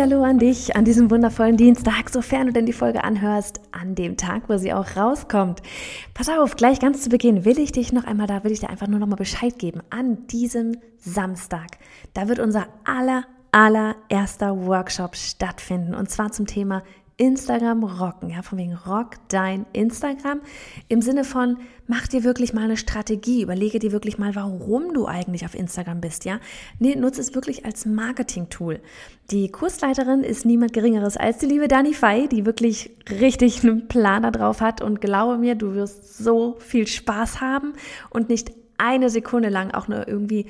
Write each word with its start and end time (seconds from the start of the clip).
Hallo 0.00 0.24
an 0.24 0.38
dich 0.38 0.74
an 0.74 0.84
diesem 0.84 1.10
wundervollen 1.10 1.56
Dienstag, 1.56 2.08
sofern 2.08 2.46
du 2.46 2.52
denn 2.52 2.66
die 2.66 2.72
Folge 2.72 3.04
anhörst, 3.04 3.60
an 3.72 3.94
dem 3.94 4.16
Tag, 4.16 4.48
wo 4.48 4.56
sie 4.56 4.72
auch 4.72 4.96
rauskommt. 4.96 5.60
Pass 6.14 6.28
auf, 6.28 6.56
gleich 6.56 6.80
ganz 6.80 7.02
zu 7.02 7.10
Beginn 7.10 7.44
will 7.44 7.58
ich 7.58 7.72
dich 7.72 7.92
noch 7.92 8.04
einmal 8.04 8.26
da, 8.26 8.42
will 8.42 8.52
ich 8.52 8.60
dir 8.60 8.70
einfach 8.70 8.88
nur 8.88 8.98
noch 8.98 9.06
mal 9.06 9.16
Bescheid 9.16 9.58
geben. 9.58 9.80
An 9.90 10.26
diesem 10.28 10.78
Samstag, 10.98 11.78
da 12.14 12.26
wird 12.26 12.38
unser 12.38 12.66
aller 12.84 13.24
allererster 13.52 14.66
Workshop 14.66 15.14
stattfinden 15.14 15.94
und 15.94 16.10
zwar 16.10 16.32
zum 16.32 16.46
Thema 16.46 16.82
Instagram 17.16 17.84
rocken, 17.84 18.30
ja, 18.30 18.42
von 18.42 18.58
wegen 18.58 18.74
rock 18.74 19.16
dein 19.28 19.66
Instagram 19.72 20.40
im 20.88 21.02
Sinne 21.02 21.24
von 21.24 21.58
mach 21.86 22.06
dir 22.06 22.24
wirklich 22.24 22.54
mal 22.54 22.64
eine 22.64 22.76
Strategie, 22.76 23.42
überlege 23.42 23.78
dir 23.78 23.92
wirklich 23.92 24.18
mal, 24.18 24.34
warum 24.34 24.94
du 24.94 25.06
eigentlich 25.06 25.44
auf 25.44 25.54
Instagram 25.54 26.00
bist, 26.00 26.24
ja? 26.24 26.40
Nee, 26.78 26.94
nutze 26.94 27.20
es 27.20 27.34
wirklich 27.34 27.64
als 27.66 27.84
Marketing-Tool. 27.84 28.80
Die 29.30 29.50
Kursleiterin 29.50 30.24
ist 30.24 30.46
niemand 30.46 30.72
geringeres 30.72 31.16
als 31.16 31.38
die 31.38 31.46
liebe 31.46 31.68
Dani 31.68 31.92
Fei, 31.92 32.26
die 32.26 32.46
wirklich 32.46 32.90
richtig 33.10 33.62
einen 33.62 33.88
Plan 33.88 34.22
da 34.22 34.30
drauf 34.30 34.60
hat 34.60 34.80
und 34.80 35.00
glaube 35.00 35.38
mir, 35.38 35.54
du 35.54 35.74
wirst 35.74 36.16
so 36.16 36.56
viel 36.60 36.86
Spaß 36.86 37.40
haben 37.40 37.74
und 38.10 38.28
nicht 38.28 38.52
eine 38.78 39.10
Sekunde 39.10 39.48
lang 39.48 39.72
auch 39.72 39.86
nur 39.86 40.08
irgendwie 40.08 40.46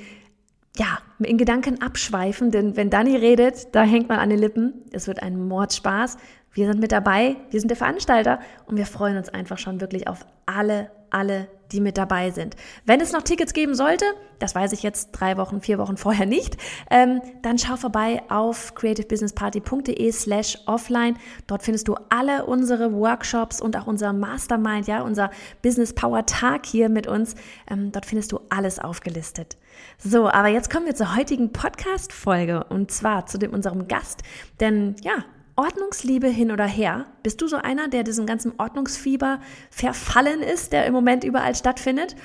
ja, 0.75 0.99
in 1.19 1.37
Gedanken 1.37 1.81
abschweifen, 1.81 2.49
denn 2.49 2.75
wenn 2.75 2.89
Dani 2.89 3.15
redet, 3.15 3.75
da 3.75 3.83
hängt 3.83 4.09
man 4.09 4.17
an 4.19 4.29
den 4.29 4.39
Lippen. 4.39 4.73
Es 4.91 5.07
wird 5.07 5.21
ein 5.21 5.47
Mordspaß. 5.47 6.17
Wir 6.53 6.67
sind 6.67 6.79
mit 6.79 6.91
dabei, 6.91 7.35
wir 7.49 7.59
sind 7.59 7.69
der 7.69 7.77
Veranstalter 7.77 8.39
und 8.67 8.77
wir 8.77 8.85
freuen 8.85 9.17
uns 9.17 9.29
einfach 9.29 9.57
schon 9.57 9.81
wirklich 9.81 10.07
auf 10.07 10.25
alle, 10.45 10.91
alle, 11.09 11.47
die 11.71 11.81
mit 11.81 11.97
dabei 11.97 12.29
sind. 12.29 12.55
Wenn 12.85 13.01
es 13.01 13.11
noch 13.11 13.23
Tickets 13.23 13.53
geben 13.53 13.73
sollte, 13.73 14.05
das 14.37 14.53
weiß 14.53 14.71
ich 14.73 14.83
jetzt 14.83 15.11
drei 15.13 15.37
Wochen, 15.37 15.61
vier 15.61 15.79
Wochen 15.79 15.97
vorher 16.03 16.27
nicht, 16.27 16.57
ähm, 16.91 17.21
dann 17.41 17.57
schau 17.57 17.75
vorbei 17.75 18.21
auf 18.29 18.75
creativebusinessparty.de 18.75 20.11
slash 20.11 20.59
offline. 20.67 21.17
Dort 21.47 21.63
findest 21.63 21.87
du 21.87 21.95
alle 22.09 22.45
unsere 22.45 22.93
Workshops 22.93 23.59
und 23.59 23.75
auch 23.75 23.87
unser 23.87 24.13
Mastermind, 24.13 24.85
ja, 24.87 25.01
unser 25.01 25.31
Business 25.63 25.93
Power 25.93 26.25
Tag 26.27 26.67
hier 26.67 26.87
mit 26.89 27.07
uns. 27.07 27.33
Ähm, 27.67 27.91
dort 27.91 28.05
findest 28.05 28.31
du 28.31 28.39
alles 28.49 28.77
aufgelistet. 28.77 29.57
So, 29.97 30.29
aber 30.29 30.49
jetzt 30.49 30.69
kommen 30.69 30.85
wir 30.85 30.93
zur 30.93 31.15
heutigen 31.15 31.51
Podcast-Folge 31.51 32.65
und 32.65 32.91
zwar 32.91 33.25
zu 33.25 33.39
dem, 33.39 33.53
unserem 33.53 33.87
Gast. 33.87 34.21
Denn 34.59 34.95
ja, 35.01 35.25
Ordnungsliebe 35.55 36.27
hin 36.27 36.51
oder 36.51 36.65
her? 36.65 37.05
Bist 37.21 37.41
du 37.41 37.47
so 37.47 37.57
einer, 37.57 37.87
der 37.87 38.03
diesem 38.03 38.25
ganzen 38.25 38.53
Ordnungsfieber 38.57 39.39
verfallen 39.69 40.41
ist, 40.41 40.73
der 40.73 40.85
im 40.85 40.93
Moment 40.93 41.23
überall 41.23 41.53
stattfindet? 41.55 42.15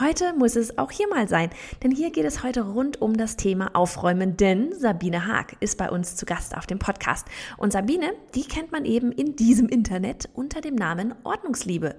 Heute 0.00 0.32
muss 0.32 0.56
es 0.56 0.78
auch 0.78 0.90
hier 0.90 1.06
mal 1.06 1.28
sein, 1.28 1.50
denn 1.82 1.90
hier 1.90 2.10
geht 2.10 2.24
es 2.24 2.42
heute 2.42 2.62
rund 2.62 3.02
um 3.02 3.14
das 3.14 3.36
Thema 3.36 3.72
Aufräumen, 3.74 4.38
denn 4.38 4.72
Sabine 4.72 5.26
Haag 5.26 5.54
ist 5.60 5.76
bei 5.76 5.90
uns 5.90 6.16
zu 6.16 6.24
Gast 6.24 6.56
auf 6.56 6.66
dem 6.66 6.78
Podcast. 6.78 7.28
Und 7.58 7.74
Sabine, 7.74 8.14
die 8.34 8.44
kennt 8.44 8.72
man 8.72 8.86
eben 8.86 9.12
in 9.12 9.36
diesem 9.36 9.68
Internet 9.68 10.30
unter 10.32 10.62
dem 10.62 10.76
Namen 10.76 11.14
Ordnungsliebe. 11.24 11.96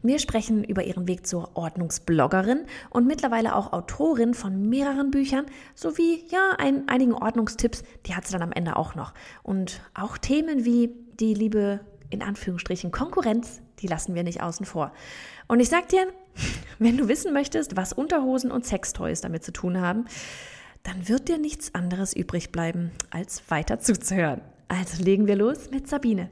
Wir 0.00 0.20
sprechen 0.20 0.64
über 0.64 0.84
ihren 0.84 1.06
Weg 1.06 1.26
zur 1.26 1.54
Ordnungsbloggerin 1.54 2.64
und 2.88 3.06
mittlerweile 3.06 3.54
auch 3.54 3.74
Autorin 3.74 4.32
von 4.32 4.70
mehreren 4.70 5.10
Büchern 5.10 5.44
sowie 5.74 6.24
ja 6.30 6.52
ein, 6.56 6.88
einigen 6.88 7.12
Ordnungstipps, 7.12 7.82
die 8.06 8.14
hat 8.14 8.26
sie 8.26 8.32
dann 8.32 8.40
am 8.40 8.52
Ende 8.52 8.76
auch 8.76 8.94
noch. 8.94 9.12
Und 9.42 9.82
auch 9.92 10.16
Themen 10.16 10.64
wie 10.64 10.94
die 11.20 11.34
liebe 11.34 11.80
in 12.08 12.22
Anführungsstrichen 12.22 12.90
Konkurrenz, 12.90 13.60
die 13.84 13.88
lassen 13.88 14.14
wir 14.14 14.24
nicht 14.24 14.42
außen 14.42 14.66
vor. 14.66 14.92
Und 15.46 15.60
ich 15.60 15.68
sag 15.68 15.88
dir, 15.88 16.08
wenn 16.78 16.96
du 16.96 17.06
wissen 17.06 17.32
möchtest, 17.32 17.76
was 17.76 17.92
Unterhosen 17.92 18.50
und 18.50 18.66
Sextoys 18.66 19.20
damit 19.20 19.44
zu 19.44 19.52
tun 19.52 19.80
haben, 19.80 20.06
dann 20.82 21.08
wird 21.08 21.28
dir 21.28 21.38
nichts 21.38 21.74
anderes 21.74 22.14
übrig 22.14 22.50
bleiben, 22.50 22.92
als 23.10 23.42
weiter 23.48 23.78
zuzuhören. 23.78 24.40
Also 24.68 25.02
legen 25.02 25.26
wir 25.26 25.36
los 25.36 25.70
mit 25.70 25.88
Sabine. 25.88 26.30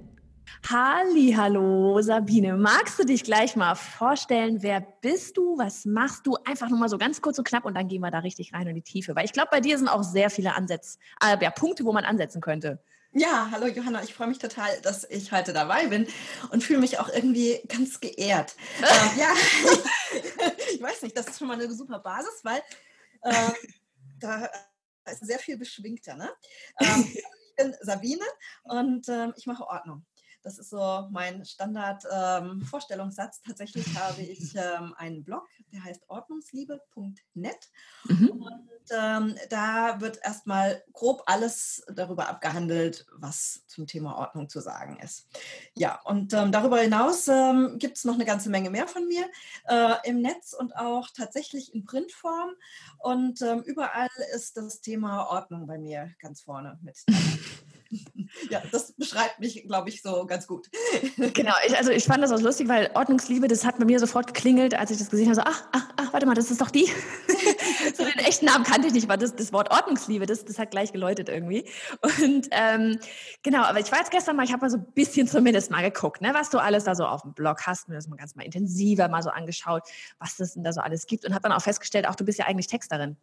Halli, 0.68 1.34
hallo 1.36 2.00
Sabine, 2.02 2.56
magst 2.56 2.98
du 2.98 3.04
dich 3.04 3.24
gleich 3.24 3.56
mal 3.56 3.74
vorstellen, 3.74 4.62
wer 4.62 4.80
bist 5.00 5.36
du, 5.36 5.56
was 5.58 5.84
machst 5.84 6.26
du? 6.26 6.36
Einfach 6.44 6.68
nur 6.68 6.78
mal 6.78 6.88
so 6.88 6.98
ganz 6.98 7.20
kurz 7.20 7.38
und 7.38 7.46
knapp 7.46 7.64
und 7.64 7.74
dann 7.74 7.88
gehen 7.88 8.00
wir 8.00 8.10
da 8.10 8.18
richtig 8.18 8.52
rein 8.52 8.66
in 8.66 8.74
die 8.74 8.82
Tiefe, 8.82 9.14
weil 9.16 9.24
ich 9.24 9.32
glaube, 9.32 9.48
bei 9.50 9.60
dir 9.60 9.78
sind 9.78 9.88
auch 9.88 10.02
sehr 10.02 10.30
viele 10.30 10.54
Ansätze, 10.54 10.98
äh, 11.22 11.36
ja, 11.40 11.50
Punkte, 11.50 11.84
wo 11.84 11.92
man 11.92 12.04
ansetzen 12.04 12.40
könnte. 12.40 12.82
Ja, 13.14 13.50
hallo 13.50 13.66
Johanna, 13.66 14.02
ich 14.02 14.14
freue 14.14 14.28
mich 14.28 14.38
total, 14.38 14.80
dass 14.80 15.04
ich 15.04 15.32
heute 15.32 15.52
dabei 15.52 15.86
bin 15.88 16.08
und 16.50 16.64
fühle 16.64 16.78
mich 16.78 16.98
auch 16.98 17.10
irgendwie 17.10 17.60
ganz 17.68 18.00
geehrt. 18.00 18.56
ähm, 18.78 19.18
ja, 19.18 19.34
ich 20.72 20.80
weiß 20.80 21.02
nicht, 21.02 21.14
das 21.14 21.28
ist 21.28 21.38
schon 21.38 21.48
mal 21.48 21.60
eine 21.60 21.70
super 21.74 21.98
Basis, 21.98 22.40
weil 22.42 22.62
äh, 23.20 23.50
da 24.18 24.48
ist 25.10 25.26
sehr 25.26 25.38
viel 25.38 25.58
beschwingter. 25.58 26.16
Ne? 26.16 26.30
Ähm, 26.80 27.06
ich 27.14 27.54
bin 27.54 27.76
Sabine 27.82 28.24
und 28.62 29.06
äh, 29.10 29.28
ich 29.36 29.46
mache 29.46 29.66
Ordnung. 29.66 30.06
Das 30.42 30.58
ist 30.58 30.70
so 30.70 31.06
mein 31.10 31.44
Standard-Vorstellungssatz. 31.44 33.38
Ähm, 33.38 33.42
Tatsächlich 33.46 33.86
habe 33.98 34.22
ich 34.22 34.54
ähm, 34.56 34.94
einen 34.96 35.22
Blog, 35.24 35.46
der 35.72 35.84
heißt 35.84 36.02
ordnungsliebe.net. 36.08 37.70
Mhm. 38.04 38.30
Und 38.30 38.70
ähm, 38.90 39.36
da 39.50 40.00
wird 40.00 40.18
erstmal 40.22 40.82
grob 40.92 41.22
alles 41.26 41.84
darüber 41.94 42.28
abgehandelt, 42.28 43.06
was 43.16 43.64
zum 43.68 43.86
Thema 43.86 44.16
Ordnung 44.16 44.48
zu 44.48 44.60
sagen 44.60 44.98
ist. 45.00 45.28
Ja, 45.74 46.00
und 46.02 46.32
ähm, 46.32 46.50
darüber 46.50 46.80
hinaus 46.80 47.28
ähm, 47.28 47.78
gibt 47.78 47.98
es 47.98 48.04
noch 48.04 48.14
eine 48.14 48.24
ganze 48.24 48.50
Menge 48.50 48.70
mehr 48.70 48.88
von 48.88 49.06
mir 49.06 49.26
äh, 49.68 49.94
im 50.08 50.20
Netz 50.20 50.52
und 50.52 50.74
auch 50.76 51.08
tatsächlich 51.14 51.74
in 51.74 51.84
Printform. 51.84 52.50
Und 52.98 53.42
ähm, 53.42 53.62
überall 53.62 54.10
ist 54.34 54.56
das 54.56 54.80
Thema 54.80 55.28
Ordnung 55.28 55.66
bei 55.66 55.78
mir 55.78 56.12
ganz 56.18 56.42
vorne 56.42 56.78
mit. 56.82 56.98
ja, 58.50 58.62
das 58.70 58.92
beschreibt 58.92 59.40
mich, 59.40 59.64
glaube 59.66 59.88
ich, 59.88 60.02
so 60.02 60.26
ganz 60.26 60.46
gut. 60.46 60.68
genau, 61.34 61.54
ich, 61.66 61.76
also 61.76 61.90
ich 61.90 62.04
fand 62.04 62.22
das 62.22 62.32
auch 62.32 62.40
lustig, 62.40 62.68
weil 62.68 62.90
Ordnungsliebe, 62.94 63.48
das 63.48 63.64
hat 63.64 63.78
bei 63.78 63.84
mir 63.84 63.98
sofort 63.98 64.26
geklingelt, 64.26 64.74
als 64.74 64.90
ich 64.90 64.98
das 64.98 65.10
gesehen 65.10 65.26
habe. 65.26 65.36
So, 65.36 65.42
ach, 65.44 65.64
ach, 65.72 65.88
ach, 65.96 66.12
warte 66.12 66.26
mal, 66.26 66.34
das 66.34 66.50
ist 66.50 66.60
doch 66.60 66.70
die. 66.70 66.86
so 67.94 68.04
den 68.04 68.18
echten 68.18 68.46
Namen 68.46 68.64
kannte 68.64 68.88
ich 68.88 68.94
nicht, 68.94 69.04
aber 69.04 69.16
das, 69.16 69.34
das 69.34 69.52
Wort 69.52 69.70
Ordnungsliebe, 69.70 70.26
das, 70.26 70.44
das 70.44 70.58
hat 70.58 70.70
gleich 70.70 70.92
geläutet 70.92 71.28
irgendwie. 71.28 71.68
Und 72.00 72.48
ähm, 72.50 72.98
genau, 73.42 73.62
aber 73.62 73.80
ich 73.80 73.90
war 73.92 73.98
jetzt 73.98 74.10
gestern 74.10 74.36
mal, 74.36 74.44
ich 74.44 74.52
habe 74.52 74.62
mal 74.62 74.70
so 74.70 74.78
ein 74.78 74.92
bisschen 74.94 75.26
zumindest 75.28 75.70
mal 75.70 75.82
geguckt, 75.82 76.22
ne, 76.22 76.32
was 76.34 76.50
du 76.50 76.58
alles 76.58 76.84
da 76.84 76.94
so 76.94 77.04
auf 77.04 77.22
dem 77.22 77.34
Blog 77.34 77.66
hast, 77.66 77.88
mir 77.88 77.94
das 77.94 78.08
mal 78.08 78.16
ganz 78.16 78.34
mal 78.34 78.44
intensiver 78.44 79.08
mal 79.08 79.22
so 79.22 79.30
angeschaut, 79.30 79.82
was 80.18 80.36
das 80.36 80.54
denn 80.54 80.64
da 80.64 80.72
so 80.72 80.80
alles 80.80 81.06
gibt 81.06 81.24
und 81.24 81.34
habe 81.34 81.42
dann 81.42 81.52
auch 81.52 81.62
festgestellt, 81.62 82.08
auch 82.08 82.14
du 82.14 82.24
bist 82.24 82.38
ja 82.38 82.46
eigentlich 82.46 82.66
Texterin. 82.66 83.16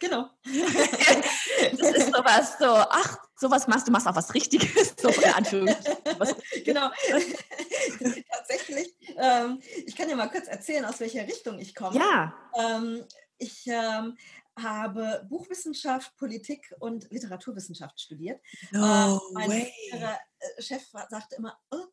Genau. 0.00 0.28
das 1.78 1.90
ist 1.90 2.14
sowas 2.14 2.56
so, 2.58 2.66
ach, 2.66 3.18
sowas 3.36 3.66
machst 3.66 3.86
du, 3.86 3.92
machst 3.92 4.06
auch 4.06 4.16
was 4.16 4.34
Richtiges, 4.34 4.94
so 5.00 5.08
in 5.08 5.32
Anführungszeichen. 5.32 6.42
genau. 6.64 6.90
Tatsächlich, 8.30 8.94
ähm, 9.16 9.60
ich 9.86 9.96
kann 9.96 10.08
dir 10.08 10.16
mal 10.16 10.28
kurz 10.28 10.48
erzählen, 10.48 10.84
aus 10.84 11.00
welcher 11.00 11.22
Richtung 11.22 11.58
ich 11.58 11.74
komme. 11.74 11.98
Ja. 11.98 12.34
Ähm, 12.56 13.04
ich 13.38 13.66
ähm, 13.66 14.16
habe 14.58 15.26
Buchwissenschaft, 15.28 16.16
Politik 16.16 16.72
und 16.78 17.10
Literaturwissenschaft 17.10 18.00
studiert. 18.00 18.40
No 18.70 19.14
ähm, 19.14 19.20
mein 19.32 19.50
way. 19.50 19.72
Äh, 19.90 20.62
Chef 20.62 20.82
sagte 21.08 21.36
immer, 21.36 21.58
oh, 21.70 21.86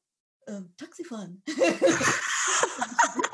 äh, 0.45 0.61
Taxifahren. 0.77 1.43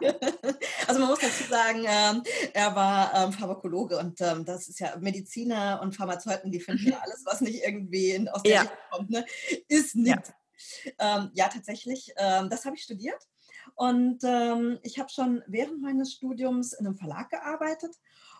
also 0.87 0.99
man 0.99 1.09
muss 1.09 1.19
dazu 1.19 1.43
sagen, 1.49 1.85
ähm, 1.87 2.23
er 2.53 2.75
war 2.75 3.13
ähm, 3.13 3.33
Pharmakologe 3.33 3.97
und 3.97 4.19
ähm, 4.21 4.45
das 4.45 4.67
ist 4.67 4.79
ja 4.79 4.95
Mediziner 4.99 5.79
und 5.81 5.95
Pharmazeuten, 5.95 6.51
die 6.51 6.59
finden 6.59 6.87
ja 6.87 6.97
mhm. 6.97 7.01
alles, 7.03 7.23
was 7.25 7.41
nicht 7.41 7.63
irgendwie 7.63 8.29
aus 8.29 8.43
der 8.43 8.51
ja. 8.51 8.61
Richtung 8.61 8.77
kommt, 8.91 9.09
ne, 9.09 9.25
ist 9.67 9.95
nichts. 9.95 10.31
Ja. 10.99 11.17
Ähm, 11.17 11.31
ja, 11.33 11.47
tatsächlich, 11.47 12.13
ähm, 12.17 12.49
das 12.49 12.65
habe 12.65 12.75
ich 12.75 12.83
studiert. 12.83 13.27
Und 13.75 14.23
ähm, 14.23 14.79
ich 14.81 14.97
habe 14.97 15.09
schon 15.09 15.43
während 15.47 15.81
meines 15.81 16.13
Studiums 16.13 16.73
in 16.73 16.87
einem 16.87 16.95
Verlag 16.95 17.29
gearbeitet 17.29 17.95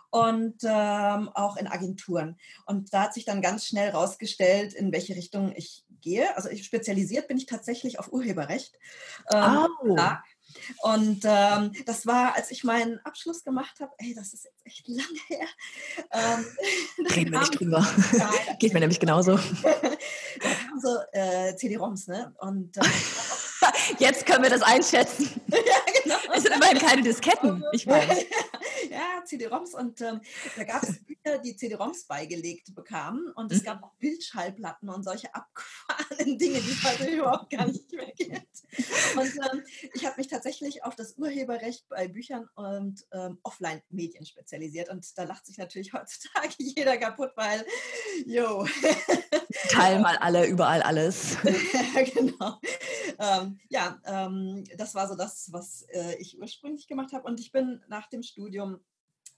und 0.10 0.64
ähm, 0.64 1.30
auch 1.34 1.58
in 1.58 1.68
Agenturen. 1.68 2.38
Und 2.66 2.94
da 2.94 3.04
hat 3.04 3.14
sich 3.14 3.26
dann 3.26 3.42
ganz 3.42 3.66
schnell 3.66 3.90
rausgestellt, 3.90 4.74
in 4.74 4.92
welche 4.92 5.16
Richtung 5.16 5.54
ich 5.56 5.86
gehe. 6.02 6.36
Also 6.36 6.50
ich, 6.50 6.64
spezialisiert 6.64 7.28
bin 7.28 7.38
ich 7.38 7.46
tatsächlich 7.46 8.00
auf 8.00 8.12
Urheberrecht. 8.12 8.78
Ähm, 9.32 9.68
oh. 9.82 9.96
Und 10.82 11.22
ähm, 11.24 11.72
das 11.86 12.06
war, 12.06 12.36
als 12.36 12.52
ich 12.52 12.64
meinen 12.64 13.00
Abschluss 13.04 13.44
gemacht 13.44 13.80
habe, 13.80 13.92
ey, 13.98 14.14
das 14.16 14.34
ist 14.34 14.46
jetzt 14.46 14.66
echt 14.66 14.88
lange 14.88 15.20
her. 15.28 15.48
Ähm, 16.12 16.46
Reden 17.16 17.32
wir 17.32 17.40
nicht 17.40 17.60
drüber. 17.60 17.86
Geht 18.60 18.74
mir 18.74 18.80
nämlich 18.80 19.00
genauso. 19.00 19.38
da 19.64 19.72
kamen 19.72 20.82
so 20.82 20.98
äh, 21.12 21.56
CD-ROMs, 21.56 22.08
ne? 22.08 22.34
Und 22.40 22.78
äh, 22.78 22.82
Jetzt 24.00 24.26
können 24.26 24.44
wir 24.44 24.50
das 24.50 24.62
einschätzen. 24.62 25.30
ja, 25.48 25.58
genau. 26.04 26.16
Es 26.34 26.44
sind 26.44 26.56
immerhin 26.56 26.80
keine 26.80 27.02
Disketten, 27.02 27.64
ich 27.72 27.88
weiß. 27.88 28.26
Ja, 28.98 29.24
CD-ROMs 29.24 29.74
und 29.74 30.02
ähm, 30.02 30.22
da 30.56 30.64
gab 30.64 30.84
es 30.84 31.00
Bücher, 31.06 31.38
die 31.40 31.56
CD-ROMs 31.56 32.06
beigelegt 32.06 32.74
bekamen 32.74 33.32
und 33.36 33.52
es 33.52 33.62
mhm. 33.62 33.66
gab 33.66 33.84
auch 33.84 33.94
Bildschallplatten 33.96 34.90
und 34.90 35.04
solche 35.04 35.34
abgefahrenen 35.34 36.38
Dinge, 36.38 36.60
die 36.60 36.72
es 36.72 36.84
heute 36.84 37.06
überhaupt 37.12 37.50
gar 37.50 37.68
nicht 37.68 37.92
mehr 37.92 38.12
gibt. 38.14 38.48
Und 39.16 39.36
ähm, 39.54 39.64
ich 39.94 40.06
habe 40.06 40.16
mich 40.18 40.28
tatsächlich 40.28 40.84
auf 40.84 40.96
das 40.96 41.18
Urheberrecht 41.18 41.88
bei 41.90 42.08
Büchern 42.08 42.48
und 42.56 43.06
ähm, 43.12 43.40
Offline-Medien 43.44 44.26
spezialisiert 44.26 44.90
und 44.90 45.06
da 45.18 45.24
lacht 45.24 45.46
sich 45.46 45.58
natürlich 45.58 45.94
heutzutage 45.94 46.56
jeder 46.58 46.98
kaputt, 46.98 47.32
weil, 47.36 47.66
jo. 48.26 48.68
Teil 49.70 50.00
mal 50.00 50.18
alle, 50.18 50.48
überall 50.48 50.82
alles. 50.82 51.38
ja, 51.44 52.04
genau. 52.04 52.60
Ähm, 53.20 53.60
ja, 53.70 54.00
ähm, 54.06 54.64
das 54.78 54.96
war 54.96 55.08
so 55.08 55.16
das, 55.16 55.52
was 55.52 55.84
äh, 55.90 56.16
ich 56.20 56.40
ursprünglich 56.40 56.88
gemacht 56.88 57.14
habe. 57.14 57.28
Und 57.28 57.40
ich 57.40 57.52
bin 57.52 57.82
nach 57.88 58.08
dem 58.08 58.24
Studium 58.24 58.80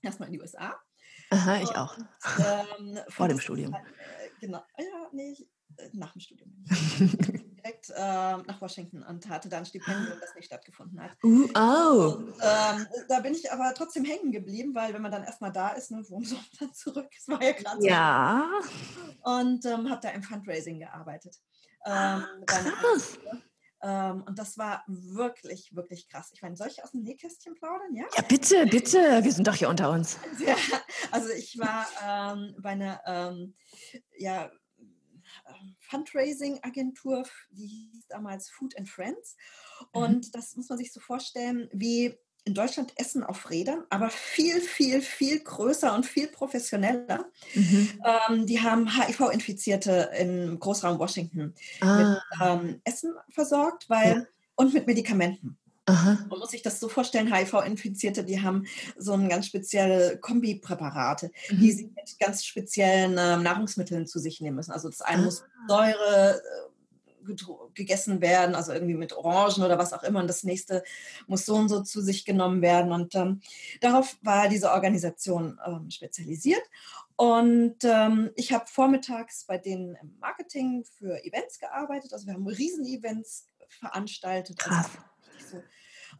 erstmal 0.02 0.28
in 0.28 0.34
die 0.34 0.40
USA. 0.40 0.74
Aha, 1.30 1.60
ich 1.62 1.70
auch. 1.76 1.96
ähm, 2.38 2.98
Vor 3.08 3.28
dem 3.28 3.40
Studium. 3.40 3.74
Halt, 3.74 3.84
äh, 3.86 4.30
genau, 4.40 4.62
ja, 4.78 5.08
nee, 5.12 5.32
ich, 5.32 5.48
äh, 5.76 5.90
nach 5.92 6.12
dem 6.12 6.20
Studium. 6.20 6.52
direkt 7.62 7.90
äh, 7.90 8.36
nach 8.46 8.60
Washington 8.60 9.02
und 9.02 9.28
hatte 9.28 9.48
dann 9.48 9.60
ein 9.60 9.66
Stipendium, 9.66 10.18
das 10.20 10.34
nicht 10.34 10.46
stattgefunden 10.46 11.00
hat. 11.00 11.16
Uh, 11.22 11.48
oh. 11.54 12.14
Und, 12.16 12.34
ähm, 12.42 12.86
da 13.08 13.20
bin 13.20 13.34
ich 13.34 13.50
aber 13.52 13.72
trotzdem 13.74 14.04
hängen 14.04 14.32
geblieben, 14.32 14.74
weil 14.74 14.92
wenn 14.94 15.02
man 15.02 15.12
dann 15.12 15.24
erstmal 15.24 15.52
da 15.52 15.70
ist, 15.70 15.90
ne, 15.90 16.02
warum 16.08 16.24
soll 16.24 16.38
man 16.38 16.58
dann 16.58 16.74
zurück? 16.74 17.08
Das 17.14 17.28
war 17.28 17.42
ja 17.42 17.52
gerade 17.52 17.86
Ja. 17.86 18.50
Und 19.22 19.64
ähm, 19.64 19.90
habe 19.90 20.00
da 20.02 20.10
im 20.10 20.22
Fundraising 20.22 20.80
gearbeitet. 20.80 21.36
Ähm, 21.86 22.24
krass. 22.46 23.18
Ähm, 23.30 23.42
und 23.82 24.38
das 24.38 24.58
war 24.58 24.84
wirklich, 24.86 25.74
wirklich 25.74 26.08
krass. 26.08 26.30
Ich 26.34 26.42
meine, 26.42 26.56
soll 26.56 26.68
ich 26.68 26.84
aus 26.84 26.90
dem 26.90 27.02
Nähkästchen 27.02 27.54
plaudern? 27.54 27.94
Ja? 27.94 28.04
ja, 28.14 28.22
bitte, 28.22 28.66
bitte. 28.66 29.24
Wir 29.24 29.32
sind 29.32 29.46
doch 29.46 29.54
hier 29.54 29.68
unter 29.68 29.90
uns. 29.90 30.18
Ja, 30.38 30.56
also 31.10 31.30
ich 31.30 31.58
war 31.58 31.86
ähm, 32.04 32.54
bei 32.58 32.70
einer 32.70 33.00
ähm, 33.06 33.54
ja, 34.18 34.50
Fundraising-Agentur, 35.80 37.24
die 37.50 37.66
hieß 37.66 38.06
damals 38.08 38.50
Food 38.50 38.76
and 38.76 38.88
Friends. 38.88 39.36
Mhm. 39.80 40.02
Und 40.02 40.26
mhm. 40.26 40.30
das 40.32 40.56
muss 40.56 40.68
man 40.68 40.78
sich 40.78 40.92
so 40.92 41.00
vorstellen, 41.00 41.68
wie 41.72 42.16
in 42.50 42.54
Deutschland 42.54 42.92
Essen 42.96 43.22
auf 43.22 43.48
Rädern, 43.48 43.84
aber 43.90 44.10
viel, 44.10 44.60
viel, 44.60 45.02
viel 45.02 45.38
größer 45.38 45.94
und 45.94 46.04
viel 46.04 46.26
professioneller. 46.26 47.26
Mhm. 47.54 47.88
Ähm, 48.28 48.46
die 48.46 48.60
haben 48.60 48.88
HIV-Infizierte 48.88 50.10
im 50.18 50.58
Großraum 50.58 50.98
Washington 50.98 51.54
ah. 51.80 51.96
mit 51.96 52.18
ähm, 52.42 52.80
Essen 52.82 53.14
versorgt 53.28 53.88
weil, 53.88 54.16
ja. 54.16 54.26
und 54.56 54.74
mit 54.74 54.88
Medikamenten. 54.88 55.56
Aha. 55.86 56.18
Man 56.28 56.38
muss 56.40 56.50
sich 56.50 56.62
das 56.62 56.80
so 56.80 56.88
vorstellen, 56.88 57.32
HIV-Infizierte, 57.32 58.24
die 58.24 58.42
haben 58.42 58.66
so 58.98 59.12
ein 59.12 59.28
ganz 59.28 59.46
spezielle 59.46 60.18
Kombipräparate, 60.18 61.30
mhm. 61.50 61.60
die 61.60 61.70
sie 61.70 61.84
mit 61.84 62.18
ganz 62.18 62.44
speziellen 62.44 63.16
äh, 63.16 63.36
Nahrungsmitteln 63.36 64.08
zu 64.08 64.18
sich 64.18 64.40
nehmen 64.40 64.56
müssen. 64.56 64.72
Also 64.72 64.88
das 64.88 65.02
eine 65.02 65.22
ah. 65.22 65.24
muss 65.24 65.44
Säure 65.68 66.42
äh, 66.42 66.69
gegessen 67.74 68.20
werden, 68.20 68.54
also 68.54 68.72
irgendwie 68.72 68.94
mit 68.94 69.12
Orangen 69.12 69.62
oder 69.62 69.78
was 69.78 69.92
auch 69.92 70.02
immer. 70.02 70.20
Und 70.20 70.28
das 70.28 70.44
nächste 70.44 70.82
muss 71.26 71.46
so 71.46 71.54
und 71.54 71.68
so 71.68 71.82
zu 71.82 72.00
sich 72.00 72.24
genommen 72.24 72.62
werden. 72.62 72.92
Und 72.92 73.14
ähm, 73.14 73.40
darauf 73.80 74.16
war 74.22 74.48
diese 74.48 74.70
Organisation 74.70 75.58
ähm, 75.66 75.90
spezialisiert. 75.90 76.62
Und 77.16 77.76
ähm, 77.84 78.30
ich 78.34 78.52
habe 78.52 78.64
vormittags 78.66 79.44
bei 79.44 79.58
denen 79.58 79.94
im 79.96 80.16
Marketing 80.20 80.84
für 80.98 81.22
Events 81.24 81.58
gearbeitet. 81.58 82.12
Also 82.12 82.26
wir 82.26 82.34
haben 82.34 82.46
Riesen-Events 82.46 83.48
veranstaltet. 83.68 84.58
Also 84.60 84.70
Krass. 84.70 84.90
Also 85.36 85.56
so 85.58 85.62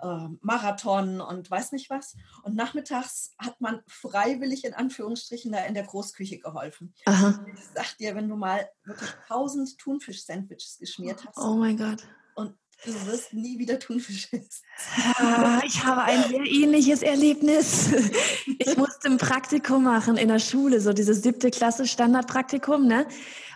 äh, 0.01 0.29
Marathon 0.41 1.21
und 1.21 1.51
weiß 1.51 1.73
nicht 1.73 1.91
was. 1.91 2.17
Und 2.43 2.55
nachmittags 2.55 3.35
hat 3.39 3.61
man 3.61 3.81
freiwillig 3.87 4.65
in 4.65 4.75
Anführungsstrichen 4.75 5.53
da 5.53 5.65
in 5.65 5.75
der 5.75 5.85
Großküche 5.85 6.39
geholfen. 6.39 6.95
Aha. 7.07 7.45
Ich 7.53 7.65
sag 7.75 7.97
dir, 7.99 8.15
wenn 8.15 8.29
du 8.29 8.37
mal 8.37 8.69
wirklich 8.85 9.11
tausend 9.29 9.79
Thunfisch-Sandwiches 9.79 10.79
geschmiert 10.79 11.25
hast. 11.27 11.39
Oh 11.39 11.55
mein 11.55 11.77
Gott. 11.77 12.07
Und 12.35 12.55
du 12.85 13.07
wirst 13.07 13.33
nie 13.33 13.59
wieder 13.59 13.79
Thunfisch 13.79 14.33
essen. 14.33 14.63
Ah, 15.17 15.61
ich 15.65 15.85
habe 15.85 16.03
ein 16.03 16.23
sehr 16.29 16.45
ähnliches 16.45 17.03
Erlebnis. 17.03 17.93
Ich 18.59 18.77
musste 18.77 19.09
ein 19.09 19.19
Praktikum 19.19 19.85
machen 19.85 20.17
in 20.17 20.29
der 20.29 20.39
Schule, 20.39 20.81
so 20.81 20.93
dieses 20.93 21.23
siebte 21.23 21.51
Klasse 21.51 21.87
Standardpraktikum, 21.87 22.87
ne? 22.87 23.07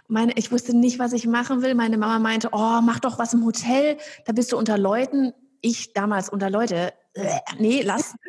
Meine, 0.07 0.33
ich 0.37 0.53
wusste 0.53 0.77
nicht, 0.77 0.99
was 0.99 1.15
ich 1.15 1.27
machen 1.27 1.63
will. 1.63 1.75
Meine 1.75 1.97
Mama 1.97 2.19
meinte, 2.19 2.51
oh, 2.53 2.81
mach 2.83 3.01
doch 3.01 3.19
was 3.19 3.33
im 3.33 3.45
Hotel, 3.45 3.97
da 4.27 4.33
bist 4.33 4.53
du 4.53 4.59
unter 4.59 4.77
Leuten 4.77 5.33
ich 5.65 5.95
damals 5.95 6.29
unter 6.29 6.51
Leute, 6.51 6.93
äh, 7.15 7.41
nee, 7.59 7.81
lass. 7.83 8.15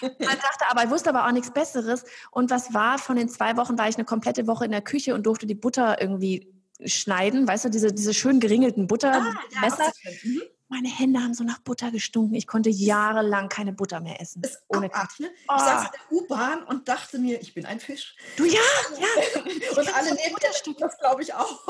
Man 0.00 0.10
dachte 0.18 0.64
aber, 0.70 0.84
ich 0.84 0.90
wusste 0.90 1.10
aber 1.10 1.26
auch 1.26 1.32
nichts 1.32 1.52
Besseres. 1.52 2.04
Und 2.32 2.50
was 2.50 2.74
war, 2.74 2.98
von 2.98 3.16
den 3.16 3.28
zwei 3.28 3.56
Wochen 3.56 3.78
war 3.78 3.88
ich 3.88 3.96
eine 3.96 4.04
komplette 4.04 4.46
Woche 4.48 4.64
in 4.64 4.72
der 4.72 4.82
Küche 4.82 5.14
und 5.14 5.24
durfte 5.24 5.46
die 5.46 5.54
Butter 5.54 6.00
irgendwie 6.00 6.52
schneiden, 6.84 7.46
weißt 7.46 7.66
du, 7.66 7.70
diese, 7.70 7.92
diese 7.92 8.12
schön 8.12 8.40
geringelten 8.40 8.88
Buttermesser. 8.88 9.36
Ah, 9.86 9.92
ja, 10.04 10.10
mhm. 10.24 10.42
Meine 10.70 10.88
Hände 10.88 11.20
haben 11.20 11.32
so 11.32 11.44
nach 11.44 11.60
Butter 11.60 11.90
gestunken. 11.90 12.34
Ich 12.34 12.46
konnte 12.46 12.70
jahrelang 12.70 13.48
keine 13.48 13.72
Butter 13.72 14.00
mehr 14.00 14.20
essen. 14.20 14.42
Ist 14.42 14.60
ohne 14.68 14.86
abartig, 14.86 15.20
ne? 15.20 15.30
Ich 15.32 15.48
oh. 15.48 15.58
saß 15.58 15.84
in 15.84 15.90
der 15.92 16.18
U-Bahn 16.18 16.62
und 16.64 16.88
dachte 16.88 17.18
mir, 17.18 17.40
ich 17.40 17.54
bin 17.54 17.64
ein 17.66 17.80
Fisch. 17.80 18.16
Du 18.36 18.44
ja, 18.44 18.52
ja. 18.98 19.70
und 19.78 19.94
alle 19.94 20.10
neben 20.10 20.34
mir, 20.34 20.74
das 20.78 20.98
glaube 20.98 21.22
ich 21.22 21.32
auch. 21.32 21.68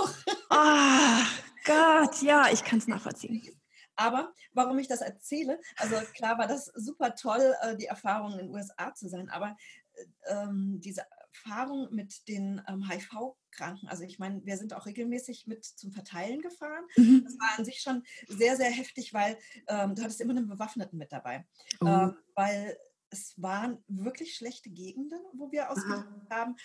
Oh, 0.51 1.23
Gott, 1.65 2.23
ja, 2.23 2.49
ich 2.51 2.65
kann 2.65 2.79
es 2.79 2.89
nachvollziehen. 2.89 3.58
Aber 3.99 4.33
warum 4.53 4.79
ich 4.79 4.87
das 4.87 5.01
erzähle, 5.01 5.61
also 5.77 5.97
klar 6.15 6.39
war 6.39 6.47
das 6.47 6.67
super 6.67 7.17
toll, 7.17 7.55
äh, 7.63 7.77
die 7.77 7.87
Erfahrung 7.87 8.33
in 8.33 8.39
den 8.39 8.51
USA 8.51 8.95
zu 8.95 9.09
sein, 9.09 9.29
aber 9.29 9.57
äh, 9.95 10.05
ähm, 10.27 10.81
diese 10.81 11.03
Erfahrung 11.33 11.89
mit 11.91 12.29
den 12.29 12.63
ähm, 12.69 12.89
HIV-Kranken, 12.89 13.89
also 13.89 14.05
ich 14.05 14.21
meine, 14.21 14.41
wir 14.45 14.57
sind 14.57 14.73
auch 14.73 14.87
regelmäßig 14.87 15.49
mit 15.49 15.65
zum 15.65 15.91
Verteilen 15.91 16.41
gefahren. 16.43 16.85
Mhm. 16.97 17.25
Das 17.25 17.35
war 17.41 17.59
an 17.59 17.65
sich 17.65 17.81
schon 17.81 18.05
sehr, 18.29 18.57
sehr 18.57 18.71
heftig, 18.71 19.13
weil 19.13 19.37
ähm, 19.67 19.97
du 19.97 20.03
hattest 20.03 20.21
immer 20.21 20.37
einen 20.37 20.49
Bewaffneten 20.49 20.97
mit 20.97 21.11
dabei. 21.11 21.45
Mhm. 21.81 21.89
Ähm, 21.89 22.17
weil 22.37 22.79
es 23.11 23.35
waren 23.37 23.83
wirklich 23.89 24.37
schlechte 24.37 24.71
Gegenden, 24.71 25.21
wo 25.33 25.51
wir 25.51 25.71
ausgesucht 25.71 26.31
haben, 26.31 26.57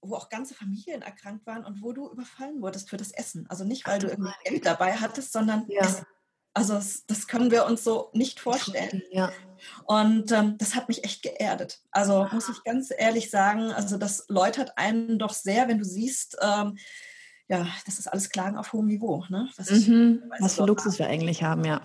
wo 0.00 0.14
auch 0.14 0.28
ganze 0.28 0.54
Familien 0.54 1.02
erkrankt 1.02 1.46
waren 1.46 1.64
und 1.64 1.82
wo 1.82 1.92
du 1.92 2.10
überfallen 2.10 2.60
wurdest 2.62 2.90
für 2.90 2.96
das 2.96 3.10
Essen. 3.10 3.46
Also 3.48 3.64
nicht, 3.64 3.86
weil 3.86 3.96
Ach, 3.96 4.02
du 4.02 4.08
irgendwie 4.08 4.32
Geld 4.44 4.66
dabei 4.66 4.94
hattest, 4.94 5.32
sondern 5.32 5.66
ja. 5.68 5.80
Essen. 5.80 6.06
Also 6.56 6.72
das, 6.72 7.04
das, 7.06 7.26
können 7.26 7.50
wir 7.50 7.66
uns 7.66 7.84
so 7.84 8.08
nicht 8.14 8.40
vorstellen. 8.40 9.02
Ja. 9.10 9.30
Und 9.84 10.32
ähm, 10.32 10.56
das 10.56 10.74
hat 10.74 10.88
mich 10.88 11.04
echt 11.04 11.22
geerdet. 11.22 11.82
Also 11.90 12.26
muss 12.32 12.48
ich 12.48 12.64
ganz 12.64 12.90
ehrlich 12.96 13.30
sagen, 13.30 13.72
also 13.72 13.98
das 13.98 14.24
läutert 14.28 14.72
einen 14.76 15.18
doch 15.18 15.34
sehr, 15.34 15.68
wenn 15.68 15.76
du 15.76 15.84
siehst, 15.84 16.38
ähm, 16.40 16.78
ja, 17.48 17.66
das 17.84 17.98
ist 17.98 18.06
alles 18.06 18.30
Klagen 18.30 18.56
auf 18.56 18.72
hohem 18.72 18.86
Niveau. 18.86 19.22
Ne? 19.28 19.50
Was, 19.58 19.70
mhm. 19.70 20.22
ich, 20.34 20.40
Was 20.40 20.54
für 20.54 20.64
Luxus 20.64 20.94
haben. 20.94 20.98
wir 21.00 21.08
eigentlich 21.08 21.42
haben, 21.42 21.64
ja. 21.66 21.82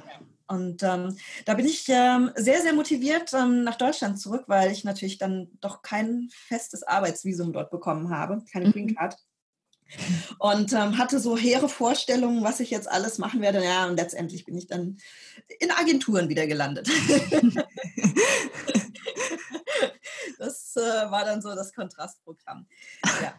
Und 0.47 0.83
ähm, 0.83 1.17
da 1.43 1.53
bin 1.53 1.65
ich 1.65 1.89
ähm, 1.89 2.31
sehr, 2.35 2.61
sehr 2.61 2.73
motiviert 2.73 3.33
ähm, 3.33 3.65
nach 3.65 3.75
Deutschland 3.75 4.21
zurück, 4.21 4.45
weil 4.47 4.71
ich 4.71 4.85
natürlich 4.85 5.17
dann 5.17 5.49
doch 5.59 5.81
kein 5.81 6.29
festes 6.31 6.83
Arbeitsvisum 6.83 7.51
dort 7.51 7.71
bekommen 7.71 8.09
habe, 8.09 8.41
keine 8.49 8.67
mhm. 8.67 8.71
Green 8.71 8.95
Card 8.95 9.17
und 10.39 10.74
ähm, 10.74 10.98
hatte 10.98 11.19
so 11.19 11.38
hehre 11.38 11.69
Vorstellungen, 11.69 12.43
was 12.43 12.60
ich 12.60 12.71
jetzt 12.71 12.89
alles 12.89 13.17
machen 13.17 13.41
werde. 13.41 13.63
Ja, 13.63 13.86
und 13.86 13.95
letztendlich 13.95 14.45
bin 14.45 14.57
ich 14.57 14.67
dann 14.67 14.98
in 15.60 15.71
Agenturen 15.71 16.29
wieder 16.29 16.48
gelandet. 16.48 16.88
das 20.39 20.75
äh, 20.75 21.12
war 21.12 21.25
dann 21.25 21.41
so 21.41 21.53
das 21.55 21.74
Kontrastprogramm. 21.74 22.67
Ja. 23.21 23.33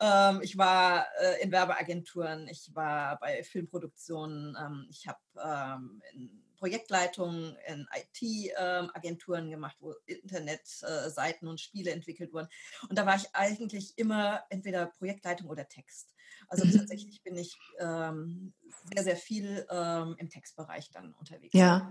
ähm, 0.30 0.40
ich 0.42 0.56
war 0.58 1.06
äh, 1.20 1.42
in 1.42 1.52
Werbeagenturen, 1.52 2.48
ich 2.48 2.70
war 2.74 3.18
bei 3.18 3.42
Filmproduktionen, 3.42 4.56
ähm, 4.60 4.86
ich 4.90 5.06
habe 5.06 5.18
ähm, 5.42 6.02
in 6.12 6.45
Projektleitung 6.56 7.56
in 7.66 7.86
IT-Agenturen 7.94 9.44
ähm, 9.44 9.50
gemacht, 9.50 9.76
wo 9.80 9.94
Internetseiten 10.06 11.48
und 11.48 11.60
Spiele 11.60 11.90
entwickelt 11.90 12.32
wurden. 12.32 12.48
Und 12.88 12.98
da 12.98 13.06
war 13.06 13.16
ich 13.16 13.28
eigentlich 13.34 13.96
immer 13.96 14.42
entweder 14.50 14.86
Projektleitung 14.86 15.48
oder 15.48 15.68
Text. 15.68 16.08
Also 16.48 16.64
mhm. 16.64 16.72
tatsächlich 16.72 17.22
bin 17.22 17.36
ich 17.36 17.56
ähm, 17.78 18.52
sehr, 18.92 19.04
sehr 19.04 19.16
viel 19.16 19.66
ähm, 19.70 20.16
im 20.18 20.28
Textbereich 20.28 20.90
dann 20.90 21.14
unterwegs. 21.14 21.54
Ja. 21.54 21.90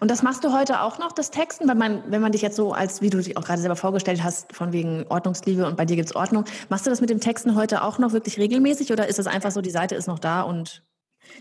Und 0.00 0.10
das 0.10 0.22
machst 0.22 0.44
du 0.44 0.52
heute 0.52 0.80
auch 0.80 0.98
noch, 0.98 1.12
das 1.12 1.30
Texten? 1.30 1.68
Wenn 1.68 1.78
man, 1.78 2.10
wenn 2.10 2.22
man 2.22 2.32
dich 2.32 2.42
jetzt 2.42 2.56
so 2.56 2.72
als, 2.72 3.02
wie 3.02 3.10
du 3.10 3.18
dich 3.18 3.36
auch 3.36 3.44
gerade 3.44 3.60
selber 3.60 3.76
vorgestellt 3.76 4.22
hast, 4.22 4.54
von 4.54 4.72
wegen 4.72 5.06
Ordnungsliebe 5.08 5.66
und 5.66 5.76
bei 5.76 5.84
dir 5.84 5.96
gibt 5.96 6.08
es 6.08 6.16
Ordnung, 6.16 6.44
machst 6.68 6.86
du 6.86 6.90
das 6.90 7.00
mit 7.00 7.10
dem 7.10 7.20
Texten 7.20 7.54
heute 7.54 7.82
auch 7.82 7.98
noch 7.98 8.12
wirklich 8.12 8.38
regelmäßig 8.38 8.92
oder 8.92 9.06
ist 9.08 9.18
es 9.18 9.26
einfach 9.26 9.50
so, 9.50 9.60
die 9.60 9.70
Seite 9.70 9.94
ist 9.94 10.06
noch 10.06 10.18
da 10.18 10.42
und 10.42 10.82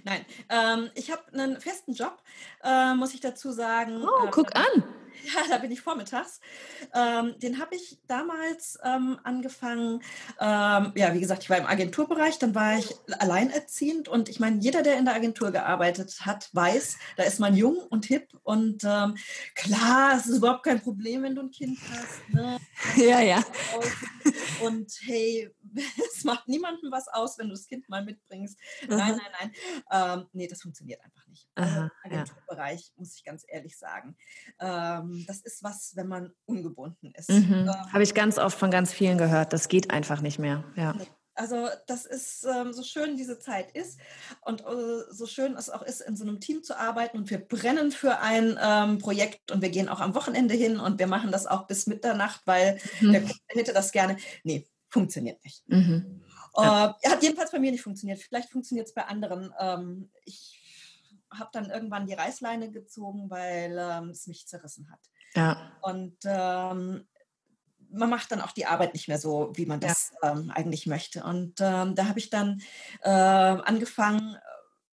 Nein, 0.04 0.26
ähm, 0.50 0.90
ich 0.96 1.12
habe 1.12 1.22
einen 1.34 1.60
festen 1.60 1.94
Job, 1.94 2.22
äh, 2.64 2.94
muss 2.94 3.14
ich 3.14 3.22
dazu 3.22 3.52
sagen. 3.52 4.04
Oh, 4.04 4.26
äh, 4.26 4.30
guck 4.32 4.56
an. 4.56 4.84
Ja, 5.24 5.42
da 5.50 5.58
bin 5.58 5.72
ich 5.72 5.82
vormittags. 5.82 6.40
Ähm, 6.94 7.36
den 7.40 7.60
habe 7.60 7.76
ich 7.76 8.00
damals 8.08 8.78
ähm, 8.84 9.20
angefangen. 9.24 10.02
Ähm, 10.40 10.92
ja, 10.96 11.14
wie 11.14 11.20
gesagt, 11.20 11.44
ich 11.44 11.50
war 11.50 11.58
im 11.58 11.66
Agenturbereich, 11.66 12.40
dann 12.40 12.56
war 12.56 12.78
ich 12.78 12.94
alleinerziehend 13.20 14.08
und 14.08 14.30
ich 14.30 14.40
meine, 14.40 14.60
jeder, 14.60 14.84
der 14.84 14.98
in 14.98 15.06
der 15.06 15.16
Agentur 15.16 15.52
gearbeitet 15.52 16.22
hat, 16.22 16.50
weiß, 16.54 16.98
da 17.18 17.24
ist 17.24 17.40
man 17.40 17.56
jung 17.56 17.78
und 17.78 18.06
hip 18.06 18.30
und 18.44 18.84
ähm, 18.84 19.16
klar, 19.56 20.18
es 20.18 20.28
ist 20.28 20.38
überhaupt 20.38 20.64
kein 20.64 20.82
Problem, 20.82 21.24
wenn 21.24 21.36
du 21.36 21.42
ein 21.44 21.52
Kind 21.52 21.80
hast. 21.92 22.34
Ne? 22.34 22.60
Ja, 22.96 23.22
ja. 23.22 23.44
Und 24.62 24.92
hey, 25.06 25.50
es 26.16 26.24
macht 26.24 26.48
niemandem 26.48 26.92
was 26.92 27.08
aus, 27.08 27.38
wenn 27.38 27.48
du 27.48 27.54
das 27.54 27.68
Kind 27.68 27.88
mal 27.90 28.04
mitbringst. 28.04 28.58
Nein, 28.88 29.18
nein, 29.18 29.32
nein. 29.40 29.52
Ähm, 29.92 30.28
nee, 30.34 30.48
das 30.48 30.62
funktioniert 30.62 31.04
einfach 31.04 31.26
nicht. 31.28 31.48
Aha, 31.56 31.92
Agenturbereich, 32.04 32.88
ja. 32.88 32.94
muss 32.98 33.16
ich 33.16 33.24
ganz 33.24 33.46
ehrlich 33.48 33.78
sagen. 33.78 34.16
Ähm, 34.60 35.03
das 35.28 35.42
ist 35.42 35.64
was, 35.64 35.96
wenn 35.96 36.08
man 36.08 36.32
ungebunden 36.46 37.14
ist. 37.16 37.30
Mhm. 37.30 37.68
Ähm, 37.68 37.94
Habe 37.94 38.04
ich 38.04 38.14
ganz 38.14 38.38
oft 38.38 38.58
von 38.58 38.72
ganz 38.72 38.92
vielen 38.92 39.18
gehört. 39.18 39.54
Das 39.54 39.68
geht 39.68 39.92
einfach 39.92 40.22
nicht 40.22 40.40
mehr. 40.40 40.64
Ja. 40.76 40.96
Also 41.36 41.68
das 41.88 42.06
ist 42.06 42.46
ähm, 42.46 42.74
so 42.74 42.84
schön 42.84 43.18
diese 43.18 43.40
Zeit 43.40 43.72
ist 43.72 44.00
und 44.42 44.62
äh, 44.62 45.04
so 45.10 45.26
schön 45.26 45.56
es 45.56 45.70
auch 45.70 45.82
ist, 45.82 46.02
in 46.02 46.16
so 46.16 46.24
einem 46.24 46.40
Team 46.40 46.62
zu 46.62 46.78
arbeiten 46.78 47.18
und 47.18 47.30
wir 47.32 47.40
brennen 47.40 47.92
für 47.92 48.20
ein 48.20 48.58
ähm, 48.62 49.00
Projekt 49.00 49.52
und 49.52 49.62
wir 49.62 49.70
gehen 49.70 49.90
auch 49.90 50.00
am 50.00 50.14
Wochenende 50.14 50.54
hin 50.54 50.80
und 50.80 51.00
wir 51.00 51.08
machen 51.08 51.32
das 51.32 51.48
auch 51.48 51.66
bis 51.66 51.88
Mitternacht, 51.88 52.42
weil 52.46 52.80
mhm. 53.02 53.12
der 53.14 53.22
Kunde 53.22 53.40
hätte 53.48 53.74
das 53.74 53.92
gerne. 53.92 54.18
Nee, 54.44 54.68
funktioniert 54.90 55.44
nicht. 55.44 55.68
Mhm. 55.68 56.22
Ja. 56.56 56.96
Äh, 57.04 57.10
hat 57.10 57.24
jedenfalls 57.24 57.52
bei 57.52 57.60
mir 57.60 57.72
nicht 57.72 57.82
funktioniert. 57.82 58.20
Vielleicht 58.20 58.52
funktioniert 58.52 58.88
es 58.88 58.94
bei 58.94 59.06
anderen. 59.06 59.52
Ähm, 59.60 60.12
ich 60.26 60.63
habe 61.38 61.50
dann 61.54 61.70
irgendwann 61.70 62.06
die 62.06 62.14
Reißleine 62.14 62.72
gezogen, 62.72 63.30
weil 63.30 63.78
ähm, 63.80 64.10
es 64.10 64.28
mich 64.28 64.48
zerrissen 64.48 64.90
hat. 64.92 65.00
Ja. 65.36 65.72
Und 65.82 66.18
ähm, 66.26 67.08
man 67.94 68.10
macht 68.10 68.32
dann 68.32 68.42
auch 68.42 68.52
die 68.52 68.66
Arbeit 68.66 68.94
nicht 68.94 69.08
mehr 69.08 69.20
so, 69.20 69.52
wie 69.56 69.66
man 69.66 69.80
das 69.80 70.14
ja. 70.22 70.32
ähm, 70.32 70.52
eigentlich 70.54 70.88
möchte. 70.88 71.24
Und 71.24 71.60
ähm, 71.60 71.96
da 71.96 72.08
habe 72.08 72.20
ich 72.20 72.30
dann 72.30 72.62
äh, 73.02 73.10
angefangen, 73.10 74.36
äh, 74.36 74.40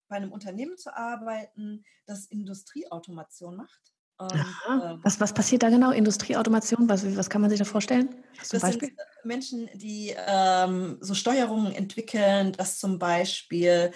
bei 0.09 0.15
einem 0.15 0.31
Unternehmen 0.31 0.77
zu 0.77 0.95
arbeiten, 0.95 1.83
das 2.05 2.25
Industrieautomation 2.25 3.57
macht. 3.57 3.81
Und, 4.19 4.33
äh, 4.33 4.97
was, 5.03 5.19
was 5.19 5.31
passiert 5.31 5.61
da 5.61 5.69
genau? 5.69 5.91
Industrieautomation? 5.91 6.89
Was, 6.89 7.15
was 7.15 7.29
kann 7.29 7.41
man 7.41 7.51
sich 7.51 7.59
da 7.59 7.65
vorstellen? 7.65 8.15
das 8.49 8.61
sind 8.61 8.91
Menschen, 9.23 9.69
die 9.75 10.15
ähm, 10.17 10.97
so 11.01 11.13
Steuerungen 11.13 11.71
entwickeln, 11.73 12.51
dass 12.53 12.79
zum 12.79 12.97
Beispiel 12.97 13.91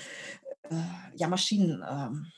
ja, 1.15 1.27
Maschinen 1.27 1.83
ähm, 1.87 2.31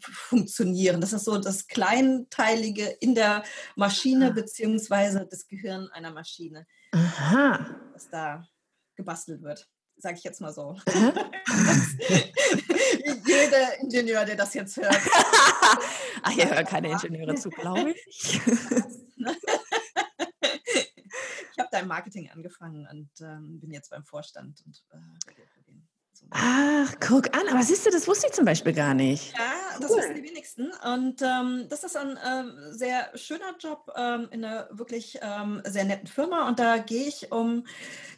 funktionieren. 0.00 1.00
Das 1.00 1.12
ist 1.12 1.24
so 1.24 1.38
das 1.38 1.66
Kleinteilige 1.66 2.86
in 3.00 3.14
der 3.14 3.42
Maschine 3.76 4.26
Aha. 4.26 4.34
beziehungsweise 4.34 5.26
das 5.30 5.46
Gehirn 5.46 5.88
einer 5.92 6.12
Maschine, 6.12 6.66
Aha. 6.92 7.76
was 7.92 8.08
da 8.08 8.46
gebastelt 8.96 9.42
wird 9.42 9.68
sage 10.00 10.16
ich 10.16 10.24
jetzt 10.24 10.40
mal 10.40 10.52
so. 10.52 10.76
Jeder 13.26 13.78
Ingenieur, 13.80 14.24
der 14.24 14.36
das 14.36 14.54
jetzt 14.54 14.76
hört. 14.76 14.96
Ach, 16.22 16.32
ihr 16.36 16.48
hört 16.50 16.68
keine 16.68 16.90
Ingenieure 16.90 17.34
zu, 17.34 17.50
glaube 17.50 17.92
ich. 17.92 18.40
ich 21.52 21.58
habe 21.58 21.68
da 21.70 21.78
im 21.80 21.88
Marketing 21.88 22.30
angefangen 22.30 22.86
und 22.90 23.10
ähm, 23.20 23.60
bin 23.60 23.72
jetzt 23.72 23.90
beim 23.90 24.04
Vorstand 24.04 24.62
und 24.64 24.82
äh, 24.92 24.96
Ach, 26.32 26.94
guck 27.00 27.36
an, 27.36 27.48
aber 27.48 27.62
siehst 27.62 27.84
du, 27.86 27.90
das 27.90 28.06
wusste 28.06 28.28
ich 28.28 28.32
zum 28.32 28.44
Beispiel 28.44 28.72
gar 28.72 28.94
nicht. 28.94 29.32
Ja, 29.36 29.52
cool. 29.74 29.80
das 29.80 29.96
wissen 29.96 30.14
die 30.14 30.22
wenigsten. 30.22 30.70
Und 30.84 31.22
ähm, 31.22 31.66
das 31.68 31.82
ist 31.82 31.96
ein 31.96 32.18
ähm, 32.24 32.56
sehr 32.70 33.10
schöner 33.16 33.56
Job 33.58 33.92
ähm, 33.96 34.28
in 34.30 34.44
einer 34.44 34.68
wirklich 34.70 35.18
ähm, 35.22 35.60
sehr 35.64 35.84
netten 35.84 36.06
Firma. 36.06 36.46
Und 36.48 36.58
da 36.60 36.78
gehe 36.78 37.06
ich 37.08 37.32
um 37.32 37.66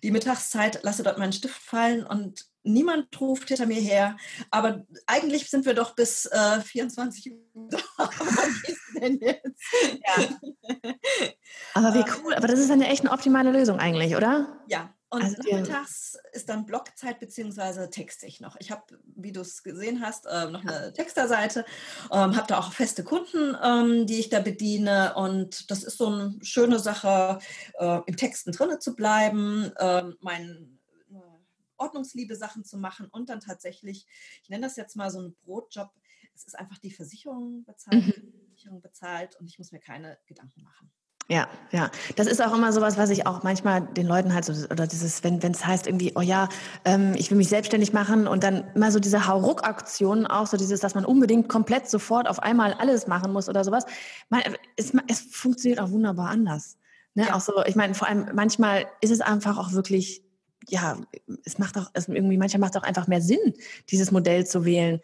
die 0.02 0.10
Mittagszeit, 0.10 0.80
lasse 0.82 1.02
dort 1.02 1.18
meinen 1.18 1.32
Stift 1.32 1.62
fallen 1.62 2.04
und 2.04 2.46
niemand 2.64 3.18
ruft 3.20 3.48
hinter 3.48 3.66
mir 3.66 3.80
her. 3.80 4.16
Aber 4.50 4.84
eigentlich 5.06 5.48
sind 5.48 5.64
wir 5.64 5.74
doch 5.74 5.94
bis 5.94 6.26
äh, 6.26 6.60
24 6.60 7.32
Uhr 7.32 7.68
da. 7.70 7.78
Was 7.96 8.68
ist 8.68 8.80
denn 9.00 9.18
jetzt? 9.20 9.62
Ja. 10.06 10.92
Aber 11.74 11.94
wie 11.94 12.00
ähm. 12.00 12.14
cool, 12.22 12.34
aber 12.34 12.46
das 12.46 12.58
ist 12.60 12.70
eine 12.70 12.88
echt 12.88 13.02
eine 13.02 13.12
optimale 13.12 13.50
Lösung 13.50 13.78
eigentlich, 13.78 14.14
oder? 14.14 14.60
Ja, 14.68 14.94
und 15.12 15.22
also 15.22 15.36
nachmittags 15.36 16.16
ist 16.32 16.48
dann 16.48 16.64
Blockzeit 16.64 17.20
beziehungsweise 17.20 17.90
texte 17.90 18.24
ich 18.24 18.40
noch. 18.40 18.56
Ich 18.60 18.70
habe, 18.70 18.98
wie 19.04 19.30
du 19.30 19.42
es 19.42 19.62
gesehen 19.62 20.00
hast, 20.00 20.24
äh, 20.24 20.50
noch 20.50 20.64
eine 20.64 20.90
Texterseite, 20.94 21.66
ähm, 22.10 22.34
habe 22.34 22.46
da 22.46 22.58
auch 22.58 22.72
feste 22.72 23.04
Kunden, 23.04 23.54
ähm, 23.62 24.06
die 24.06 24.20
ich 24.20 24.30
da 24.30 24.40
bediene. 24.40 25.14
Und 25.14 25.70
das 25.70 25.84
ist 25.84 25.98
so 25.98 26.06
eine 26.06 26.38
schöne 26.40 26.78
Sache, 26.78 27.40
äh, 27.78 28.00
im 28.06 28.16
Texten 28.16 28.52
drinne 28.52 28.78
zu 28.78 28.96
bleiben, 28.96 29.70
äh, 29.76 30.04
mein 30.20 30.78
äh, 31.10 31.18
ordnungsliebe 31.76 32.34
Sachen 32.34 32.64
zu 32.64 32.78
machen 32.78 33.06
und 33.10 33.28
dann 33.28 33.40
tatsächlich, 33.40 34.06
ich 34.42 34.48
nenne 34.48 34.64
das 34.64 34.76
jetzt 34.76 34.96
mal 34.96 35.10
so 35.10 35.18
einen 35.18 35.34
Brotjob, 35.44 35.90
es 36.34 36.46
ist 36.46 36.58
einfach 36.58 36.78
die 36.78 36.90
Versicherung 36.90 37.64
bezahlt, 37.64 38.06
mhm. 38.06 38.30
die 38.32 38.46
Versicherung 38.46 38.80
bezahlt 38.80 39.36
und 39.36 39.46
ich 39.46 39.58
muss 39.58 39.72
mir 39.72 39.80
keine 39.80 40.18
Gedanken 40.24 40.62
machen. 40.62 40.90
Ja, 41.28 41.48
ja. 41.70 41.90
Das 42.16 42.26
ist 42.26 42.42
auch 42.42 42.54
immer 42.54 42.72
sowas, 42.72 42.98
was 42.98 43.10
ich 43.10 43.26
auch 43.26 43.42
manchmal 43.42 43.80
den 43.80 44.06
Leuten 44.06 44.34
halt 44.34 44.44
so, 44.44 44.52
oder 44.68 44.86
dieses, 44.86 45.22
wenn 45.22 45.38
es 45.38 45.64
heißt 45.64 45.86
irgendwie, 45.86 46.12
oh 46.16 46.20
ja, 46.20 46.48
ähm, 46.84 47.14
ich 47.16 47.30
will 47.30 47.38
mich 47.38 47.48
selbstständig 47.48 47.92
machen 47.92 48.26
und 48.26 48.42
dann 48.42 48.64
immer 48.74 48.90
so 48.90 48.98
diese 48.98 49.26
Hauruck-Aktionen 49.26 50.26
auch, 50.26 50.46
so 50.46 50.56
dieses, 50.56 50.80
dass 50.80 50.94
man 50.94 51.04
unbedingt 51.04 51.48
komplett 51.48 51.88
sofort 51.88 52.28
auf 52.28 52.42
einmal 52.42 52.74
alles 52.74 53.06
machen 53.06 53.32
muss 53.32 53.48
oder 53.48 53.64
sowas. 53.64 53.84
Man, 54.30 54.42
es, 54.76 54.92
es 55.08 55.20
funktioniert 55.20 55.80
auch 55.80 55.90
wunderbar 55.90 56.28
anders. 56.28 56.76
Ne? 57.14 57.26
Ja. 57.28 57.34
Auch 57.34 57.40
so, 57.40 57.64
ich 57.66 57.76
meine, 57.76 57.94
vor 57.94 58.08
allem 58.08 58.28
manchmal 58.34 58.86
ist 59.00 59.10
es 59.10 59.20
einfach 59.20 59.58
auch 59.58 59.72
wirklich, 59.72 60.22
ja, 60.68 60.98
es 61.44 61.58
macht 61.58 61.78
auch, 61.78 61.90
es 61.92 62.08
irgendwie, 62.08 62.36
manchmal 62.36 62.60
macht 62.60 62.74
es 62.74 62.82
auch 62.82 62.86
einfach 62.86 63.06
mehr 63.06 63.20
Sinn, 63.20 63.54
dieses 63.90 64.10
Modell 64.10 64.46
zu 64.46 64.64
wählen 64.64 65.00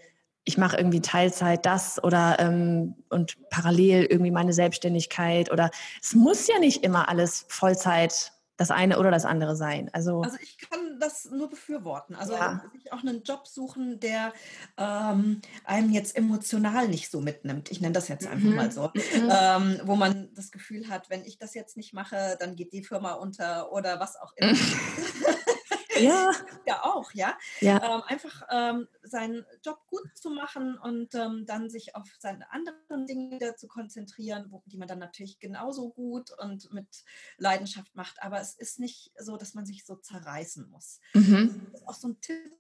ich 0.49 0.57
mache 0.57 0.79
irgendwie 0.79 1.03
Teilzeit 1.03 1.67
das 1.67 2.03
oder 2.03 2.37
ähm, 2.39 2.95
und 3.11 3.37
parallel 3.51 4.07
irgendwie 4.07 4.31
meine 4.31 4.55
Selbstständigkeit 4.55 5.53
oder 5.53 5.71
es 6.03 6.15
muss 6.15 6.47
ja 6.49 6.59
nicht 6.59 6.83
immer 6.85 7.11
alles 7.11 7.45
Vollzeit 7.49 8.33
das 8.57 8.71
eine 8.71 8.99
oder 8.99 9.11
das 9.11 9.27
andere 9.27 9.55
sein. 9.55 9.91
Also, 9.93 10.23
also 10.23 10.39
ich 10.43 10.59
kann 10.59 10.99
das 10.99 11.27
nur 11.27 11.51
befürworten. 11.51 12.17
Also 12.17 12.33
ja. 12.33 12.65
sich 12.73 12.93
auch 12.93 13.01
einen 13.01 13.23
Job 13.23 13.47
suchen, 13.47 14.01
der 14.01 14.33
ähm, 14.79 15.43
einem 15.65 15.93
jetzt 15.93 16.17
emotional 16.17 16.89
nicht 16.89 17.11
so 17.11 17.21
mitnimmt. 17.21 17.71
Ich 17.71 17.83
nenne 17.83 17.93
das 17.93 18.09
jetzt 18.09 18.27
einfach 18.27 18.49
mhm. 18.49 18.57
mal 18.57 18.73
so. 18.73 18.91
Mhm. 18.95 19.31
Ähm, 19.31 19.81
wo 19.85 19.97
man 19.97 20.31
das 20.35 20.51
Gefühl 20.51 20.89
hat, 20.89 21.11
wenn 21.11 21.25
ich 21.27 21.39
das 21.39 21.55
jetzt 21.55 21.77
nicht 21.77 21.93
mache, 21.93 22.37
dann 22.41 22.57
geht 22.57 22.73
die 22.73 22.83
Firma 22.83 23.13
unter 23.13 23.71
oder 23.71 24.01
was 24.01 24.17
auch 24.17 24.33
immer. 24.35 24.55
ja. 26.01 26.33
ja 26.67 26.85
auch, 26.85 27.13
ja. 27.13 27.37
ja. 27.61 27.77
Ähm, 27.77 28.03
einfach 28.07 28.43
ähm, 28.51 28.89
seinen 29.03 29.45
Job 29.65 29.79
gut 29.89 30.07
zu 30.15 30.31
machen 30.31 30.79
und 30.79 31.15
ähm, 31.15 31.45
dann 31.47 31.71
sich 31.71 31.95
auf 31.95 32.09
seine 32.19 32.51
anderen 32.53 33.07
Dinge 33.07 33.57
zu 33.57 33.69
konzentrieren, 33.69 34.47
wo, 34.51 34.63
die 34.67 34.77
man 34.77 34.89
dann 34.89 34.99
natürlich 34.99 35.39
genauso 35.39 35.91
gut 35.91 36.31
und 36.39 36.73
mit 36.73 37.05
Leidenschaft 37.37 37.95
macht. 37.95 38.23
Aber 38.23 38.41
es 38.41 38.55
ist 38.55 38.79
nicht 38.79 39.13
so, 39.19 39.37
dass 39.37 39.55
man 39.55 39.67
sich 39.67 39.85
so 39.85 39.97
zerreißen 39.97 40.69
muss. 40.69 41.01
Mhm. 41.15 41.69
Das 41.73 41.81
ist 41.81 41.89
auch 41.89 41.95
so 41.95 42.09
ein 42.09 42.21
Tipp, 42.21 42.53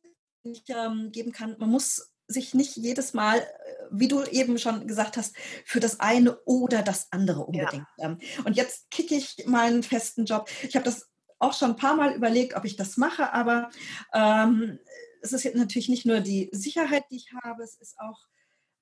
den 0.44 0.52
ich 0.52 0.64
ähm, 0.68 1.10
geben 1.12 1.32
kann. 1.32 1.56
Man 1.58 1.70
muss 1.70 2.12
sich 2.28 2.54
nicht 2.54 2.76
jedes 2.76 3.14
Mal, 3.14 3.38
äh, 3.38 3.44
wie 3.90 4.06
du 4.06 4.22
eben 4.24 4.58
schon 4.58 4.86
gesagt 4.86 5.16
hast, 5.16 5.34
für 5.64 5.80
das 5.80 5.98
eine 5.98 6.38
oder 6.44 6.82
das 6.82 7.08
andere 7.10 7.44
unbedingt. 7.44 7.86
Ja. 7.96 8.06
Ähm, 8.06 8.18
und 8.44 8.56
jetzt 8.56 8.90
kicke 8.90 9.14
ich 9.14 9.44
meinen 9.46 9.82
festen 9.82 10.26
Job. 10.26 10.48
Ich 10.62 10.76
habe 10.76 10.84
das 10.84 11.08
auch 11.38 11.52
schon 11.52 11.70
ein 11.70 11.76
paar 11.76 11.94
Mal 11.94 12.14
überlegt, 12.14 12.54
ob 12.54 12.64
ich 12.64 12.76
das 12.76 12.96
mache, 12.96 13.32
aber 13.32 13.70
ähm, 14.12 14.78
es 15.22 15.32
ist 15.32 15.44
jetzt 15.44 15.56
natürlich 15.56 15.88
nicht 15.88 16.06
nur 16.06 16.20
die 16.20 16.48
Sicherheit, 16.52 17.04
die 17.10 17.16
ich 17.16 17.32
habe, 17.42 17.62
es 17.62 17.76
ist 17.76 17.98
auch 17.98 18.26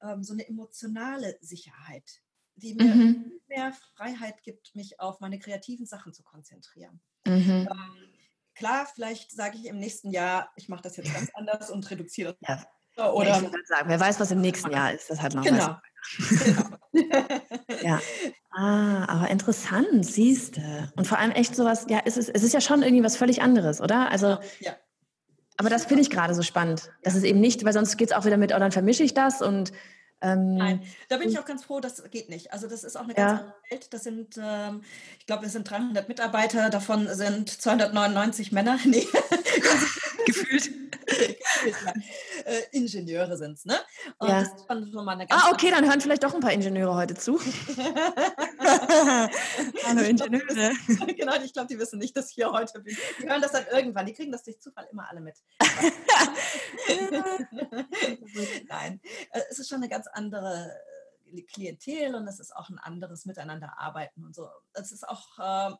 ähm, 0.02 0.22
so 0.22 0.32
eine 0.32 0.46
emotionale 0.46 1.38
Sicherheit, 1.40 2.22
die 2.56 2.74
mir 2.74 2.94
mhm. 2.94 3.32
mehr 3.48 3.72
Freiheit 3.96 4.42
gibt, 4.42 4.74
mich 4.74 5.00
auf 5.00 5.20
meine 5.20 5.38
kreativen 5.38 5.86
Sachen 5.86 6.12
zu 6.12 6.22
konzentrieren. 6.22 7.00
Mhm. 7.26 7.68
Ähm, 7.70 8.12
klar, 8.54 8.86
vielleicht 8.94 9.30
sage 9.30 9.58
ich 9.58 9.66
im 9.66 9.78
nächsten 9.78 10.10
Jahr, 10.10 10.50
ich 10.56 10.68
mache 10.68 10.82
das 10.82 10.96
jetzt 10.96 11.12
ganz 11.12 11.30
anders 11.34 11.70
und 11.70 11.88
reduziere 11.90 12.36
das. 12.40 12.62
Ja. 12.96 13.12
Oder 13.12 13.28
ja, 13.28 13.42
ich 13.42 13.66
sagen, 13.66 13.88
wer 13.90 14.00
weiß, 14.00 14.18
was 14.20 14.30
im 14.30 14.40
nächsten 14.40 14.70
Jahr 14.70 14.92
ist, 14.92 15.10
das 15.10 15.20
hat 15.20 15.34
noch 15.34 15.44
genau. 15.44 15.76
genau. 16.18 16.75
Ja. 17.82 18.00
Ah, 18.50 19.04
aber 19.06 19.30
interessant, 19.30 20.06
siehst 20.06 20.56
du. 20.56 20.92
Und 20.96 21.06
vor 21.06 21.18
allem 21.18 21.30
echt 21.32 21.54
sowas, 21.54 21.86
ja, 21.90 22.00
es 22.04 22.16
ist, 22.16 22.30
es 22.30 22.42
ist 22.42 22.54
ja 22.54 22.60
schon 22.62 22.82
irgendwie 22.82 23.04
was 23.04 23.16
völlig 23.16 23.42
anderes, 23.42 23.80
oder? 23.82 24.10
Also, 24.10 24.38
ja. 24.60 24.74
Aber 25.58 25.68
das 25.68 25.86
finde 25.86 26.02
ich 26.02 26.10
gerade 26.10 26.34
so 26.34 26.42
spannend. 26.42 26.90
Das 27.02 27.14
ist 27.14 27.24
eben 27.24 27.40
nicht, 27.40 27.64
weil 27.64 27.72
sonst 27.72 27.96
geht 27.96 28.10
es 28.10 28.16
auch 28.16 28.24
wieder 28.24 28.36
mit, 28.36 28.54
oh, 28.54 28.58
dann 28.58 28.72
vermische 28.72 29.02
ich 29.02 29.14
das 29.14 29.42
und. 29.42 29.72
Ähm, 30.22 30.54
Nein, 30.54 30.82
da 31.10 31.18
bin 31.18 31.28
ich 31.28 31.38
auch 31.38 31.44
ganz 31.44 31.64
froh, 31.64 31.80
das 31.80 32.02
geht 32.10 32.30
nicht. 32.30 32.50
Also, 32.50 32.66
das 32.66 32.82
ist 32.82 32.96
auch 32.96 33.04
eine 33.04 33.12
ganz 33.12 33.32
ja. 33.32 33.38
andere 33.38 33.54
Welt. 33.70 33.92
Das 33.92 34.02
sind, 34.02 34.40
ähm, 34.42 34.82
ich 35.18 35.26
glaube, 35.26 35.42
wir 35.42 35.50
sind 35.50 35.68
300 35.70 36.08
Mitarbeiter, 36.08 36.70
davon 36.70 37.06
sind 37.14 37.50
299 37.50 38.52
Männer. 38.52 38.78
Nee. 38.86 39.06
Gefühlt. 40.26 40.70
äh, 42.44 42.62
Ingenieure 42.72 43.36
sind 43.36 43.52
es, 43.52 43.64
ne? 43.64 43.78
Und 44.18 44.28
ja. 44.28 44.44
ah, 45.30 45.50
okay, 45.52 45.70
dann 45.70 45.86
hören 45.88 46.00
vielleicht 46.00 46.24
doch 46.24 46.34
ein 46.34 46.40
paar 46.40 46.52
Ingenieure 46.52 46.94
heute 46.94 47.14
zu. 47.14 47.38
Hallo 49.84 50.00
Ingenieure. 50.02 50.72
genau, 51.16 51.34
ich 51.42 51.52
glaube, 51.52 51.68
die 51.68 51.78
wissen 51.78 51.98
nicht, 51.98 52.16
dass 52.16 52.30
ich 52.30 52.36
hier 52.36 52.50
heute 52.50 52.80
bin. 52.80 52.96
Die 53.20 53.28
hören 53.28 53.42
das 53.42 53.52
dann 53.52 53.66
irgendwann. 53.72 54.06
Die 54.06 54.14
kriegen 54.14 54.32
das 54.32 54.44
durch 54.44 54.60
Zufall 54.60 54.88
immer 54.90 55.08
alle 55.08 55.20
mit. 55.20 55.36
Nein, 58.68 59.00
äh, 59.30 59.40
es 59.50 59.58
ist 59.58 59.68
schon 59.68 59.78
eine 59.78 59.88
ganz 59.88 60.06
andere 60.08 60.72
äh, 61.32 61.42
Klientel 61.42 62.14
und 62.14 62.26
es 62.26 62.40
ist 62.40 62.54
auch 62.54 62.68
ein 62.70 62.78
anderes 62.78 63.26
Miteinander 63.26 63.78
arbeiten 63.78 64.24
und 64.24 64.34
so. 64.34 64.48
Es 64.72 64.92
ist 64.92 65.08
auch 65.08 65.38
äh, 65.38 65.74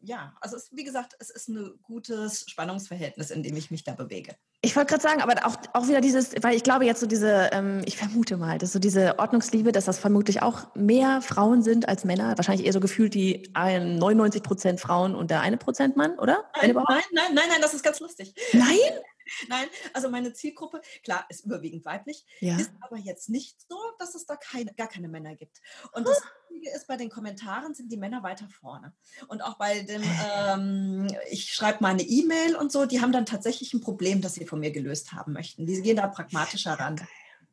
ja, 0.00 0.34
also 0.40 0.56
es, 0.56 0.68
wie 0.72 0.84
gesagt, 0.84 1.16
es 1.18 1.30
ist 1.30 1.48
ein 1.48 1.78
gutes 1.82 2.44
Spannungsverhältnis, 2.48 3.30
in 3.30 3.42
dem 3.42 3.56
ich 3.56 3.70
mich 3.70 3.84
da 3.84 3.92
bewege. 3.92 4.36
Ich 4.62 4.74
wollte 4.74 4.90
gerade 4.90 5.02
sagen, 5.02 5.20
aber 5.22 5.46
auch, 5.46 5.56
auch 5.74 5.88
wieder 5.88 6.00
dieses, 6.00 6.34
weil 6.42 6.56
ich 6.56 6.62
glaube 6.62 6.84
jetzt 6.84 7.00
so 7.00 7.06
diese, 7.06 7.50
ähm, 7.52 7.82
ich 7.86 7.96
vermute 7.96 8.36
mal, 8.36 8.58
dass 8.58 8.72
so 8.72 8.78
diese 8.78 9.18
Ordnungsliebe, 9.18 9.72
dass 9.72 9.84
das 9.84 9.98
vermutlich 9.98 10.42
auch 10.42 10.74
mehr 10.74 11.20
Frauen 11.22 11.62
sind 11.62 11.88
als 11.88 12.04
Männer. 12.04 12.36
Wahrscheinlich 12.36 12.66
eher 12.66 12.72
so 12.72 12.80
gefühlt 12.80 13.14
die 13.14 13.50
99 13.54 14.42
Prozent 14.42 14.80
Frauen 14.80 15.14
und 15.14 15.30
der 15.30 15.40
eine 15.40 15.56
Prozent 15.56 15.96
Mann, 15.96 16.18
oder? 16.18 16.44
Nein, 16.60 16.74
nein, 16.74 16.84
nein, 16.88 17.02
nein, 17.34 17.44
nein, 17.48 17.60
das 17.60 17.74
ist 17.74 17.82
ganz 17.82 18.00
lustig. 18.00 18.34
Nein? 18.52 18.78
Nein, 19.48 19.66
also 19.92 20.08
meine 20.08 20.32
Zielgruppe, 20.32 20.80
klar, 21.02 21.26
ist 21.28 21.44
überwiegend 21.44 21.84
weiblich, 21.84 22.24
ja. 22.40 22.56
ist 22.56 22.70
aber 22.80 22.98
jetzt 22.98 23.28
nicht 23.28 23.56
so, 23.68 23.76
dass 23.98 24.14
es 24.14 24.26
da 24.26 24.36
keine, 24.36 24.72
gar 24.74 24.88
keine 24.88 25.08
Männer 25.08 25.34
gibt. 25.34 25.60
Und 25.92 26.06
das 26.06 26.22
Wichtige 26.48 26.74
ist, 26.74 26.86
bei 26.86 26.96
den 26.96 27.10
Kommentaren 27.10 27.74
sind 27.74 27.90
die 27.90 27.96
Männer 27.96 28.22
weiter 28.22 28.48
vorne. 28.48 28.92
Und 29.28 29.42
auch 29.42 29.58
bei 29.58 29.80
dem, 29.82 30.02
ähm, 30.36 31.08
ich 31.30 31.52
schreibe 31.52 31.82
mal 31.82 31.90
eine 31.90 32.02
E-Mail 32.02 32.56
und 32.56 32.72
so, 32.72 32.86
die 32.86 33.00
haben 33.00 33.12
dann 33.12 33.26
tatsächlich 33.26 33.74
ein 33.74 33.80
Problem, 33.80 34.20
das 34.20 34.34
sie 34.34 34.46
von 34.46 34.60
mir 34.60 34.70
gelöst 34.70 35.12
haben 35.12 35.32
möchten. 35.32 35.66
Die 35.66 35.80
gehen 35.82 35.96
da 35.96 36.06
pragmatischer 36.06 36.74
ran. 36.74 37.00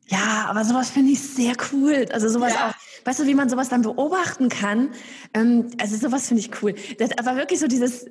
Ja, 0.06 0.46
aber 0.48 0.64
sowas 0.64 0.90
finde 0.90 1.12
ich 1.12 1.20
sehr 1.22 1.54
cool. 1.72 2.06
Also 2.12 2.28
sowas 2.28 2.52
ja. 2.52 2.68
auch, 2.68 3.06
weißt 3.06 3.20
du, 3.20 3.26
wie 3.26 3.34
man 3.34 3.48
sowas 3.48 3.70
dann 3.70 3.82
beobachten 3.82 4.50
kann? 4.50 4.92
Ähm, 5.32 5.70
also 5.80 5.96
sowas 5.96 6.28
finde 6.28 6.42
ich 6.42 6.62
cool. 6.62 6.74
Das, 6.98 7.10
aber 7.16 7.36
wirklich 7.36 7.58
so 7.58 7.66
dieses, 7.66 8.06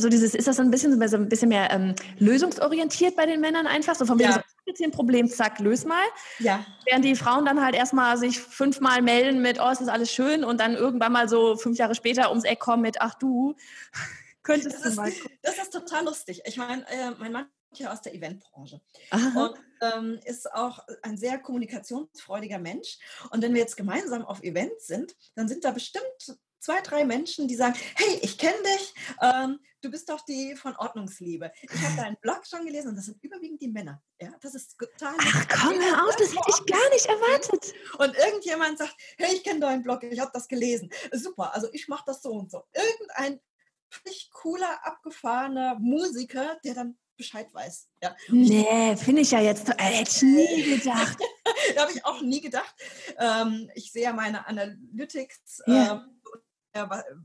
also 0.00 0.08
dieses, 0.08 0.34
ist 0.34 0.48
das 0.48 0.56
so 0.56 0.62
ein 0.62 0.70
bisschen, 0.70 1.08
so 1.08 1.16
ein 1.16 1.28
bisschen 1.28 1.50
mehr 1.50 1.70
ähm, 1.70 1.94
lösungsorientiert 2.18 3.16
bei 3.16 3.26
den 3.26 3.38
Männern 3.40 3.66
einfach? 3.66 3.94
So 3.94 4.06
von 4.06 4.18
wegen 4.18 4.30
ja. 4.30 4.36
so, 4.36 4.40
jetzt 4.64 4.78
hier 4.78 4.88
ein 4.88 4.92
Problem, 4.92 5.28
zack, 5.28 5.58
löse 5.58 5.86
mal. 5.86 6.02
Ja. 6.38 6.64
Während 6.86 7.04
die 7.04 7.14
Frauen 7.14 7.44
dann 7.44 7.62
halt 7.62 7.74
erstmal 7.74 8.16
sich 8.16 8.40
fünfmal 8.40 9.02
melden 9.02 9.42
mit, 9.42 9.60
oh, 9.60 9.68
es 9.70 9.82
ist 9.82 9.88
alles 9.88 10.10
schön 10.10 10.42
und 10.42 10.58
dann 10.58 10.74
irgendwann 10.74 11.12
mal 11.12 11.28
so 11.28 11.56
fünf 11.56 11.76
Jahre 11.76 11.94
später 11.94 12.30
ums 12.30 12.44
Eck 12.44 12.60
kommen 12.60 12.80
mit, 12.80 13.02
ach 13.02 13.12
du, 13.14 13.54
könntest 14.42 14.76
das 14.76 14.82
du 14.82 14.88
ist, 14.88 14.96
mal. 14.96 15.12
Das 15.42 15.58
ist 15.58 15.70
total 15.70 16.06
lustig. 16.06 16.40
Ich 16.46 16.56
meine, 16.56 16.88
äh, 16.88 17.10
mein 17.18 17.32
Mann 17.32 17.46
ja 17.74 17.92
aus 17.92 18.00
der 18.00 18.14
Eventbranche 18.14 18.80
Aha. 19.10 19.44
und 19.44 19.54
ähm, 19.80 20.20
ist 20.24 20.52
auch 20.52 20.80
ein 21.02 21.16
sehr 21.16 21.38
kommunikationsfreudiger 21.38 22.58
Mensch. 22.58 22.98
Und 23.30 23.42
wenn 23.42 23.52
wir 23.52 23.60
jetzt 23.60 23.76
gemeinsam 23.76 24.24
auf 24.24 24.42
Events 24.42 24.86
sind, 24.86 25.14
dann 25.36 25.46
sind 25.46 25.64
da 25.64 25.70
bestimmt 25.70 26.36
zwei, 26.58 26.80
drei 26.80 27.04
Menschen, 27.04 27.48
die 27.48 27.54
sagen, 27.54 27.74
hey, 27.94 28.18
ich 28.22 28.38
kenne 28.38 28.56
dich, 28.62 28.94
ähm, 29.20 29.60
du 29.80 29.90
bist 29.90 30.08
doch 30.08 30.20
die 30.22 30.54
von 30.56 30.76
Ordnungsliebe. 30.76 31.50
Ich 31.62 31.82
habe 31.82 31.96
deinen 31.96 32.16
Blog 32.20 32.46
schon 32.46 32.64
gelesen 32.66 32.88
und 32.88 32.96
das 32.96 33.06
sind 33.06 33.22
überwiegend 33.22 33.60
die 33.60 33.68
Männer. 33.68 34.02
Ja, 34.20 34.30
das 34.40 34.54
ist 34.54 34.76
total. 34.78 35.14
Ach 35.18 35.48
komm, 35.48 35.80
hör 35.80 36.08
auf, 36.08 36.16
das 36.16 36.30
hätte 36.30 36.48
ich 36.48 36.66
gar 36.66 36.90
nicht 36.90 37.06
erwartet. 37.06 37.74
Und 37.98 38.14
irgendjemand 38.16 38.78
sagt, 38.78 38.94
hey, 39.18 39.34
ich 39.34 39.44
kenne 39.44 39.60
deinen 39.60 39.82
Blog, 39.82 40.02
ich 40.02 40.20
habe 40.20 40.30
das 40.32 40.48
gelesen. 40.48 40.90
Super, 41.12 41.54
also 41.54 41.68
ich 41.72 41.88
mache 41.88 42.04
das 42.06 42.22
so 42.22 42.30
und 42.30 42.50
so. 42.50 42.62
Irgendein 42.72 43.40
völlig 43.88 44.30
cooler, 44.32 44.86
abgefahrener 44.86 45.76
Musiker, 45.78 46.58
der 46.64 46.74
dann 46.74 46.98
Bescheid 47.16 47.52
weiß. 47.52 47.88
Ja. 48.02 48.16
Nee, 48.28 48.96
finde 48.96 49.22
ich 49.22 49.30
ja 49.30 49.40
jetzt, 49.40 49.68
äh, 49.68 49.74
hätte 49.76 50.10
ich 50.10 50.22
nie 50.22 50.78
gedacht. 50.78 51.18
da 51.74 51.82
habe 51.82 51.92
ich 51.92 52.04
auch 52.04 52.22
nie 52.22 52.40
gedacht. 52.40 52.74
Ähm, 53.18 53.70
ich 53.74 53.92
sehe 53.92 54.04
ja 54.04 54.12
meine 54.14 54.46
Analytics. 54.46 55.62
Ja. 55.66 55.92
Ähm, 55.92 56.20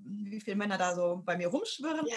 wie 0.03 0.41
viele 0.41 0.55
Männer 0.55 0.77
da 0.77 0.95
so 0.95 1.21
bei 1.23 1.37
mir 1.37 1.47
rumschwirren. 1.47 2.07
Ja. 2.07 2.15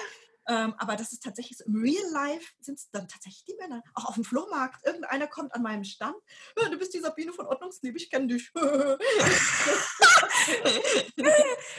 Ähm, 0.48 0.74
aber 0.78 0.96
das 0.96 1.12
ist 1.12 1.22
tatsächlich 1.22 1.58
so, 1.58 1.64
im 1.66 1.76
Real 1.76 2.10
Life 2.10 2.54
sind 2.60 2.78
es 2.78 2.90
dann 2.90 3.06
tatsächlich 3.06 3.44
die 3.44 3.54
Männer. 3.60 3.82
Auch 3.92 4.06
auf 4.06 4.14
dem 4.14 4.24
Flohmarkt. 4.24 4.84
Irgendeiner 4.86 5.26
kommt 5.26 5.54
an 5.54 5.60
meinem 5.62 5.84
Stand. 5.84 6.16
Du 6.56 6.78
bist 6.78 6.94
die 6.94 7.00
Sabine 7.00 7.34
von 7.34 7.46
Ordnungsliebe, 7.46 7.98
ich 7.98 8.10
kenne 8.10 8.28
dich. 8.28 8.50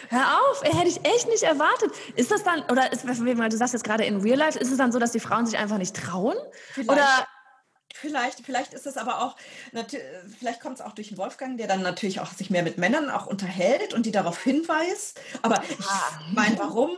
Hör 0.09 0.39
auf, 0.39 0.63
hätte 0.63 0.87
ich 0.87 1.03
echt 1.03 1.27
nicht 1.27 1.41
erwartet. 1.41 1.91
Ist 2.15 2.29
das 2.29 2.43
dann, 2.43 2.61
oder 2.65 2.91
ist, 2.93 3.03
du 3.07 3.57
sagst 3.57 3.73
jetzt 3.73 3.83
gerade 3.83 4.05
in 4.05 4.21
Real 4.21 4.37
Life, 4.37 4.59
ist 4.59 4.69
es 4.71 4.77
dann 4.77 4.91
so, 4.91 4.99
dass 4.99 5.13
die 5.13 5.19
Frauen 5.19 5.47
sich 5.47 5.57
einfach 5.57 5.79
nicht 5.79 5.95
trauen? 5.95 6.37
Vielleicht. 6.73 6.91
Oder 6.91 7.27
Vielleicht, 7.93 8.45
vielleicht 8.45 8.73
ist 8.73 8.85
es 8.85 8.97
aber 8.97 9.23
auch, 9.23 9.35
vielleicht 10.37 10.61
kommt 10.61 10.75
es 10.75 10.85
auch 10.85 10.93
durch 10.93 11.09
den 11.09 11.17
Wolfgang, 11.17 11.57
der 11.57 11.67
dann 11.67 11.81
natürlich 11.81 12.19
auch 12.19 12.31
sich 12.31 12.49
mehr 12.49 12.63
mit 12.63 12.77
Männern 12.77 13.09
auch 13.09 13.27
unterhält 13.27 13.93
und 13.93 14.05
die 14.05 14.11
darauf 14.11 14.43
hinweist. 14.43 15.19
Aber 15.41 15.61
ich 15.67 15.77
meine, 16.33 16.57
warum? 16.59 16.91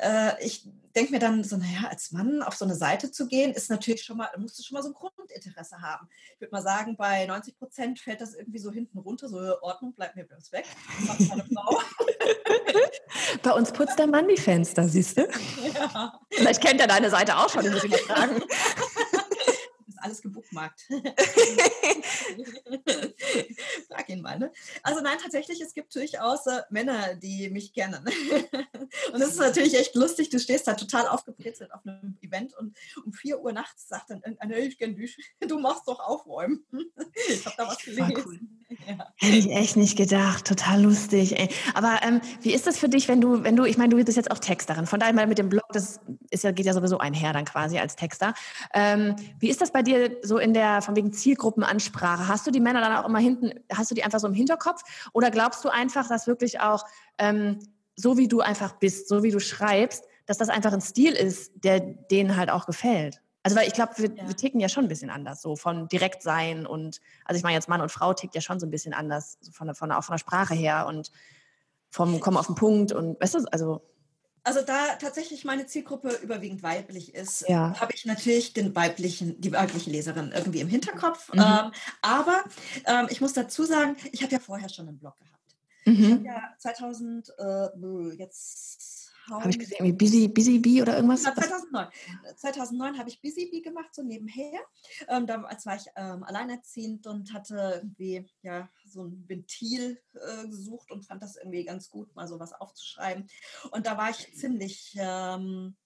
Äh, 0.00 0.44
ich 0.44 0.66
denke 0.94 1.12
mir 1.12 1.18
dann 1.18 1.44
so, 1.44 1.56
naja, 1.56 1.88
als 1.88 2.12
Mann 2.12 2.42
auf 2.42 2.54
so 2.54 2.64
eine 2.64 2.74
Seite 2.74 3.10
zu 3.10 3.26
gehen, 3.26 3.52
ist 3.52 3.70
natürlich 3.70 4.04
schon 4.04 4.16
mal, 4.16 4.28
musst 4.38 4.58
du 4.58 4.62
schon 4.62 4.74
mal 4.74 4.82
so 4.82 4.90
ein 4.90 4.94
Grundinteresse 4.94 5.80
haben. 5.80 6.08
Ich 6.34 6.40
würde 6.40 6.52
mal 6.52 6.62
sagen, 6.62 6.96
bei 6.96 7.26
90 7.26 7.58
Prozent 7.58 7.98
fällt 7.98 8.20
das 8.20 8.34
irgendwie 8.34 8.58
so 8.58 8.70
hinten 8.70 8.98
runter, 8.98 9.28
so 9.28 9.60
Ordnung, 9.60 9.94
bleibt 9.94 10.16
mir 10.16 10.24
bloß 10.24 10.52
weg. 10.52 10.66
bei 13.42 13.50
uns 13.50 13.72
putzt 13.72 13.98
der 13.98 14.06
Mann 14.06 14.28
die 14.28 14.36
Fenster, 14.36 14.88
siehst 14.88 15.18
du? 15.18 15.28
Ja. 15.74 16.20
Vielleicht 16.30 16.62
kennt 16.62 16.80
er 16.80 16.86
deine 16.86 17.10
Seite 17.10 17.36
auch 17.36 17.48
schon, 17.48 17.64
ich 17.64 17.72
muss 17.72 17.84
ihn 17.84 17.90
mal 17.90 17.98
fragen 17.98 18.42
alles 20.04 20.22
gebuchmarkt. 20.22 20.86
Frag 23.88 24.08
ihn 24.08 24.20
mal. 24.20 24.38
Ne? 24.38 24.52
Also 24.82 25.00
nein, 25.00 25.18
tatsächlich, 25.20 25.60
es 25.60 25.74
gibt 25.74 25.94
durchaus 25.94 26.46
äh, 26.46 26.62
Männer, 26.70 27.14
die 27.14 27.50
mich 27.50 27.72
kennen. 27.72 28.04
und 29.12 29.20
es 29.20 29.30
ist 29.30 29.38
natürlich 29.38 29.78
echt 29.78 29.94
lustig. 29.94 30.30
Du 30.30 30.38
stehst 30.38 30.68
da 30.68 30.74
total 30.74 31.08
aufgebrezelt 31.08 31.72
auf 31.72 31.86
einem 31.86 32.16
Event 32.20 32.56
und 32.58 32.76
um 33.04 33.12
4 33.12 33.40
Uhr 33.40 33.52
nachts 33.52 33.88
sagt 33.88 34.10
dann 34.10 34.18
irgendeiner, 34.18 34.58
ich 34.58 34.78
kenne 34.78 34.94
dich, 34.94 35.16
du 35.40 35.58
machst 35.58 35.88
doch 35.88 36.00
aufräumen. 36.00 36.64
ich 37.28 37.46
habe 37.46 37.56
da 37.56 37.68
was 37.68 37.78
gelesen. 37.78 38.22
Cool. 38.24 38.40
Ja. 38.86 39.12
Hätte 39.16 39.36
ich 39.36 39.50
echt 39.50 39.76
nicht 39.76 39.96
gedacht. 39.96 40.46
Total 40.46 40.82
lustig. 40.82 41.38
Ey. 41.38 41.48
Aber 41.74 42.00
ähm, 42.02 42.20
wie 42.40 42.52
ist 42.52 42.66
das 42.66 42.78
für 42.78 42.88
dich, 42.88 43.08
wenn 43.08 43.20
du, 43.20 43.44
wenn 43.44 43.56
du, 43.56 43.64
ich 43.64 43.78
meine, 43.78 43.90
du 43.90 44.02
bist 44.02 44.16
jetzt 44.16 44.30
auch 44.30 44.38
Texterin. 44.38 44.86
Von 44.86 45.00
daher 45.00 45.14
mal 45.14 45.26
mit 45.26 45.38
dem 45.38 45.48
Blog, 45.48 45.64
das 45.72 46.00
ist 46.30 46.44
ja, 46.44 46.52
geht 46.52 46.66
ja 46.66 46.72
sowieso 46.72 46.98
einher 46.98 47.32
dann 47.32 47.44
quasi 47.44 47.78
als 47.78 47.96
Texter. 47.96 48.34
Ähm, 48.72 49.16
wie 49.38 49.48
ist 49.48 49.60
das 49.60 49.70
bei 49.70 49.82
dir 49.82 49.93
so 50.22 50.38
in 50.38 50.54
der, 50.54 50.82
von 50.82 50.96
wegen 50.96 51.12
Zielgruppenansprache? 51.12 52.28
Hast 52.28 52.46
du 52.46 52.50
die 52.50 52.60
Männer 52.60 52.80
dann 52.80 52.96
auch 52.96 53.08
immer 53.08 53.18
hinten, 53.18 53.52
hast 53.72 53.90
du 53.90 53.94
die 53.94 54.04
einfach 54.04 54.20
so 54.20 54.26
im 54.26 54.34
Hinterkopf? 54.34 54.82
Oder 55.12 55.30
glaubst 55.30 55.64
du 55.64 55.68
einfach, 55.68 56.08
dass 56.08 56.26
wirklich 56.26 56.60
auch 56.60 56.84
ähm, 57.18 57.58
so 57.96 58.16
wie 58.16 58.28
du 58.28 58.40
einfach 58.40 58.74
bist, 58.74 59.08
so 59.08 59.22
wie 59.22 59.30
du 59.30 59.40
schreibst, 59.40 60.04
dass 60.26 60.38
das 60.38 60.48
einfach 60.48 60.72
ein 60.72 60.80
Stil 60.80 61.12
ist, 61.12 61.52
der 61.56 61.80
denen 61.80 62.36
halt 62.36 62.50
auch 62.50 62.66
gefällt? 62.66 63.20
Also 63.42 63.56
weil 63.56 63.68
ich 63.68 63.74
glaube, 63.74 63.92
wir, 63.96 64.10
ja. 64.14 64.26
wir, 64.26 64.36
ticken 64.36 64.60
ja 64.60 64.68
schon 64.68 64.86
ein 64.86 64.88
bisschen 64.88 65.10
anders, 65.10 65.42
so 65.42 65.54
von 65.54 65.86
direkt 65.88 66.22
sein 66.22 66.66
und, 66.66 67.00
also 67.26 67.36
ich 67.36 67.42
meine 67.42 67.54
jetzt 67.54 67.68
Mann 67.68 67.82
und 67.82 67.92
Frau 67.92 68.14
tickt 68.14 68.34
ja 68.34 68.40
schon 68.40 68.58
so 68.58 68.66
ein 68.66 68.70
bisschen 68.70 68.94
anders, 68.94 69.36
so 69.40 69.52
von, 69.52 69.74
von, 69.74 69.92
auch 69.92 70.02
von 70.02 70.14
der 70.14 70.18
Sprache 70.18 70.54
her 70.54 70.86
und 70.86 71.12
vom 71.90 72.20
Kommen 72.20 72.38
auf 72.38 72.46
den 72.46 72.54
Punkt 72.54 72.92
und, 72.92 73.20
weißt 73.20 73.34
du, 73.34 73.44
also... 73.52 73.82
Also 74.44 74.60
da 74.60 74.96
tatsächlich 74.96 75.44
meine 75.44 75.66
Zielgruppe 75.66 76.10
überwiegend 76.22 76.62
weiblich 76.62 77.14
ist, 77.14 77.48
ja. 77.48 77.80
habe 77.80 77.94
ich 77.94 78.04
natürlich 78.04 78.52
den 78.52 78.76
weiblichen, 78.76 79.40
die 79.40 79.52
weibliche 79.52 79.90
Leserin 79.90 80.32
irgendwie 80.34 80.60
im 80.60 80.68
Hinterkopf. 80.68 81.32
Mhm. 81.32 81.40
Ähm, 81.40 81.72
aber 82.02 82.44
ähm, 82.84 83.06
ich 83.08 83.22
muss 83.22 83.32
dazu 83.32 83.64
sagen, 83.64 83.96
ich 84.12 84.22
habe 84.22 84.32
ja 84.32 84.38
vorher 84.38 84.68
schon 84.68 84.86
einen 84.86 84.98
Blog 84.98 85.14
gehabt. 85.18 85.34
Mhm. 85.86 86.04
Ich 86.04 86.12
habe 86.12 86.24
ja 86.24 86.54
2000, 86.58 87.32
äh, 87.38 88.16
jetzt 88.18 88.93
habe 89.30 89.50
ich 89.50 89.58
gesehen, 89.58 89.84
wie 89.84 89.92
Busy, 89.92 90.28
Busy 90.28 90.58
Bee 90.58 90.82
oder 90.82 90.96
irgendwas? 90.96 91.24
Ja, 91.24 91.34
2009. 91.34 91.88
2009 92.36 92.98
habe 92.98 93.08
ich 93.08 93.20
Busy 93.20 93.48
Bee 93.50 93.60
gemacht, 93.60 93.94
so 93.94 94.02
nebenher. 94.02 94.60
Ähm, 95.08 95.26
damals 95.26 95.66
war 95.66 95.76
ich 95.76 95.86
ähm, 95.96 96.22
alleinerziehend 96.24 97.06
und 97.06 97.32
hatte 97.32 97.82
irgendwie 97.82 98.26
ja, 98.42 98.68
so 98.84 99.04
ein 99.04 99.24
Ventil 99.26 100.00
äh, 100.14 100.48
gesucht 100.48 100.90
und 100.90 101.04
fand 101.04 101.22
das 101.22 101.36
irgendwie 101.36 101.64
ganz 101.64 101.90
gut, 101.90 102.14
mal 102.14 102.28
sowas 102.28 102.52
aufzuschreiben. 102.52 103.26
Und 103.70 103.86
da 103.86 103.96
war 103.96 104.10
ich 104.10 104.34
ziemlich 104.34 104.94
ähm, 104.98 105.76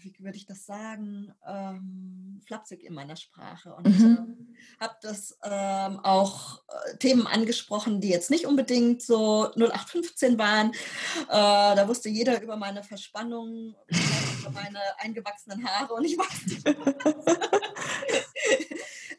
wie 0.00 0.14
würde 0.18 0.36
ich 0.36 0.46
das 0.46 0.66
sagen, 0.66 1.32
ähm, 1.46 2.40
flapsig 2.46 2.84
in 2.84 2.94
meiner 2.94 3.16
Sprache 3.16 3.74
und 3.74 3.86
mhm. 3.86 4.04
ähm, 4.04 4.56
habe 4.80 4.94
das 5.00 5.38
ähm, 5.42 5.98
auch 6.00 6.62
äh, 6.68 6.96
Themen 6.98 7.26
angesprochen, 7.26 8.00
die 8.00 8.10
jetzt 8.10 8.30
nicht 8.30 8.46
unbedingt 8.46 9.02
so 9.02 9.50
0815 9.54 10.38
waren. 10.38 10.72
Äh, 10.72 10.76
da 11.28 11.88
wusste 11.88 12.08
jeder 12.08 12.42
über 12.42 12.56
meine 12.56 12.82
Verspannung, 12.82 13.74
über 14.40 14.50
meine 14.50 14.80
eingewachsenen 14.98 15.66
Haare 15.66 15.94
und 15.94 16.04
ich 16.04 16.18
weiß 16.18 16.46
nicht. 16.46 16.66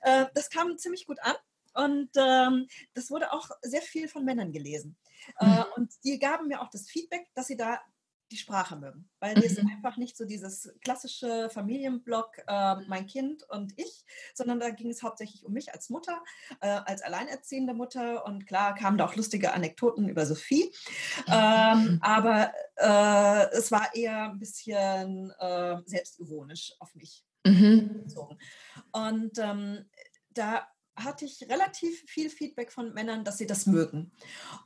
äh, 0.01 0.25
das 0.33 0.49
kam 0.49 0.77
ziemlich 0.77 1.07
gut 1.07 1.19
an. 1.21 1.35
Und 1.75 2.11
ähm, 2.17 2.67
das 2.93 3.09
wurde 3.09 3.33
auch 3.33 3.49
sehr 3.63 3.81
viel 3.81 4.07
von 4.07 4.23
Männern 4.23 4.51
gelesen. 4.51 4.95
Äh, 5.39 5.45
mhm. 5.45 5.65
und 5.75 5.93
die 6.03 6.19
gaben 6.19 6.47
mir 6.47 6.61
auch 6.61 6.69
das 6.69 6.87
Feedback, 6.87 7.27
dass 7.33 7.47
sie 7.47 7.57
da 7.57 7.81
die 8.33 8.37
Sprache 8.37 8.75
mögen, 8.75 9.09
weil 9.19 9.35
die 9.35 9.41
mhm. 9.41 9.45
ist 9.45 9.59
einfach 9.59 9.97
nicht 9.97 10.17
so 10.17 10.25
dieses 10.25 10.73
klassische 10.83 11.49
Familienblock, 11.51 12.39
äh, 12.47 12.75
mein 12.87 13.05
Kind 13.05 13.43
und 13.49 13.73
ich, 13.77 14.05
sondern 14.33 14.59
da 14.59 14.71
ging 14.71 14.89
es 14.89 15.03
hauptsächlich 15.03 15.45
um 15.45 15.53
mich 15.53 15.73
als 15.73 15.89
Mutter, 15.89 16.21
äh, 16.59 16.67
als 16.67 17.01
alleinerziehende 17.01 17.73
Mutter 17.73 18.25
und 18.25 18.45
klar 18.47 18.75
kamen 18.75 18.97
da 18.97 19.05
auch 19.05 19.15
lustige 19.15 19.53
Anekdoten 19.53 20.09
über 20.09 20.25
Sophie, 20.25 20.73
ähm, 21.27 21.99
aber 22.01 22.51
äh, 22.75 23.51
es 23.51 23.71
war 23.71 23.93
eher 23.95 24.31
ein 24.31 24.39
bisschen 24.39 25.31
äh, 25.39 25.77
selbstironisch 25.85 26.73
auf 26.79 26.93
mich 26.95 27.23
mhm. 27.45 28.03
bezogen. 28.03 28.37
Und 28.91 29.37
ähm, 29.37 29.85
da 30.31 30.67
hatte 30.95 31.25
ich 31.25 31.41
relativ 31.49 32.01
viel 32.07 32.29
Feedback 32.29 32.71
von 32.71 32.93
Männern, 32.93 33.23
dass 33.23 33.37
sie 33.37 33.47
das 33.47 33.65
mögen. 33.65 34.11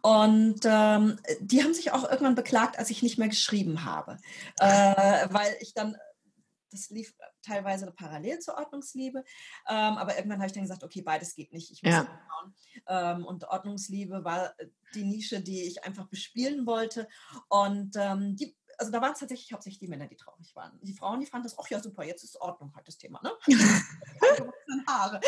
Und 0.02 0.60
ähm, 0.66 1.20
die 1.40 1.63
haben 1.63 1.74
sich 1.74 1.92
auch 1.92 2.04
irgendwann 2.04 2.36
beklagt, 2.36 2.78
als 2.78 2.90
ich 2.90 3.02
nicht 3.02 3.18
mehr 3.18 3.30
geschrieben 3.30 3.86
habe, 3.86 4.18
äh, 4.60 5.28
weil 5.30 5.56
ich 5.62 5.74
dann, 5.74 5.96
das 6.72 6.90
lief 6.90 7.13
teilweise 7.42 7.92
parallel 7.92 8.40
zur 8.40 8.58
Ordnungsliebe, 8.58 9.24
ähm, 9.70 9.98
aber 9.98 10.18
irgendwann 10.18 10.40
habe 10.40 10.48
ich 10.48 10.54
dann 10.54 10.63
gesagt, 10.63 10.84
okay, 10.84 11.02
beides 11.02 11.34
geht 11.34 11.54
nicht, 11.54 11.72
ich 11.72 11.82
muss 11.82 11.94
ja. 11.94 12.08
Ähm, 12.88 13.26
und 13.26 13.46
Ordnungsliebe 13.46 14.24
war 14.24 14.54
die 14.94 15.04
Nische, 15.04 15.42
die 15.42 15.63
ich 15.63 15.84
einfach 15.84 16.08
bespielen 16.08 16.66
wollte. 16.66 17.08
Und 17.50 17.96
ähm, 17.96 18.36
die 18.36 18.56
also 18.78 18.92
da 18.92 19.02
waren 19.02 19.13
es 19.13 19.20
tatsächlich 19.20 19.52
hauptsächlich 19.52 19.80
die 19.80 19.88
Männer, 19.88 20.08
die 20.08 20.16
traurig 20.16 20.56
waren. 20.56 20.80
Die 20.82 20.94
Frauen, 20.94 21.20
die 21.20 21.26
fanden 21.26 21.46
das, 21.46 21.58
ach 21.58 21.68
ja, 21.70 21.82
super, 21.82 22.04
jetzt 22.04 22.24
ist 22.24 22.40
Ordnung 22.40 22.74
halt 22.76 22.88
das 22.88 22.98
Thema, 22.98 23.20
ne? 23.24 23.32
Haare. 24.88 25.20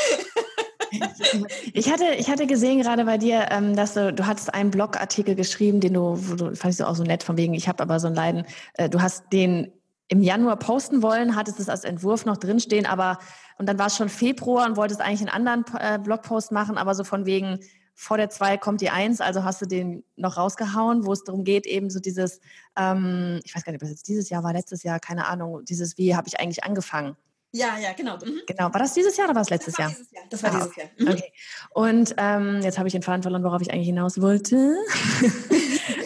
Ich 1.74 1.92
hatte, 1.92 2.06
ich 2.18 2.30
hatte 2.30 2.48
gesehen 2.48 2.82
gerade 2.82 3.06
bei 3.06 3.18
dir, 3.18 3.48
ähm, 3.52 3.76
dass 3.76 3.94
du, 3.94 4.12
du 4.14 4.26
hattest 4.26 4.54
einen 4.54 4.72
Blogartikel 4.72 5.36
geschrieben, 5.36 5.80
den 5.80 5.94
du, 5.94 6.18
wo 6.18 6.36
du 6.36 6.56
fand 6.56 6.74
ich 6.74 6.78
so 6.78 6.86
auch 6.86 6.96
so 6.96 7.04
nett 7.04 7.24
von 7.24 7.38
wegen, 7.38 7.54
ich 7.54 7.68
habe 7.68 7.84
aber 7.84 8.00
so 8.00 8.08
ein 8.08 8.16
Leiden. 8.16 8.46
Äh, 8.74 8.90
du 8.90 9.02
hast 9.02 9.32
den 9.32 9.72
im 10.08 10.22
Januar 10.22 10.58
posten 10.58 11.02
wollen, 11.02 11.36
hattest 11.36 11.60
es 11.60 11.70
als 11.70 11.84
Entwurf 11.84 12.26
noch 12.26 12.38
drinstehen, 12.38 12.86
aber 12.86 13.20
und 13.58 13.68
dann 13.68 13.78
war 13.78 13.88
es 13.88 13.98
schon 13.98 14.10
Februar 14.10 14.66
und 14.66 14.78
wolltest 14.78 15.02
eigentlich 15.02 15.22
einen 15.22 15.48
anderen 15.48 15.66
äh, 15.80 16.00
Blogpost 16.00 16.52
machen, 16.52 16.78
aber 16.78 16.96
so 16.96 17.04
von 17.04 17.26
wegen 17.26 17.60
vor 17.94 18.16
der 18.16 18.30
2 18.30 18.58
kommt 18.58 18.80
die 18.80 18.90
1, 18.90 19.20
also 19.20 19.44
hast 19.44 19.62
du 19.62 19.66
den 19.66 20.06
noch 20.16 20.38
rausgehauen, 20.38 21.06
wo 21.06 21.12
es 21.12 21.26
darum 21.26 21.44
geht, 21.44 21.66
eben 21.66 21.90
so 21.90 22.00
dieses, 22.00 22.40
ähm, 22.78 23.42
ich 23.44 23.54
weiß 23.54 23.66
gar 23.66 23.74
nicht, 23.74 23.82
ob 23.82 23.82
das 23.82 23.90
jetzt 23.90 24.08
dieses 24.08 24.30
Jahr 24.30 24.42
war, 24.42 24.54
letztes 24.54 24.84
Jahr, 24.84 25.02
keine 25.02 25.28
Ahnung, 25.28 25.66
dieses, 25.66 25.98
wie 25.98 26.16
habe 26.16 26.30
ich 26.30 26.40
eigentlich 26.40 26.64
angefangen? 26.64 27.18
Ja, 27.52 27.78
ja, 27.80 27.94
genau. 27.94 28.18
Mhm. 28.18 28.42
Genau. 28.46 28.66
War 28.66 28.80
das 28.80 28.94
dieses 28.94 29.18
Jahr 29.18 29.28
oder 29.28 29.36
war 29.36 29.42
es 29.42 29.50
letztes 29.50 29.74
das 29.74 29.80
war 29.80 29.90
Jahr? 29.90 29.98
Dieses 29.98 30.12
Jahr? 30.12 30.24
Das 30.30 30.44
war 30.44 30.54
ah, 30.54 30.58
dieses 30.58 30.76
Jahr. 30.76 30.88
Mhm. 30.98 31.08
Okay. 31.08 31.34
Und 31.72 32.16
ähm, 32.18 32.62
jetzt 32.62 32.78
habe 32.78 32.88
ich 32.88 32.92
den 32.92 33.02
Faden 33.02 33.24
verloren, 33.24 33.44
worauf 33.44 33.62
ich 33.62 33.74
eigentlich 33.74 33.88
hinaus 33.88 34.22
wollte. 34.22 34.56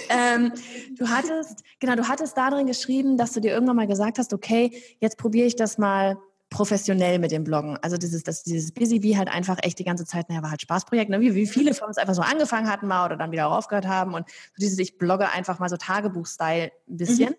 ähm, 0.10 0.54
du 0.98 1.10
hattest, 1.10 1.64
genau, 1.80 1.96
du 1.96 2.08
hattest 2.08 2.38
da 2.38 2.50
drin 2.50 2.66
geschrieben, 2.66 3.18
dass 3.18 3.34
du 3.34 3.42
dir 3.42 3.52
irgendwann 3.52 3.76
mal 3.76 3.88
gesagt 3.88 4.20
hast, 4.20 4.34
okay, 4.34 4.72
jetzt 5.00 5.18
probiere 5.18 5.48
ich 5.48 5.56
das 5.56 5.78
mal 5.78 6.18
professionell 6.50 7.20
mit 7.20 7.32
dem 7.32 7.44
Bloggen. 7.44 7.78
Also 7.82 7.98
dieses, 7.98 8.24
das, 8.24 8.44
dieses 8.44 8.72
Busy 8.72 9.02
wie 9.02 9.18
halt 9.18 9.28
einfach 9.28 9.58
echt 9.64 9.80
die 9.80 9.84
ganze 9.84 10.06
Zeit, 10.06 10.30
naja, 10.30 10.44
war 10.44 10.52
halt 10.52 10.62
Spaßprojekt, 10.62 11.10
ne? 11.10 11.20
wie, 11.20 11.34
wie 11.34 11.48
viele 11.48 11.74
von 11.74 11.88
uns 11.88 11.98
einfach 11.98 12.14
so 12.14 12.22
angefangen 12.22 12.70
hatten 12.70 12.88
mal 12.88 13.06
oder 13.06 13.18
dann 13.18 13.32
wieder 13.32 13.52
aufgehört 13.52 13.88
haben 13.88 14.14
und 14.14 14.30
so 14.30 14.62
dieses, 14.62 14.78
ich 14.78 14.98
blogge 14.98 15.30
einfach 15.30 15.60
mal 15.60 15.68
so 15.68 15.78
Tagebuch-Style 15.78 16.72
ein 16.88 16.98
bisschen. 16.98 17.32
Mhm. 17.32 17.36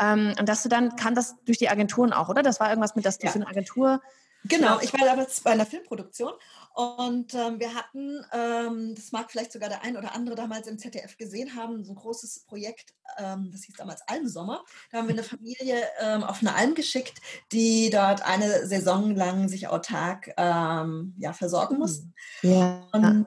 Ähm, 0.00 0.34
und 0.38 0.48
dass 0.48 0.62
du 0.62 0.68
dann, 0.68 0.96
kann 0.96 1.14
das 1.14 1.36
durch 1.44 1.58
die 1.58 1.68
Agenturen 1.68 2.12
auch, 2.12 2.28
oder? 2.28 2.42
Das 2.42 2.60
war 2.60 2.68
irgendwas 2.68 2.96
mit, 2.96 3.04
dass 3.06 3.18
du 3.18 3.26
ja. 3.26 3.32
für 3.32 3.40
eine 3.40 3.48
Agentur. 3.48 4.00
Genau, 4.44 4.78
ich 4.80 4.92
war 4.92 5.04
damals 5.04 5.40
bei 5.40 5.50
einer 5.50 5.66
Filmproduktion 5.66 6.32
und 6.76 7.34
ähm, 7.34 7.58
wir 7.58 7.74
hatten, 7.74 8.24
ähm, 8.32 8.94
das 8.94 9.10
mag 9.10 9.30
vielleicht 9.30 9.50
sogar 9.50 9.68
der 9.68 9.82
ein 9.82 9.96
oder 9.96 10.14
andere 10.14 10.36
damals 10.36 10.66
im 10.66 10.78
ZDF 10.78 11.16
gesehen 11.16 11.56
haben, 11.56 11.82
so 11.84 11.92
ein 11.92 11.96
großes 11.96 12.40
Projekt, 12.40 12.92
ähm, 13.18 13.48
das 13.50 13.62
hieß 13.62 13.76
damals 13.76 14.02
Almsommer. 14.06 14.62
Da 14.92 14.98
haben 14.98 15.08
wir 15.08 15.14
eine 15.14 15.22
Familie 15.22 15.82
ähm, 16.00 16.22
auf 16.22 16.40
eine 16.42 16.54
Alm 16.54 16.74
geschickt, 16.74 17.20
die 17.50 17.90
dort 17.90 18.26
eine 18.26 18.66
Saison 18.66 19.16
lang 19.16 19.48
sich 19.48 19.68
autark 19.68 20.32
ähm, 20.36 21.14
ja, 21.18 21.32
versorgen 21.32 21.78
mussten. 21.78 22.14
Ja. 22.42 22.86
Und 22.92 23.26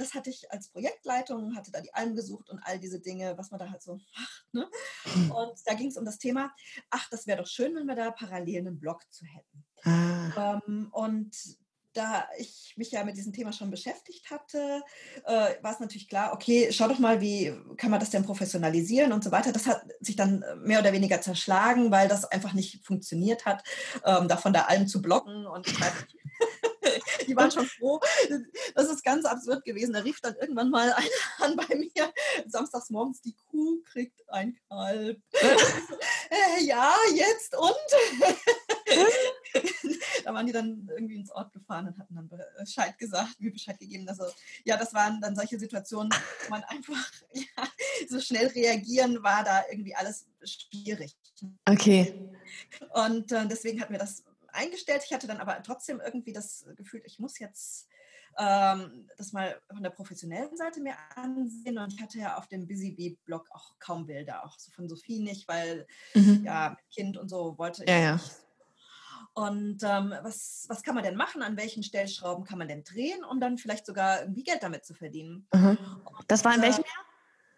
das 0.00 0.14
hatte 0.14 0.30
ich 0.30 0.50
als 0.50 0.68
Projektleitung, 0.68 1.54
hatte 1.54 1.70
da 1.70 1.80
die 1.80 1.94
Alm 1.94 2.14
gesucht 2.14 2.50
und 2.50 2.60
all 2.62 2.78
diese 2.78 3.00
Dinge, 3.00 3.36
was 3.36 3.50
man 3.50 3.60
da 3.60 3.70
halt 3.70 3.82
so 3.82 3.94
macht. 3.94 4.46
Ne? 4.52 4.68
Und 5.34 5.52
da 5.66 5.74
ging 5.74 5.88
es 5.88 5.96
um 5.96 6.04
das 6.04 6.18
Thema, 6.18 6.52
ach, 6.90 7.08
das 7.10 7.26
wäre 7.26 7.38
doch 7.38 7.46
schön, 7.46 7.74
wenn 7.74 7.86
wir 7.86 7.96
da 7.96 8.10
parallel 8.10 8.60
einen 8.60 8.80
Blog 8.80 9.02
zu 9.10 9.24
hätten. 9.26 9.64
Ah. 9.84 10.60
Ähm, 10.66 10.88
und 10.92 11.36
da 11.92 12.28
ich 12.38 12.74
mich 12.76 12.92
ja 12.92 13.04
mit 13.04 13.16
diesem 13.16 13.32
Thema 13.32 13.52
schon 13.52 13.70
beschäftigt 13.70 14.30
hatte, 14.30 14.82
äh, 15.24 15.62
war 15.62 15.72
es 15.72 15.80
natürlich 15.80 16.08
klar, 16.08 16.32
okay, 16.32 16.68
schau 16.70 16.88
doch 16.88 17.00
mal, 17.00 17.20
wie 17.20 17.52
kann 17.76 17.90
man 17.90 17.98
das 17.98 18.10
denn 18.10 18.24
professionalisieren 18.24 19.12
und 19.12 19.24
so 19.24 19.32
weiter. 19.32 19.52
Das 19.52 19.66
hat 19.66 19.82
sich 20.00 20.14
dann 20.14 20.44
mehr 20.62 20.80
oder 20.80 20.92
weniger 20.92 21.20
zerschlagen, 21.20 21.90
weil 21.90 22.08
das 22.08 22.24
einfach 22.24 22.52
nicht 22.52 22.84
funktioniert 22.84 23.44
hat, 23.44 23.64
ähm, 24.04 24.28
da 24.28 24.36
von 24.36 24.52
der 24.52 24.68
Alm 24.68 24.86
zu 24.86 25.02
blocken 25.02 25.46
und 25.46 25.66
die 27.26 27.36
waren 27.36 27.50
schon 27.50 27.66
froh. 27.66 28.00
Das 28.74 28.88
ist 28.88 29.04
ganz 29.04 29.24
absurd 29.24 29.64
gewesen. 29.64 29.92
Da 29.92 30.00
rief 30.00 30.20
dann 30.20 30.36
irgendwann 30.36 30.70
mal 30.70 30.92
einer 30.96 31.08
an 31.38 31.56
bei 31.56 31.74
mir, 31.74 32.12
samstags 32.46 32.90
morgens, 32.90 33.20
die 33.20 33.34
Kuh 33.50 33.80
kriegt 33.82 34.20
ein 34.28 34.56
Kalb. 34.68 35.20
äh, 35.32 36.60
ja, 36.64 36.94
jetzt 37.14 37.56
und? 37.56 37.74
da 40.24 40.34
waren 40.34 40.46
die 40.46 40.52
dann 40.52 40.88
irgendwie 40.90 41.16
ins 41.16 41.30
Ort 41.30 41.52
gefahren 41.52 41.88
und 41.88 41.98
hatten 41.98 42.14
dann 42.14 42.30
Bescheid 42.58 42.96
gesagt, 42.98 43.40
mir 43.40 43.52
Bescheid 43.52 43.78
gegeben. 43.78 44.08
Also 44.08 44.24
ja, 44.64 44.76
das 44.76 44.92
waren 44.94 45.20
dann 45.20 45.34
solche 45.34 45.58
Situationen, 45.58 46.12
wo 46.44 46.50
man 46.50 46.62
einfach 46.64 47.10
ja, 47.32 47.68
so 48.08 48.20
schnell 48.20 48.48
reagieren 48.48 49.22
war 49.22 49.44
da 49.44 49.64
irgendwie 49.70 49.94
alles 49.94 50.26
schwierig. 50.42 51.16
Okay. 51.68 52.14
Und 52.90 53.32
äh, 53.32 53.46
deswegen 53.46 53.80
hat 53.80 53.90
mir 53.90 53.98
das 53.98 54.24
eingestellt. 54.52 55.02
Ich 55.04 55.12
hatte 55.12 55.26
dann 55.26 55.38
aber 55.38 55.62
trotzdem 55.62 56.00
irgendwie 56.00 56.32
das 56.32 56.64
Gefühl, 56.76 57.02
ich 57.04 57.18
muss 57.18 57.38
jetzt 57.38 57.88
ähm, 58.38 59.08
das 59.16 59.32
mal 59.32 59.60
von 59.72 59.82
der 59.82 59.90
professionellen 59.90 60.56
Seite 60.56 60.80
mir 60.80 60.94
ansehen. 61.16 61.78
Und 61.78 61.92
ich 61.92 62.00
hatte 62.00 62.18
ja 62.18 62.36
auf 62.36 62.48
dem 62.48 62.66
Busy 62.66 62.92
Bee-Blog 62.92 63.48
auch 63.50 63.78
kaum 63.78 64.06
Bilder, 64.06 64.44
auch 64.44 64.58
so 64.58 64.70
von 64.70 64.88
Sophie 64.88 65.20
nicht, 65.20 65.48
weil 65.48 65.86
mhm. 66.14 66.42
ja, 66.44 66.76
Kind 66.92 67.16
und 67.16 67.28
so 67.28 67.58
wollte 67.58 67.84
ich 67.84 67.90
ja, 67.90 67.98
ja. 67.98 68.12
nicht. 68.14 68.30
Und 69.32 69.82
ähm, 69.82 70.12
was, 70.22 70.64
was 70.68 70.82
kann 70.82 70.94
man 70.94 71.04
denn 71.04 71.16
machen? 71.16 71.42
An 71.42 71.56
welchen 71.56 71.82
Stellschrauben 71.82 72.44
kann 72.44 72.58
man 72.58 72.68
denn 72.68 72.84
drehen, 72.84 73.24
um 73.24 73.40
dann 73.40 73.58
vielleicht 73.58 73.86
sogar 73.86 74.22
irgendwie 74.22 74.42
Geld 74.42 74.62
damit 74.62 74.84
zu 74.84 74.94
verdienen? 74.94 75.46
Mhm. 75.54 75.78
Das 76.26 76.44
war 76.44 76.54
in 76.54 76.62
welchem 76.62 76.82
Jahr? 76.82 77.04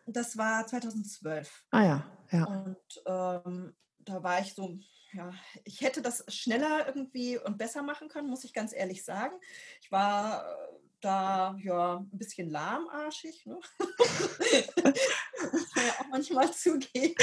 Das 0.07 0.37
war 0.37 0.67
2012. 0.67 1.65
Ah 1.71 1.85
ja, 1.85 2.05
ja. 2.31 2.45
Und 2.45 3.03
ähm, 3.07 3.75
da 4.01 4.23
war 4.23 4.41
ich 4.41 4.55
so, 4.55 4.79
ja, 5.15 5.33
ich 5.65 5.81
hätte 5.81 6.03
das 6.03 6.25
schneller 6.29 6.87
irgendwie 6.87 7.39
und 7.39 7.59
besser 7.59 7.83
machen 7.83 8.09
können, 8.09 8.29
muss 8.29 8.45
ich 8.45 8.53
ganz 8.53 8.73
ehrlich 8.73 9.05
sagen. 9.05 9.35
Ich 9.81 9.93
war 9.93 10.45
äh, 10.45 10.79
da 11.01 11.57
ja 11.63 11.97
ein 11.99 12.19
bisschen 12.19 12.49
lahmarschig, 12.49 13.45
ne? 13.45 13.59
muss 13.79 15.75
man 15.75 15.87
ja 15.87 15.93
auch 15.99 16.09
manchmal 16.11 16.53
zugeben. 16.53 17.15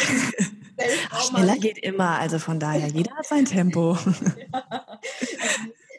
Schneller 1.28 1.58
geht 1.58 1.80
immer, 1.80 2.20
also 2.20 2.40
von 2.40 2.60
daher, 2.60 2.88
jeder 2.94 3.16
hat 3.16 3.26
sein 3.26 3.46
Tempo. 3.46 3.98
ja. 4.52 5.00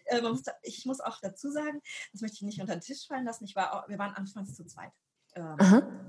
ähm, 0.06 0.24
muss, 0.24 0.42
ich 0.62 0.86
muss 0.86 1.00
auch 1.00 1.18
dazu 1.20 1.50
sagen, 1.50 1.80
das 2.12 2.20
möchte 2.20 2.36
ich 2.36 2.42
nicht 2.42 2.60
unter 2.60 2.76
den 2.76 2.82
Tisch 2.82 3.06
fallen 3.06 3.24
lassen. 3.24 3.44
Ich 3.44 3.56
war, 3.56 3.84
wir 3.88 3.98
waren 3.98 4.14
anfangs 4.14 4.54
zu 4.54 4.64
zweit 4.64 4.92
ähm, 5.34 5.56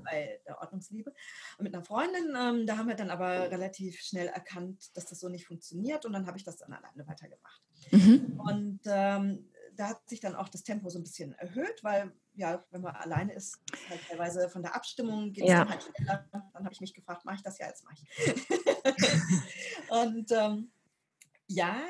bei 0.03 0.39
der 0.45 0.59
Ordnungsliebe. 0.59 1.13
mit 1.59 1.73
einer 1.73 1.83
Freundin, 1.83 2.35
ähm, 2.37 2.65
da 2.65 2.77
haben 2.77 2.87
wir 2.87 2.95
dann 2.95 3.09
aber 3.09 3.51
relativ 3.51 3.99
schnell 3.99 4.27
erkannt, 4.27 4.95
dass 4.95 5.05
das 5.05 5.19
so 5.19 5.29
nicht 5.29 5.45
funktioniert 5.45 6.05
und 6.05 6.13
dann 6.13 6.27
habe 6.27 6.37
ich 6.37 6.43
das 6.43 6.57
dann 6.57 6.73
alleine 6.73 7.07
weitergemacht. 7.07 7.61
Mhm. 7.91 8.39
Und 8.39 8.79
ähm, 8.85 9.49
da 9.75 9.89
hat 9.89 10.09
sich 10.09 10.19
dann 10.19 10.35
auch 10.35 10.49
das 10.49 10.63
Tempo 10.63 10.89
so 10.89 10.99
ein 10.99 11.03
bisschen 11.03 11.33
erhöht, 11.33 11.83
weil 11.83 12.11
ja, 12.33 12.63
wenn 12.71 12.81
man 12.81 12.95
alleine 12.95 13.33
ist, 13.33 13.59
halt 13.89 14.01
teilweise 14.07 14.49
von 14.49 14.61
der 14.61 14.75
Abstimmung 14.75 15.33
geht 15.33 15.43
es 15.43 15.49
dann 15.49 15.69
halt 15.69 15.83
schneller. 15.83 16.29
Dann 16.31 16.63
habe 16.63 16.73
ich 16.73 16.81
mich 16.81 16.93
gefragt, 16.93 17.25
mache 17.25 17.37
ich 17.37 17.43
das 17.43 17.57
ja, 17.57 17.67
jetzt 17.67 17.83
mache 17.83 17.95
ich. 17.95 18.49
und 19.89 20.31
ähm, 20.31 20.71
ja, 21.47 21.81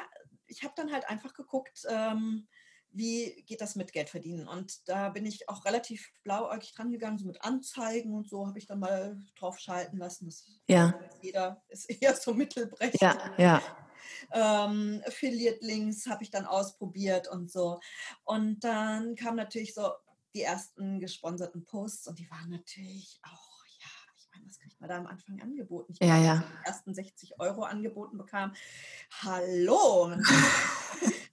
ich 0.48 0.64
habe 0.64 0.74
dann 0.76 0.92
halt 0.92 1.10
einfach 1.10 1.34
geguckt, 1.34 1.86
ähm, 1.90 2.48
wie 2.94 3.44
geht 3.48 3.62
das 3.62 3.76
mit 3.76 3.94
Geld 3.94 4.10
verdienen? 4.10 4.48
Und 4.48 4.88
da 4.88 5.10
bin 5.10 5.26
ich 5.26 5.48
auch 5.50 5.66
relativ 5.66 6.12
blauäugig 6.24 6.74
dran 6.74 6.92
gegangen, 6.92 7.18
so 7.18 7.26
mit 7.26 7.42
Anzeigen 7.44 8.14
und 8.14 8.30
so 8.30 8.48
habe 8.48 8.60
ich 8.60 8.68
dann 8.68 8.80
mal 8.80 9.20
drauf 9.38 9.60
schalten 9.60 9.98
lassen. 9.98 10.26
Das 10.26 10.46
ja. 10.68 11.00
Jeder 11.22 11.64
ist 11.70 11.90
eher 11.90 12.16
so 12.16 12.34
mittelbrechend. 12.34 13.02
Ja, 13.02 13.34
ja. 13.38 13.62
Ähm, 14.32 15.02
Affiliate-Links 15.06 16.08
habe 16.08 16.24
ich 16.24 16.32
dann 16.32 16.46
ausprobiert 16.46 17.28
und 17.28 17.52
so. 17.52 17.80
Und 18.24 18.64
dann 18.64 19.16
kamen 19.16 19.38
natürlich 19.38 19.74
so 19.74 19.92
die 20.34 20.42
ersten 20.42 21.00
gesponserten 21.00 21.66
Posts 21.66 22.08
und 22.08 22.20
die 22.20 22.30
waren 22.30 22.50
natürlich 22.50 23.20
auch, 23.24 23.51
man 24.82 24.90
da 24.90 24.98
am 24.98 25.08
Anfang 25.08 25.42
angeboten? 25.42 25.94
Ich 25.94 26.00
ja, 26.06 26.18
ja. 26.18 26.44
die 26.64 26.68
ersten 26.68 26.94
60 26.94 27.40
Euro 27.40 27.64
angeboten 27.64 28.18
bekam. 28.18 28.52
Hallo! 29.24 30.12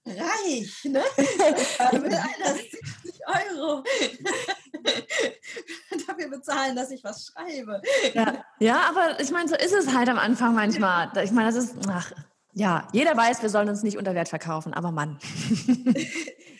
reich, 0.05 0.85
ne? 0.85 1.03
Da 1.77 1.91
will 1.91 2.13
einer 2.13 2.55
70 2.55 3.27
Euro. 3.27 3.83
Dafür 6.07 6.29
bezahlt 6.29 6.45
zahlen, 6.45 6.75
dass 6.75 6.91
ich 6.91 7.03
was 7.03 7.27
schreibe. 7.27 7.81
Ja, 8.13 8.45
ja 8.59 8.81
aber 8.89 9.19
ich 9.19 9.31
meine, 9.31 9.49
so 9.49 9.55
ist 9.55 9.73
es 9.73 9.93
halt 9.93 10.09
am 10.09 10.17
Anfang 10.17 10.55
manchmal. 10.55 11.11
Ich 11.23 11.31
meine, 11.31 11.51
das 11.51 11.63
ist, 11.63 11.75
ach, 11.87 12.11
ja, 12.53 12.87
jeder 12.91 13.15
weiß, 13.15 13.41
wir 13.41 13.49
sollen 13.49 13.69
uns 13.69 13.83
nicht 13.83 13.97
unter 13.97 14.15
Wert 14.15 14.29
verkaufen, 14.29 14.73
aber 14.73 14.91
Mann. 14.91 15.19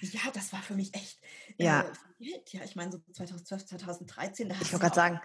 ja, 0.01 0.21
das 0.33 0.53
war 0.53 0.61
für 0.61 0.75
mich 0.75 0.93
echt. 0.93 1.19
Ja. 1.57 1.85
Äh, 2.19 2.39
ja, 2.49 2.61
ich 2.63 2.75
meine, 2.75 2.91
so 2.91 2.99
2012, 3.13 3.65
2013. 3.65 4.49
Da 4.49 4.55
ich 4.55 4.71
wollte 4.71 4.85
gerade 4.85 4.95
sagen, 4.95 5.21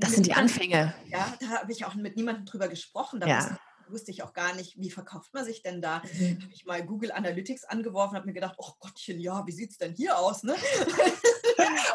das 0.00 0.12
sind 0.12 0.26
die 0.26 0.34
Anfänge. 0.34 0.94
Ja, 1.08 1.34
da 1.40 1.48
habe 1.60 1.72
ich 1.72 1.84
auch 1.84 1.94
mit 1.94 2.16
niemandem 2.16 2.46
drüber 2.46 2.68
gesprochen. 2.68 3.20
Da 3.20 3.26
ja 3.26 3.58
wusste 3.92 4.10
ich 4.10 4.22
auch 4.22 4.32
gar 4.32 4.54
nicht, 4.54 4.78
wie 4.78 4.90
verkauft 4.90 5.32
man 5.34 5.44
sich 5.44 5.62
denn 5.62 5.80
da. 5.80 6.02
Mhm. 6.18 6.42
Habe 6.42 6.52
ich 6.52 6.64
mal 6.64 6.84
Google 6.84 7.12
Analytics 7.12 7.64
angeworfen, 7.64 8.16
habe 8.16 8.26
mir 8.26 8.32
gedacht, 8.32 8.54
oh 8.58 8.72
Gottchen, 8.78 9.20
ja, 9.20 9.46
wie 9.46 9.52
sieht 9.52 9.70
es 9.70 9.78
denn 9.78 9.94
hier 9.94 10.18
aus? 10.18 10.42
Ne? 10.42 10.54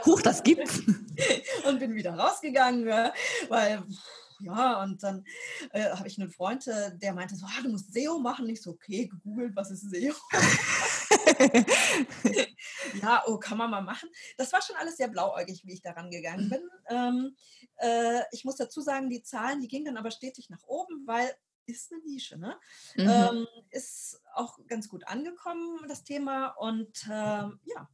Huch, 0.06 0.22
das 0.22 0.44
gibt's. 0.44 0.82
Und 1.66 1.80
bin 1.80 1.96
wieder 1.96 2.16
rausgegangen, 2.16 2.86
weil 3.50 3.84
ja, 4.40 4.84
und 4.84 5.02
dann 5.04 5.26
äh, 5.72 5.90
habe 5.90 6.08
ich 6.08 6.20
einen 6.20 6.30
Freund, 6.30 6.68
äh, 6.68 6.98
der 6.98 7.14
meinte 7.14 7.36
so, 7.36 7.46
ah, 7.46 7.62
du 7.62 7.70
musst 7.70 7.94
SEO 7.94 8.20
machen. 8.20 8.48
Ich 8.50 8.62
so, 8.62 8.72
okay, 8.72 9.08
gegoogelt, 9.08 9.56
was 9.56 9.72
ist 9.72 9.90
SEO? 9.90 10.14
ja, 13.02 13.24
oh, 13.28 13.38
kann 13.38 13.58
man 13.58 13.72
mal 13.72 13.82
machen. 13.82 14.10
Das 14.38 14.52
war 14.54 14.62
schon 14.62 14.76
alles 14.76 14.98
sehr 14.98 15.08
blauäugig, 15.08 15.66
wie 15.66 15.74
ich 15.74 15.82
daran 15.82 16.10
gegangen 16.10 16.50
bin. 16.50 16.70
Ähm, 16.90 17.36
äh, 17.78 18.22
ich 18.32 18.46
muss 18.46 18.56
dazu 18.56 18.82
sagen, 18.82 19.10
die 19.10 19.24
Zahlen, 19.24 19.62
die 19.62 19.68
gingen 19.68 19.86
dann 19.86 19.98
aber 19.98 20.12
stetig 20.12 20.50
nach 20.50 20.64
oben, 20.66 21.06
weil 21.06 21.32
ist 21.68 21.92
eine 21.92 22.04
Nische, 22.04 22.38
ne? 22.38 22.60
Mhm. 22.96 23.10
Ähm, 23.10 23.48
ist 23.72 24.22
auch 24.34 24.60
ganz 24.68 24.88
gut 24.88 25.08
angekommen, 25.08 25.80
das 25.88 26.04
Thema. 26.04 26.50
Und 26.50 27.08
ähm, 27.12 27.60
ja, 27.64 27.90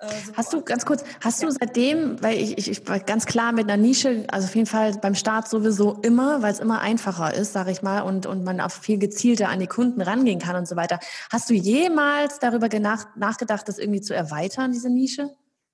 so 0.00 0.36
hast 0.36 0.52
du 0.52 0.62
ganz 0.62 0.84
kurz, 0.84 1.04
hast 1.20 1.42
du 1.42 1.50
seitdem, 1.50 2.22
weil 2.22 2.38
ich, 2.38 2.58
ich, 2.58 2.70
ich 2.70 2.88
war 2.88 2.98
ganz 3.00 3.26
klar 3.26 3.52
mit 3.52 3.70
einer 3.70 3.80
Nische, 3.80 4.24
also 4.28 4.46
auf 4.46 4.54
jeden 4.54 4.66
Fall 4.66 4.92
beim 4.98 5.14
Start 5.14 5.48
sowieso 5.48 5.94
immer, 6.02 6.42
weil 6.42 6.52
es 6.52 6.60
immer 6.60 6.80
einfacher 6.80 7.34
ist, 7.34 7.52
sage 7.52 7.70
ich 7.70 7.82
mal, 7.82 8.02
und, 8.02 8.26
und 8.26 8.44
man 8.44 8.60
auch 8.60 8.70
viel 8.70 8.98
gezielter 8.98 9.48
an 9.48 9.60
die 9.60 9.66
Kunden 9.66 10.00
rangehen 10.00 10.40
kann 10.40 10.56
und 10.56 10.68
so 10.68 10.76
weiter. 10.76 10.98
Hast 11.30 11.48
du 11.48 11.54
jemals 11.54 12.38
darüber 12.38 12.68
nachgedacht, 13.16 13.68
das 13.68 13.78
irgendwie 13.78 14.00
zu 14.00 14.14
erweitern, 14.14 14.72
diese 14.72 14.90
Nische? 14.90 15.30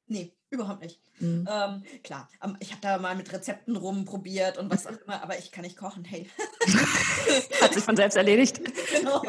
Nee, 0.06 0.33
überhaupt 0.50 0.83
nicht. 0.83 1.00
Mhm. 1.20 1.46
Ähm, 1.50 1.83
klar, 2.02 2.28
ich 2.61 2.70
habe 2.70 2.80
da 2.80 2.98
mal 2.98 3.14
mit 3.14 3.33
Rezepten 3.33 3.76
rumprobiert 3.76 4.56
und 4.59 4.70
was 4.70 4.87
auch 4.87 4.98
immer, 5.04 5.22
aber 5.22 5.38
ich 5.38 5.52
kann 5.52 5.64
nicht 5.64 5.76
kochen, 5.76 6.04
hey. 6.04 6.28
Hat 7.61 7.74
sich 7.74 7.85
von 7.85 7.96
selbst 7.96 8.16
erledigt. 8.16 8.61
Genau. 9.00 9.22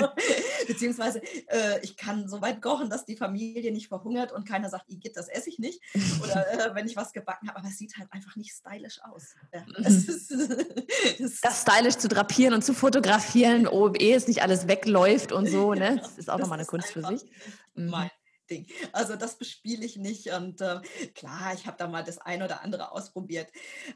Beziehungsweise 0.68 1.22
äh, 1.48 1.80
ich 1.82 1.98
kann 1.98 2.28
so 2.28 2.42
weit 2.42 2.62
kochen, 2.62 2.90
dass 2.90 3.06
die 3.06 3.16
Familie 3.16 3.72
nicht 3.72 3.88
verhungert 3.88 4.32
und 4.32 4.48
keiner 4.48 4.70
sagt, 4.70 4.86
geht 4.88 5.18
das 5.18 5.28
esse 5.28 5.50
ich 5.50 5.60
nicht. 5.60 5.82
Oder 6.24 6.72
äh, 6.72 6.76
wenn 6.76 6.88
ich 6.88 6.96
was 6.96 7.14
gebacken 7.14 7.50
habe, 7.50 7.60
aber 7.60 7.68
es 7.68 7.78
sieht 7.78 7.98
halt 7.98 8.12
einfach 8.12 8.36
nicht 8.36 8.52
stylisch 8.52 9.00
aus. 9.04 9.36
Ja, 9.54 9.62
mhm. 9.62 9.84
das, 9.84 9.94
ist, 9.94 10.32
das, 11.20 11.42
das, 11.42 11.62
stylisch 11.62 11.98
zu 11.98 12.08
drapieren 12.08 12.54
und 12.54 12.64
zu 12.64 12.74
fotografieren, 12.74 13.68
oh, 13.68 13.92
ehe 13.94 14.16
es 14.16 14.28
nicht 14.28 14.42
alles 14.42 14.68
wegläuft 14.68 15.32
und 15.32 15.48
so, 15.48 15.74
ne? 15.74 16.02
Das 16.12 16.18
ist 16.18 16.30
auch 16.30 16.40
nochmal 16.40 16.60
eine 16.60 16.68
Kunst 16.68 16.90
für 16.92 17.04
sich. 17.04 17.26
Mein 17.74 18.10
Ding. 18.52 18.68
Also 18.92 19.16
das 19.16 19.38
bespiele 19.38 19.86
ich 19.86 19.98
nicht. 19.98 20.28
Und 20.34 20.62
äh, 20.62 20.82
klar, 21.16 21.54
ich 21.54 21.66
habe 21.66 21.78
da 21.78 21.88
mal 21.88 22.04
das 22.04 22.20
ein 22.20 22.44
oder 22.44 22.62
andere 22.62 22.92
ausprobiert, 22.92 23.50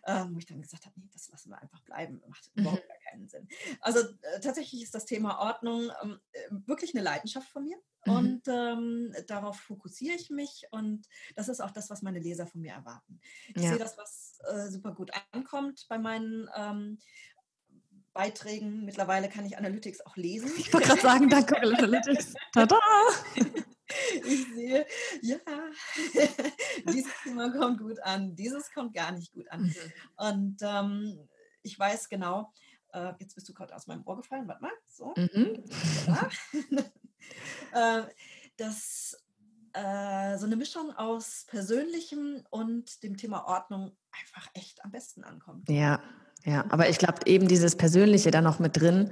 äh, 0.03 0.25
wo 0.29 0.39
ich 0.39 0.45
dann 0.45 0.61
gesagt 0.61 0.85
habe, 0.85 0.99
nee, 0.99 1.09
das 1.13 1.29
lassen 1.29 1.49
wir 1.49 1.61
einfach 1.61 1.81
bleiben. 1.81 2.21
Macht 2.27 2.49
mhm. 2.55 2.61
überhaupt 2.61 2.87
gar 2.87 2.97
keinen 3.11 3.27
Sinn. 3.27 3.47
Also 3.81 3.99
äh, 3.99 4.39
tatsächlich 4.41 4.81
ist 4.81 4.95
das 4.95 5.05
Thema 5.05 5.39
Ordnung 5.39 5.91
ähm, 6.01 6.19
äh, 6.31 6.39
wirklich 6.65 6.95
eine 6.95 7.03
Leidenschaft 7.03 7.49
von 7.49 7.65
mir. 7.65 7.77
Mhm. 8.05 8.13
Und 8.13 8.47
ähm, 8.47 9.15
darauf 9.27 9.59
fokussiere 9.59 10.15
ich 10.15 10.29
mich 10.29 10.67
und 10.71 11.07
das 11.35 11.49
ist 11.49 11.59
auch 11.59 11.71
das, 11.71 11.89
was 11.89 12.01
meine 12.01 12.19
Leser 12.19 12.47
von 12.47 12.61
mir 12.61 12.73
erwarten. 12.73 13.19
Ich 13.53 13.63
ja. 13.63 13.69
sehe 13.69 13.79
das, 13.79 13.97
was 13.97 14.39
äh, 14.47 14.69
super 14.69 14.93
gut 14.93 15.11
ankommt 15.31 15.85
bei 15.89 15.97
meinen 15.97 16.49
ähm, 16.55 16.99
Beiträgen. 18.13 18.85
Mittlerweile 18.85 19.27
kann 19.27 19.45
ich 19.45 19.57
Analytics 19.57 20.01
auch 20.05 20.15
lesen. 20.15 20.51
Ich 20.57 20.73
wollte 20.73 20.87
gerade 20.87 21.01
sagen, 21.01 21.29
danke 21.29 21.57
Analytics. 21.61 22.33
Tada! 22.53 22.79
Ich 24.25 24.47
sehe, 24.53 24.85
ja, 25.21 25.37
dieses 26.89 27.11
Thema 27.23 27.51
kommt 27.51 27.79
gut 27.79 27.99
an, 28.01 28.35
dieses 28.35 28.71
kommt 28.71 28.93
gar 28.93 29.11
nicht 29.11 29.31
gut 29.33 29.49
an. 29.51 29.63
Mhm. 29.63 29.73
Und 30.15 30.57
ähm, 30.61 31.29
ich 31.61 31.77
weiß 31.77 32.09
genau, 32.09 32.51
äh, 32.93 33.13
jetzt 33.19 33.35
bist 33.35 33.47
du 33.49 33.53
gerade 33.53 33.75
aus 33.75 33.87
meinem 33.87 34.03
Ohr 34.05 34.17
gefallen, 34.17 34.47
warte 34.47 34.61
mal, 34.61 34.71
so. 34.87 35.13
Mhm. 35.15 35.63
Ja. 36.07 36.29
äh, 38.01 38.07
dass 38.57 39.17
äh, 39.73 40.37
so 40.37 40.45
eine 40.45 40.55
Mischung 40.55 40.91
aus 40.95 41.45
Persönlichem 41.47 42.43
und 42.49 43.03
dem 43.03 43.17
Thema 43.17 43.45
Ordnung 43.45 43.95
einfach 44.11 44.49
echt 44.53 44.83
am 44.83 44.91
besten 44.91 45.23
ankommt. 45.23 45.69
Ja, 45.69 46.01
ja, 46.45 46.63
aber 46.69 46.89
ich 46.89 46.97
glaube 46.97 47.19
eben 47.25 47.47
dieses 47.47 47.75
Persönliche 47.75 48.31
da 48.31 48.41
noch 48.41 48.59
mit 48.59 48.79
drin, 48.79 49.11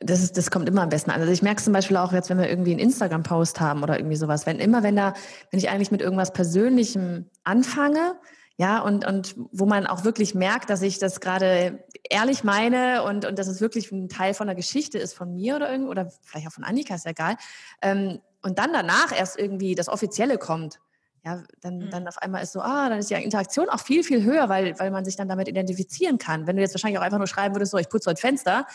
das, 0.00 0.22
ist, 0.22 0.36
das 0.36 0.50
kommt 0.50 0.68
immer 0.68 0.82
am 0.82 0.88
besten 0.88 1.10
an. 1.10 1.20
Also 1.20 1.32
ich 1.32 1.42
merke 1.42 1.58
es 1.58 1.64
zum 1.64 1.72
Beispiel 1.72 1.96
auch 1.96 2.12
jetzt, 2.12 2.30
wenn 2.30 2.38
wir 2.38 2.48
irgendwie 2.48 2.70
einen 2.72 2.80
Instagram-Post 2.80 3.60
haben 3.60 3.82
oder 3.82 3.98
irgendwie 3.98 4.16
sowas, 4.16 4.46
wenn 4.46 4.58
immer, 4.58 4.82
wenn 4.82 4.96
da, 4.96 5.14
wenn 5.50 5.58
ich 5.58 5.68
eigentlich 5.68 5.90
mit 5.90 6.00
irgendwas 6.00 6.32
Persönlichem 6.32 7.30
anfange, 7.44 8.16
ja, 8.56 8.80
und, 8.80 9.06
und 9.06 9.36
wo 9.52 9.64
man 9.64 9.86
auch 9.86 10.04
wirklich 10.04 10.34
merkt, 10.34 10.68
dass 10.68 10.82
ich 10.82 10.98
das 10.98 11.20
gerade 11.20 11.82
ehrlich 12.10 12.44
meine 12.44 13.04
und, 13.04 13.24
und 13.24 13.38
dass 13.38 13.46
es 13.46 13.62
wirklich 13.62 13.90
ein 13.90 14.10
Teil 14.10 14.34
von 14.34 14.48
der 14.48 14.56
Geschichte 14.56 14.98
ist 14.98 15.14
von 15.14 15.34
mir 15.34 15.56
oder 15.56 15.70
irgendwie, 15.70 15.90
oder 15.90 16.10
vielleicht 16.22 16.46
auch 16.46 16.52
von 16.52 16.64
Annika, 16.64 16.94
ist 16.94 17.06
ja 17.06 17.12
egal. 17.12 17.36
Ähm, 17.80 18.20
und 18.42 18.58
dann 18.58 18.72
danach 18.74 19.16
erst 19.16 19.38
irgendwie 19.38 19.74
das 19.74 19.88
Offizielle 19.88 20.36
kommt, 20.36 20.78
ja, 21.24 21.42
dann, 21.60 21.78
mhm. 21.78 21.90
dann 21.90 22.08
auf 22.08 22.18
einmal 22.18 22.42
ist 22.42 22.52
so, 22.52 22.60
ah, 22.60 22.88
dann 22.88 22.98
ist 22.98 23.10
die 23.10 23.14
Interaktion 23.14 23.68
auch 23.68 23.80
viel, 23.80 24.02
viel 24.02 24.24
höher, 24.24 24.48
weil, 24.48 24.78
weil 24.78 24.90
man 24.90 25.04
sich 25.04 25.16
dann 25.16 25.28
damit 25.28 25.48
identifizieren 25.48 26.18
kann. 26.18 26.46
Wenn 26.46 26.56
du 26.56 26.62
jetzt 26.62 26.74
wahrscheinlich 26.74 26.98
auch 26.98 27.04
einfach 27.04 27.18
nur 27.18 27.26
schreiben 27.26 27.54
würdest, 27.54 27.72
so, 27.72 27.78
ich 27.78 27.88
putze 27.88 28.10
heute 28.10 28.20
Fenster, 28.20 28.66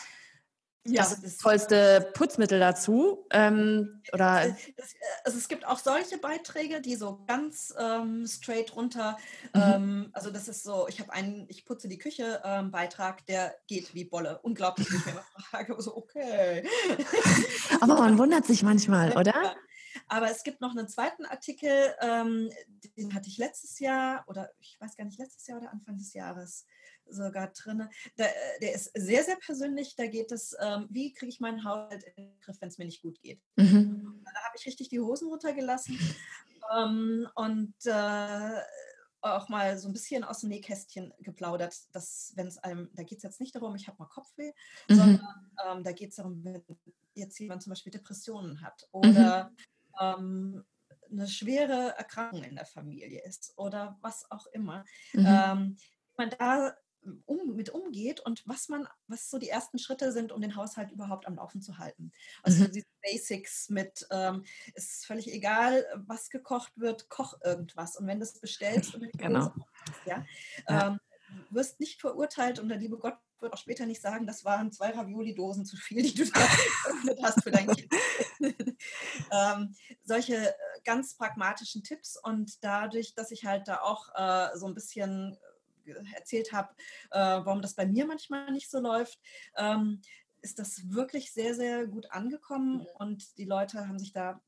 ja, 0.86 1.02
das, 1.02 1.20
das 1.20 1.36
tollste 1.38 2.10
Putzmittel 2.14 2.58
dazu. 2.58 3.26
Ähm, 3.30 4.02
oder 4.12 4.56
also 5.24 5.38
es 5.38 5.48
gibt 5.48 5.66
auch 5.66 5.78
solche 5.78 6.18
Beiträge, 6.18 6.80
die 6.80 6.96
so 6.96 7.24
ganz 7.26 7.74
ähm, 7.78 8.26
straight 8.26 8.74
runter, 8.76 9.16
mhm. 9.54 9.62
ähm, 9.62 10.10
also 10.12 10.30
das 10.30 10.48
ist 10.48 10.62
so, 10.62 10.86
ich 10.88 11.00
habe 11.00 11.12
einen, 11.12 11.46
ich 11.48 11.64
putze 11.64 11.88
die 11.88 11.98
Küche 11.98 12.40
ähm, 12.44 12.70
Beitrag, 12.70 13.26
der 13.26 13.54
geht 13.66 13.94
wie 13.94 14.04
Bolle. 14.04 14.40
Unglaublich, 14.42 14.88
ich 14.88 15.06
mir 15.06 15.12
immer 15.12 15.24
frage, 15.50 15.74
so 15.80 15.96
okay. 15.96 16.68
Aber 17.80 17.94
man 17.94 18.18
wundert 18.18 18.46
sich 18.46 18.62
manchmal, 18.62 19.16
oder? 19.16 19.54
Aber 20.08 20.30
es 20.30 20.42
gibt 20.42 20.60
noch 20.60 20.70
einen 20.70 20.88
zweiten 20.88 21.24
Artikel, 21.24 21.94
ähm, 22.00 22.50
den 22.96 23.14
hatte 23.14 23.28
ich 23.28 23.38
letztes 23.38 23.78
Jahr 23.78 24.24
oder 24.28 24.50
ich 24.60 24.76
weiß 24.80 24.96
gar 24.96 25.04
nicht, 25.04 25.18
letztes 25.18 25.46
Jahr 25.46 25.58
oder 25.58 25.72
Anfang 25.72 25.96
des 25.96 26.12
Jahres 26.12 26.66
sogar 27.08 27.48
drin. 27.48 27.88
Der, 28.18 28.28
äh, 28.28 28.60
der 28.60 28.74
ist 28.74 28.90
sehr, 28.94 29.24
sehr 29.24 29.36
persönlich. 29.36 29.96
Da 29.96 30.06
geht 30.06 30.32
es, 30.32 30.56
ähm, 30.60 30.86
wie 30.90 31.12
kriege 31.12 31.30
ich 31.30 31.40
meinen 31.40 31.64
Haushalt 31.64 32.04
in 32.04 32.24
den 32.24 32.40
Griff, 32.40 32.56
wenn 32.60 32.68
es 32.68 32.78
mir 32.78 32.84
nicht 32.84 33.02
gut 33.02 33.20
geht. 33.20 33.40
Mhm. 33.56 34.22
Da 34.24 34.40
habe 34.42 34.56
ich 34.56 34.66
richtig 34.66 34.88
die 34.88 35.00
Hosen 35.00 35.28
runtergelassen 35.28 35.98
ähm, 36.76 37.28
und 37.34 37.74
äh, 37.84 38.60
auch 39.22 39.48
mal 39.48 39.78
so 39.78 39.88
ein 39.88 39.92
bisschen 39.92 40.24
aus 40.24 40.40
dem 40.40 40.50
Nähkästchen 40.50 41.12
geplaudert, 41.20 41.74
dass 41.92 42.32
wenn 42.36 42.46
es 42.46 42.58
einem, 42.58 42.90
da 42.94 43.02
geht 43.02 43.18
es 43.18 43.24
jetzt 43.24 43.40
nicht 43.40 43.54
darum, 43.54 43.74
ich 43.74 43.88
habe 43.88 43.98
mal 43.98 44.08
Kopfweh, 44.08 44.52
mhm. 44.88 44.94
sondern 44.94 45.50
ähm, 45.66 45.84
da 45.84 45.92
geht 45.92 46.10
es 46.10 46.16
darum, 46.16 46.44
wenn 46.44 46.62
jetzt 47.14 47.38
jemand 47.38 47.62
zum 47.62 47.70
Beispiel 47.70 47.92
Depressionen 47.92 48.60
hat 48.60 48.86
oder 48.92 49.50
mhm. 49.50 49.56
Ähm, 49.98 50.64
eine 51.10 51.26
schwere 51.26 51.96
Erkrankung 51.96 52.42
in 52.44 52.56
der 52.56 52.66
Familie 52.66 53.24
ist 53.24 53.54
oder 53.56 53.96
was 54.02 54.30
auch 54.30 54.46
immer, 54.48 54.84
mhm. 55.14 55.26
ähm, 55.26 55.76
man 56.18 56.30
da 56.38 56.74
um, 57.26 57.54
mit 57.54 57.70
umgeht 57.70 58.20
und 58.20 58.42
was 58.46 58.68
man, 58.68 58.86
was 59.06 59.30
so 59.30 59.38
die 59.38 59.48
ersten 59.48 59.78
Schritte 59.78 60.12
sind, 60.12 60.32
um 60.32 60.40
den 60.40 60.56
Haushalt 60.56 60.90
überhaupt 60.90 61.26
am 61.26 61.36
Laufen 61.36 61.60
zu 61.62 61.78
halten. 61.78 62.12
Also 62.42 62.64
mhm. 62.64 62.72
diese 62.72 62.86
Basics 63.02 63.68
mit, 63.70 64.06
ähm, 64.10 64.44
ist 64.74 65.06
völlig 65.06 65.32
egal, 65.32 65.84
was 66.06 66.30
gekocht 66.30 66.72
wird, 66.76 67.08
koch 67.08 67.34
irgendwas. 67.44 67.96
Und 67.96 68.06
wenn 68.06 68.18
du 68.18 68.24
es 68.24 68.38
bestellst 68.38 68.94
und 68.94 69.10
genau. 69.18 69.52
ja, 70.04 70.24
ja. 70.68 70.88
Ähm, 70.88 71.00
wirst 71.50 71.80
nicht 71.80 72.00
verurteilt 72.00 72.58
und 72.58 72.68
der 72.68 72.78
liebe 72.78 72.98
Gott 72.98 73.16
wird 73.40 73.52
auch 73.52 73.58
später 73.58 73.86
nicht 73.86 74.00
sagen, 74.00 74.26
das 74.26 74.44
waren 74.44 74.72
zwei 74.72 74.90
Ravioli-Dosen 74.90 75.66
zu 75.66 75.76
viel, 75.76 76.02
die 76.02 76.14
du 76.14 76.24
da 76.24 76.40
geöffnet 76.84 77.18
hast 77.22 77.42
für 77.42 77.50
dein 77.50 77.66
Kind. 77.66 77.92
ähm, 79.30 79.74
solche 80.04 80.36
äh, 80.36 80.54
ganz 80.84 81.16
pragmatischen 81.16 81.82
Tipps 81.82 82.16
und 82.22 82.64
dadurch, 82.64 83.14
dass 83.14 83.30
ich 83.30 83.44
halt 83.44 83.68
da 83.68 83.80
auch 83.80 84.08
äh, 84.14 84.56
so 84.56 84.66
ein 84.66 84.74
bisschen 84.74 85.36
erzählt 86.14 86.52
habe, 86.52 86.74
äh, 87.10 87.18
warum 87.18 87.62
das 87.62 87.74
bei 87.74 87.86
mir 87.86 88.06
manchmal 88.06 88.50
nicht 88.52 88.70
so 88.70 88.80
läuft, 88.80 89.20
ähm, 89.56 90.00
ist 90.42 90.58
das 90.58 90.90
wirklich 90.90 91.32
sehr, 91.32 91.54
sehr 91.54 91.86
gut 91.86 92.10
angekommen 92.10 92.86
und 92.94 93.36
die 93.38 93.46
Leute 93.46 93.88
haben 93.88 93.98
sich 93.98 94.12
da 94.12 94.40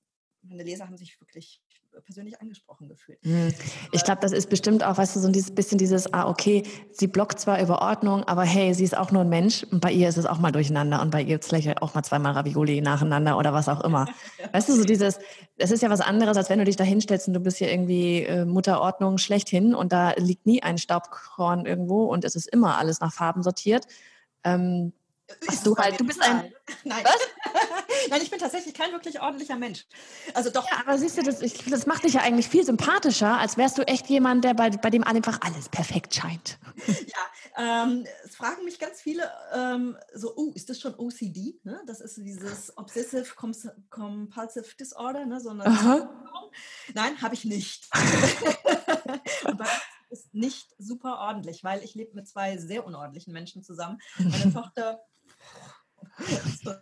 meine 0.42 0.62
Leser 0.62 0.86
haben 0.86 0.96
sich 0.96 1.20
wirklich 1.20 1.62
persönlich 2.00 2.40
angesprochen 2.40 2.88
gefühlt. 2.88 3.18
Hm. 3.22 3.52
Ich 3.92 4.04
glaube, 4.04 4.20
das 4.20 4.32
ist 4.32 4.48
bestimmt 4.48 4.84
auch, 4.84 4.98
weißt 4.98 5.16
du, 5.16 5.20
so 5.20 5.28
ein 5.28 5.54
bisschen 5.54 5.78
dieses, 5.78 6.12
ah, 6.12 6.28
okay, 6.28 6.62
sie 6.92 7.06
blockt 7.06 7.40
zwar 7.40 7.60
über 7.60 7.82
Ordnung, 7.82 8.24
aber 8.24 8.42
hey, 8.42 8.74
sie 8.74 8.84
ist 8.84 8.96
auch 8.96 9.10
nur 9.10 9.22
ein 9.22 9.28
Mensch 9.28 9.64
und 9.70 9.80
bei 9.80 9.92
ihr 9.92 10.08
ist 10.08 10.16
es 10.16 10.26
auch 10.26 10.38
mal 10.38 10.52
durcheinander 10.52 11.00
und 11.02 11.10
bei 11.10 11.20
ihr 11.20 11.26
gibt 11.26 11.44
es 11.44 11.48
vielleicht 11.48 11.82
auch 11.82 11.94
mal 11.94 12.02
zweimal 12.02 12.32
Ravioli 12.32 12.80
nacheinander 12.80 13.38
oder 13.38 13.52
was 13.52 13.68
auch 13.68 13.82
immer. 13.82 14.06
weißt 14.52 14.68
du, 14.68 14.74
so 14.74 14.84
dieses, 14.84 15.18
es 15.56 15.70
ist 15.70 15.82
ja 15.82 15.90
was 15.90 16.00
anderes, 16.00 16.36
als 16.36 16.50
wenn 16.50 16.58
du 16.58 16.64
dich 16.64 16.76
da 16.76 16.84
hinstellst 16.84 17.28
und 17.28 17.34
du 17.34 17.40
bist 17.40 17.58
hier 17.58 17.70
irgendwie 17.70 18.22
äh, 18.22 18.44
Mutterordnung 18.44 19.18
schlechthin 19.18 19.74
und 19.74 19.92
da 19.92 20.12
liegt 20.16 20.46
nie 20.46 20.62
ein 20.62 20.78
Staubkorn 20.78 21.66
irgendwo 21.66 22.04
und 22.04 22.24
es 22.24 22.34
ist 22.34 22.46
immer 22.48 22.78
alles 22.78 23.00
nach 23.00 23.12
Farben 23.12 23.42
sortiert. 23.42 23.86
Ähm, 24.44 24.92
Ach, 25.46 25.62
du 25.62 25.76
halt, 25.76 26.00
du 26.00 26.04
bist 26.04 26.22
ein. 26.22 26.52
Nein. 26.84 27.04
Was? 27.04 27.18
Nein, 28.10 28.20
ich 28.22 28.30
bin 28.30 28.38
tatsächlich 28.38 28.72
kein 28.74 28.92
wirklich 28.92 29.20
ordentlicher 29.20 29.56
Mensch. 29.56 29.86
Also 30.34 30.50
doch. 30.50 30.68
Ja, 30.70 30.80
aber 30.80 30.96
siehst 30.98 31.18
du, 31.18 31.22
das, 31.22 31.42
ich, 31.42 31.64
das 31.66 31.86
macht 31.86 32.04
dich 32.04 32.14
ja 32.14 32.22
eigentlich 32.22 32.48
viel 32.48 32.64
sympathischer, 32.64 33.38
als 33.38 33.56
wärst 33.56 33.78
du 33.78 33.82
echt 33.82 34.08
jemand, 34.08 34.44
der 34.44 34.54
bei, 34.54 34.70
bei 34.70 34.90
dem 34.90 35.04
einfach 35.04 35.40
alles 35.42 35.68
perfekt 35.68 36.14
scheint. 36.14 36.58
Ja, 37.08 37.84
ähm, 37.84 38.06
es 38.24 38.36
fragen 38.36 38.64
mich 38.64 38.78
ganz 38.78 39.00
viele 39.00 39.30
ähm, 39.52 39.96
so, 40.14 40.34
oh, 40.36 40.52
ist 40.54 40.68
das 40.68 40.80
schon 40.80 40.94
OCD? 40.94 41.58
Ne? 41.64 41.80
Das 41.86 42.00
ist 42.00 42.16
dieses 42.18 42.76
Obsessive 42.76 43.34
Compulsive 43.34 44.76
Disorder, 44.78 45.26
ne? 45.26 45.40
so 45.40 45.52
Nein, 45.52 47.20
habe 47.20 47.34
ich 47.34 47.44
nicht. 47.44 47.88
Bei 49.56 49.66
ist 50.10 50.34
nicht 50.34 50.74
super 50.78 51.18
ordentlich, 51.18 51.64
weil 51.64 51.82
ich 51.82 51.94
lebe 51.94 52.14
mit 52.14 52.28
zwei 52.28 52.56
sehr 52.56 52.86
unordentlichen 52.86 53.32
Menschen 53.32 53.62
zusammen. 53.62 53.98
Meine 54.18 54.52
Tochter 54.52 55.00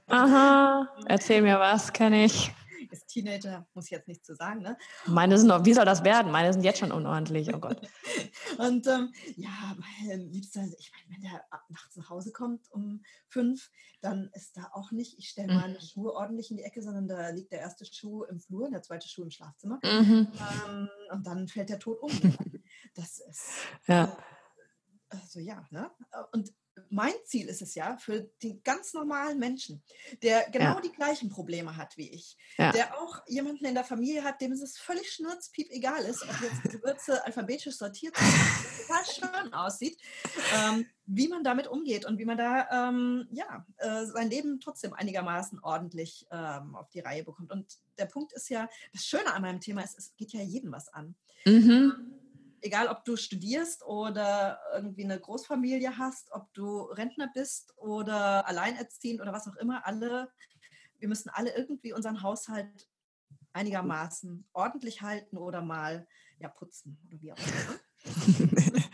Aha, 0.07 0.89
erzähl 1.07 1.43
mir 1.43 1.59
was, 1.59 1.93
kenne 1.93 2.25
ich. 2.25 2.53
Ist 2.91 3.09
Teenager, 3.09 3.67
muss 3.75 3.87
ich 3.87 3.91
jetzt 3.91 4.09
nicht 4.09 4.25
zu 4.25 4.35
sagen, 4.35 4.63
ne? 4.63 4.79
Meine 5.07 5.39
sind, 5.39 5.65
wie 5.65 5.75
soll 5.75 5.85
das 5.85 6.05
werden? 6.05 6.31
Meine 6.31 6.53
sind 6.53 6.63
jetzt 6.63 6.79
schon 6.79 6.93
unordentlich, 6.93 7.53
oh 7.53 7.59
Gott. 7.59 7.81
Und 8.59 8.87
ähm, 8.87 9.13
ja, 9.37 9.77
mein 9.79 10.21
Liebster, 10.31 10.65
ich 10.79 10.93
meine, 10.93 11.15
wenn 11.15 11.23
der 11.23 11.45
nachts 11.69 11.97
nach 11.97 12.11
Hause 12.11 12.33
kommt 12.33 12.71
um 12.71 13.03
fünf, 13.29 13.71
dann 14.01 14.31
ist 14.35 14.57
da 14.57 14.71
auch 14.73 14.93
nicht, 14.93 15.19
ich 15.19 15.29
stelle 15.29 15.53
meine 15.53 15.75
mhm. 15.75 15.81
Schuhe 15.81 16.15
ordentlich 16.15 16.51
in 16.51 16.59
die 16.59 16.63
Ecke, 16.63 16.83
sondern 16.83 17.09
da 17.09 17.31
liegt 17.31 17.53
der 17.53 17.61
erste 17.61 17.85
Schuh 17.85 18.25
im 18.25 18.41
Flur, 18.41 18.71
der 18.71 18.83
zweite 18.83 19.09
Schuh 19.09 19.25
im 19.25 19.31
Schlafzimmer. 19.31 19.81
Mhm. 19.83 20.29
Ähm, 20.69 20.89
und 21.11 21.27
dann 21.27 21.49
fällt 21.49 21.71
der 21.71 21.79
tot 21.79 22.01
um. 22.01 22.11
Das 22.95 23.19
ist. 23.19 23.51
Ja. 23.87 24.17
Also 25.11 25.39
ja, 25.39 25.67
ne? 25.71 25.91
Und 26.33 26.51
mein 26.91 27.15
Ziel 27.25 27.49
ist 27.49 27.63
es 27.63 27.75
ja 27.75 27.97
für 27.97 28.29
den 28.43 28.63
ganz 28.63 28.95
normalen 28.95 29.39
Menschen, 29.39 29.83
der 30.23 30.49
genau 30.51 30.77
ja. 30.77 30.81
die 30.81 30.93
gleichen 30.93 31.29
Probleme 31.29 31.77
hat 31.77 31.97
wie 31.97 32.11
ich, 32.11 32.37
ja. 32.59 32.73
der 32.73 32.99
auch 33.01 33.23
jemanden 33.27 33.65
in 33.65 33.75
der 33.75 33.85
Familie 33.85 34.25
hat, 34.25 34.41
dem 34.41 34.53
es 34.53 34.79
völlig 34.79 35.11
schnurzpiep 35.13 35.71
egal 35.71 36.05
ist, 36.05 36.23
ob 36.23 36.41
jetzt 36.43 36.65
die 36.65 36.77
Gewürze 36.77 37.25
alphabetisch 37.25 37.77
sortiert 37.77 38.17
sind, 38.17 38.87
total 38.87 39.05
schön 39.05 39.55
aussieht, 39.55 39.99
ähm, 40.55 40.87
wie 41.07 41.29
man 41.29 41.45
damit 41.45 41.67
umgeht 41.67 42.05
und 42.05 42.19
wie 42.19 42.25
man 42.25 42.39
da 42.39 42.89
ähm, 42.89 43.29
ja, 43.31 43.65
äh, 43.79 44.07
sein 44.07 44.31
Leben 44.31 44.61
trotzdem 44.61 44.93
einigermaßen 44.93 45.61
ordentlich 45.61 46.27
ähm, 46.31 46.75
auf 46.75 46.89
die 46.91 47.01
Reihe 47.01 47.25
bekommt. 47.25 47.53
Und 47.53 47.79
der 47.99 48.07
Punkt 48.07 48.33
ist 48.33 48.49
ja, 48.49 48.69
das 48.93 49.05
Schöne 49.05 49.33
an 49.33 49.43
meinem 49.43 49.61
Thema 49.61 49.83
ist, 49.83 49.99
es 49.99 50.15
geht 50.17 50.33
ja 50.33 50.41
jedem 50.41 50.73
was 50.73 50.89
an. 50.89 51.15
Mhm 51.45 52.16
egal 52.67 52.89
ob 52.89 53.05
du 53.05 53.17
studierst 53.17 53.85
oder 53.85 54.61
irgendwie 54.75 55.05
eine 55.05 55.19
Großfamilie 55.19 55.97
hast, 55.99 56.33
ob 56.33 56.53
du 56.53 56.83
Rentner 56.83 57.31
bist 57.33 57.73
oder 57.77 58.47
alleinerziehend 58.47 59.21
oder 59.21 59.33
was 59.33 59.49
auch 59.49 59.57
immer, 59.57 59.87
alle, 59.87 60.31
wir 60.99 61.09
müssen 61.09 61.31
alle 61.31 61.57
irgendwie 61.57 61.93
unseren 61.93 62.23
Haushalt 62.23 62.89
einigermaßen 63.53 64.47
ordentlich 64.53 65.03
halten 65.03 65.39
oder 65.39 65.63
mal 65.63 66.07
ja, 66.39 66.49
putzen 66.49 66.99
oder 67.09 67.23
wie 67.23 67.33
auch 67.33 67.39
immer. 67.39 67.81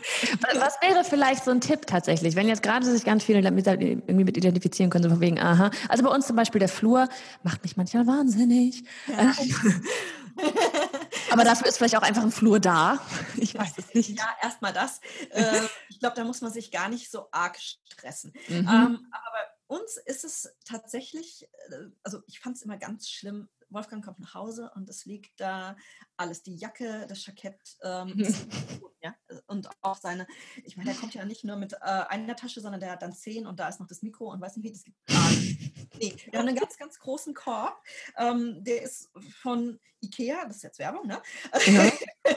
Was 0.55 0.81
wäre 0.81 1.05
vielleicht 1.05 1.45
so 1.45 1.51
ein 1.51 1.61
Tipp 1.61 1.87
tatsächlich, 1.87 2.35
wenn 2.37 2.49
jetzt 2.49 2.63
gerade 2.63 2.87
sich 2.87 3.05
ganz 3.05 3.25
viele 3.25 3.43
damit 3.43 3.67
irgendwie 3.67 4.25
mit 4.25 4.37
identifizieren 4.37 4.91
können, 4.91 5.05
so 5.05 5.11
von 5.11 5.21
wegen, 5.21 5.39
aha. 5.39 5.71
Also 5.89 6.03
bei 6.05 6.11
uns 6.11 6.27
zum 6.27 6.37
Beispiel 6.37 6.61
der 6.61 6.69
Flur 6.69 7.09
macht 7.43 7.63
mich 7.63 7.77
manchmal 7.77 8.07
wahnsinnig. 8.07 8.85
Ja. 9.09 9.33
Aber 11.33 11.45
dafür 11.45 11.67
ist 11.67 11.79
vielleicht 11.79 11.97
auch 11.97 12.03
einfach 12.03 12.23
ein 12.23 12.33
Flur 12.33 12.61
da. 12.61 12.99
Ich 13.37 13.57
weiß 13.59 13.73
es 13.79 13.95
nicht. 13.95 14.19
Ja, 14.19 14.29
erstmal 14.43 14.73
das. 14.73 15.01
Äh, 15.31 15.61
ich 15.89 15.99
glaube, 15.99 16.15
da 16.17 16.25
muss 16.25 16.43
man 16.43 16.53
sich 16.53 16.71
gar 16.71 16.89
nicht 16.89 17.11
so 17.11 17.29
arg 17.33 17.59
stressen. 17.59 18.33
Mhm. 18.49 18.57
Ähm, 18.57 18.67
aber 18.67 19.31
bei 19.33 19.77
uns 19.77 19.97
ist 19.97 20.25
es 20.25 20.55
tatsächlich, 20.65 21.49
äh, 21.71 21.91
also 22.03 22.21
ich 22.27 22.41
fand 22.41 22.57
es 22.57 22.63
immer 22.63 22.77
ganz 22.77 23.09
schlimm, 23.09 23.49
Wolfgang 23.73 24.05
kommt 24.05 24.21
nach 24.21 24.35
Hause 24.35 24.71
und 24.75 24.89
es 24.89 25.05
liegt 25.05 25.41
da 25.41 25.77
alles, 26.17 26.43
die 26.43 26.57
Jacke, 26.57 27.07
das 27.09 27.25
Jackett 27.27 27.61
ähm, 27.83 28.15
ja, 29.03 29.15
und 29.47 29.69
auch 29.81 29.97
seine, 29.97 30.27
ich 30.65 30.77
meine, 30.77 30.91
der 30.91 30.99
kommt 30.99 31.15
ja 31.15 31.25
nicht 31.25 31.45
nur 31.45 31.57
mit 31.57 31.73
äh, 31.75 31.77
einer 31.81 32.37
Tasche, 32.37 32.61
sondern 32.61 32.81
der 32.81 32.93
hat 32.93 33.03
dann 33.03 33.13
zehn 33.13 33.47
und 33.47 33.59
da 33.61 33.69
ist 33.69 33.81
noch 33.81 33.87
das 33.87 34.03
Mikro 34.03 34.31
und 34.31 34.41
weiß 34.41 34.57
nicht 34.57 34.65
wie, 34.65 34.73
das 34.73 34.85
gibt 34.85 34.97
Nee, 35.99 36.17
wir 36.31 36.39
haben 36.39 36.49
einen 36.49 36.57
ganz, 36.57 36.77
ganz 36.77 36.99
großen 36.99 37.35
Korb, 37.35 37.81
ähm, 38.17 38.65
der 38.65 38.83
ist 38.83 39.11
von 39.41 39.79
Ikea, 40.01 40.47
das 40.47 40.57
ist 40.57 40.63
jetzt 40.63 40.79
Werbung, 40.79 41.07
ne? 41.07 41.23
Ja. 41.67 41.93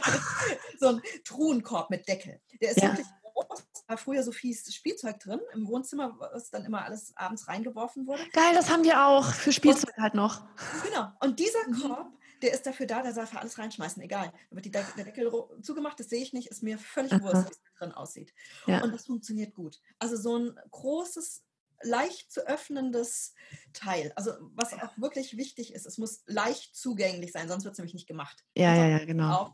so 0.80 0.88
ein 0.90 1.02
Truhenkorb 1.24 1.90
mit 1.90 2.08
Deckel. 2.08 2.42
Der 2.62 2.72
ist 2.72 2.82
ja. 2.82 2.90
wirklich 2.90 3.08
groß, 3.36 3.64
war 3.88 3.98
früher 3.98 4.24
so 4.24 4.32
fies 4.32 4.74
Spielzeug 4.74 5.20
drin 5.20 5.40
im 5.54 5.68
Wohnzimmer, 5.68 6.18
was 6.20 6.50
dann 6.50 6.66
immer 6.66 6.84
alles 6.84 7.16
abends 7.16 7.48
reingeworfen 7.48 8.08
wurde. 8.08 8.24
Geil, 8.34 8.54
das 8.56 8.70
haben 8.70 8.84
wir 8.84 9.06
auch 9.06 9.26
für 9.32 9.52
Spielzeug 9.52 9.94
und, 9.98 10.04
halt 10.04 10.14
noch. 10.16 10.46
Genau. 10.84 11.12
Und 11.20 11.40
dieser 11.40 11.68
mhm. 11.68 11.82
Korb, 11.82 12.12
der 12.42 12.54
ist 12.54 12.66
dafür 12.66 12.86
da, 12.86 13.02
der 13.02 13.14
soll 13.14 13.28
für 13.28 13.40
alles 13.40 13.58
reinschmeißen, 13.58 14.02
egal. 14.02 14.32
Da 14.50 14.56
wird 14.56 14.66
die 14.66 14.72
De 14.72 14.84
der 14.98 15.06
Deckel 15.06 15.32
zugemacht, 15.62 16.00
das 16.00 16.10
sehe 16.10 16.22
ich 16.22 16.34
nicht, 16.34 16.50
ist 16.50 16.64
mir 16.64 16.78
völlig 16.78 17.12
wurscht, 17.22 17.50
wie 17.50 17.52
es 17.52 17.78
drin 17.78 17.92
aussieht. 17.92 18.34
Ja. 18.68 18.84
Und 18.84 18.94
das 18.94 19.06
funktioniert 19.06 19.54
gut. 19.54 19.80
Also 20.00 20.18
so 20.18 20.38
ein 20.38 20.60
großes 20.72 21.44
leicht 21.82 22.32
zu 22.32 22.48
öffnendes 22.48 23.34
Teil. 23.74 24.12
Also 24.16 24.32
was 24.54 24.74
auch 24.74 24.98
wirklich 24.98 25.38
wichtig 25.38 25.74
ist, 25.74 25.86
es 25.86 25.98
muss 25.98 26.24
leicht 26.26 26.76
zugänglich 26.76 27.32
sein, 27.32 27.48
sonst 27.48 27.64
wird 27.64 27.74
es 27.74 27.80
nämlich 27.80 27.94
nicht 27.94 28.08
gemacht. 28.08 28.44
Ja, 28.56 28.76
ja, 28.76 28.88
ja, 28.88 29.06
genau. 29.06 29.34
Auch 29.34 29.54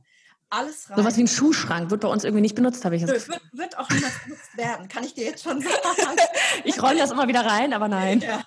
alles 0.52 0.90
rein. 0.90 0.98
So 0.98 1.04
was 1.04 1.18
wie 1.18 1.24
ein 1.24 1.28
Schuhschrank 1.28 1.90
wird 1.90 2.02
bei 2.02 2.08
uns 2.08 2.24
irgendwie 2.24 2.42
nicht 2.42 2.56
benutzt, 2.56 2.86
habe 2.86 2.96
ich 2.96 3.02
jetzt 3.02 3.30
wird, 3.30 3.42
wird 3.54 3.78
auch 3.78 3.90
niemals 3.90 4.24
benutzt 4.24 4.58
werden, 4.58 4.88
kann 4.88 5.04
ich 5.04 5.14
dir 5.14 5.26
jetzt 5.26 5.44
schon 5.44 5.62
sagen. 5.62 6.18
ich 6.64 6.82
räume 6.82 7.00
das 7.00 7.12
immer 7.12 7.28
wieder 7.28 7.46
rein, 7.46 7.74
aber 7.74 7.88
nein. 7.88 8.20
Ja. 8.20 8.44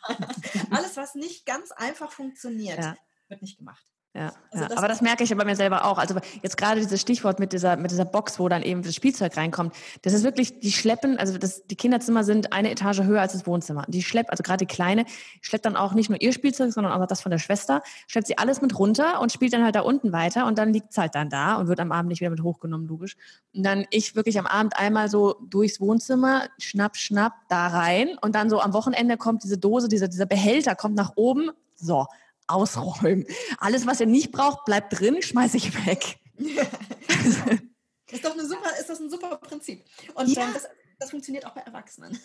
Alles, 0.71 0.97
was 0.97 1.15
nicht 1.15 1.47
ganz 1.47 1.73
einfach 1.73 2.13
funktioniert, 2.13 2.79
ja. 2.79 2.97
wird 3.29 3.43
nicht 3.43 3.59
gemacht. 3.59 3.85
Ja, 4.17 4.33
also 4.53 4.63
ja. 4.63 4.69
Das 4.69 4.79
aber 4.79 4.87
das 4.87 5.01
merke 5.01 5.25
ich 5.25 5.31
ja 5.31 5.37
bei 5.37 5.45
mir 5.45 5.57
selber 5.57 5.85
auch. 5.85 5.99
Also 5.99 6.15
jetzt 6.41 6.57
gerade 6.57 6.81
dieses 6.81 7.01
Stichwort 7.01 7.41
mit 7.41 7.53
dieser, 7.53 7.77
mit 7.77 7.91
dieser 7.91 8.05
Box, 8.05 8.39
wo 8.39 8.49
dann 8.49 8.63
eben 8.63 8.83
das 8.83 8.95
Spielzeug 8.95 9.37
reinkommt, 9.37 9.75
das 10.03 10.13
ist 10.13 10.23
wirklich, 10.23 10.61
die 10.61 10.71
schleppen, 10.71 11.19
also 11.19 11.37
das, 11.37 11.67
die 11.67 11.75
Kinderzimmer 11.75 12.23
sind 12.23 12.53
eine 12.53 12.71
Etage 12.71 13.01
höher 13.03 13.21
als 13.21 13.33
das 13.33 13.45
Wohnzimmer. 13.45 13.85
Die 13.89 14.05
schleppt, 14.05 14.31
also 14.31 14.45
gerade 14.45 14.65
die 14.65 14.73
Kleine, 14.73 15.05
schleppt 15.41 15.67
dann 15.67 15.75
auch 15.75 15.95
nicht 15.95 16.11
nur 16.11 16.23
ihr 16.23 16.33
Spielzeug, 16.33 16.73
sondern 16.73 16.93
auch 16.93 17.07
das 17.07 17.23
von 17.23 17.31
der 17.31 17.39
Schwester, 17.39 17.83
schleppt 18.07 18.29
sie 18.29 18.39
alles 18.39 18.63
mit 18.63 18.79
runter 18.79 19.21
und 19.21 19.33
spielt 19.33 19.53
dann 19.53 19.65
halt 19.65 19.75
da 19.75 19.81
unten 19.81 20.13
weiter 20.13 20.47
und 20.47 20.59
dann 20.59 20.73
liegt 20.73 20.93
es 20.93 20.99
halt 20.99 21.17
dann 21.17 21.29
da 21.29 21.57
und 21.57 21.67
wird 21.67 21.81
am 21.81 21.91
Abend 21.91 22.11
nicht 22.11 22.21
wieder 22.21 22.31
mit 22.31 22.45
hochgenommen, 22.45 22.87
logisch. 22.87 23.17
Und 23.53 23.65
dann 23.65 23.85
ich 23.91 24.15
wirklich 24.15 24.39
am 24.39 24.47
Abend 24.47 24.79
einmal 24.79 25.09
so 25.09 25.35
durchs 25.51 25.81
Wohnzimmer, 25.81 26.45
schnapp, 26.59 26.97
schnapp, 26.97 27.33
da 27.49 27.67
rein 27.67 28.17
und 28.23 28.37
dann 28.37 28.49
so 28.49 28.61
am 28.61 28.75
Wochenende 28.75 29.17
kommt 29.17 29.43
diese 29.43 29.59
Dose, 29.59 29.89
dieser, 29.89 30.07
dieser 30.07 30.27
Behälter 30.27 30.77
kommt 30.77 30.95
nach 30.95 31.15
oben, 31.17 31.51
so, 31.75 32.07
ausräumen. 32.47 33.27
Alles, 33.59 33.87
was 33.87 34.01
ihr 34.01 34.07
nicht 34.07 34.33
braucht, 34.33 34.65
bleibt 34.65 34.99
drin, 34.99 35.23
schmeiße 35.23 35.57
ich 35.57 35.87
weg. 35.87 36.19
ist 36.37 38.25
doch 38.25 38.33
eine 38.33 38.47
super, 38.47 38.71
ist 38.79 38.89
das 38.89 39.01
ein 39.01 39.11
super 39.11 39.37
Prinzip. 39.37 39.85
Und 40.15 40.29
ja. 40.29 40.49
das, 40.53 40.67
das 40.99 41.11
funktioniert 41.11 41.47
auch 41.47 41.55
bei 41.55 41.63
Erwachsenen. 41.63 42.19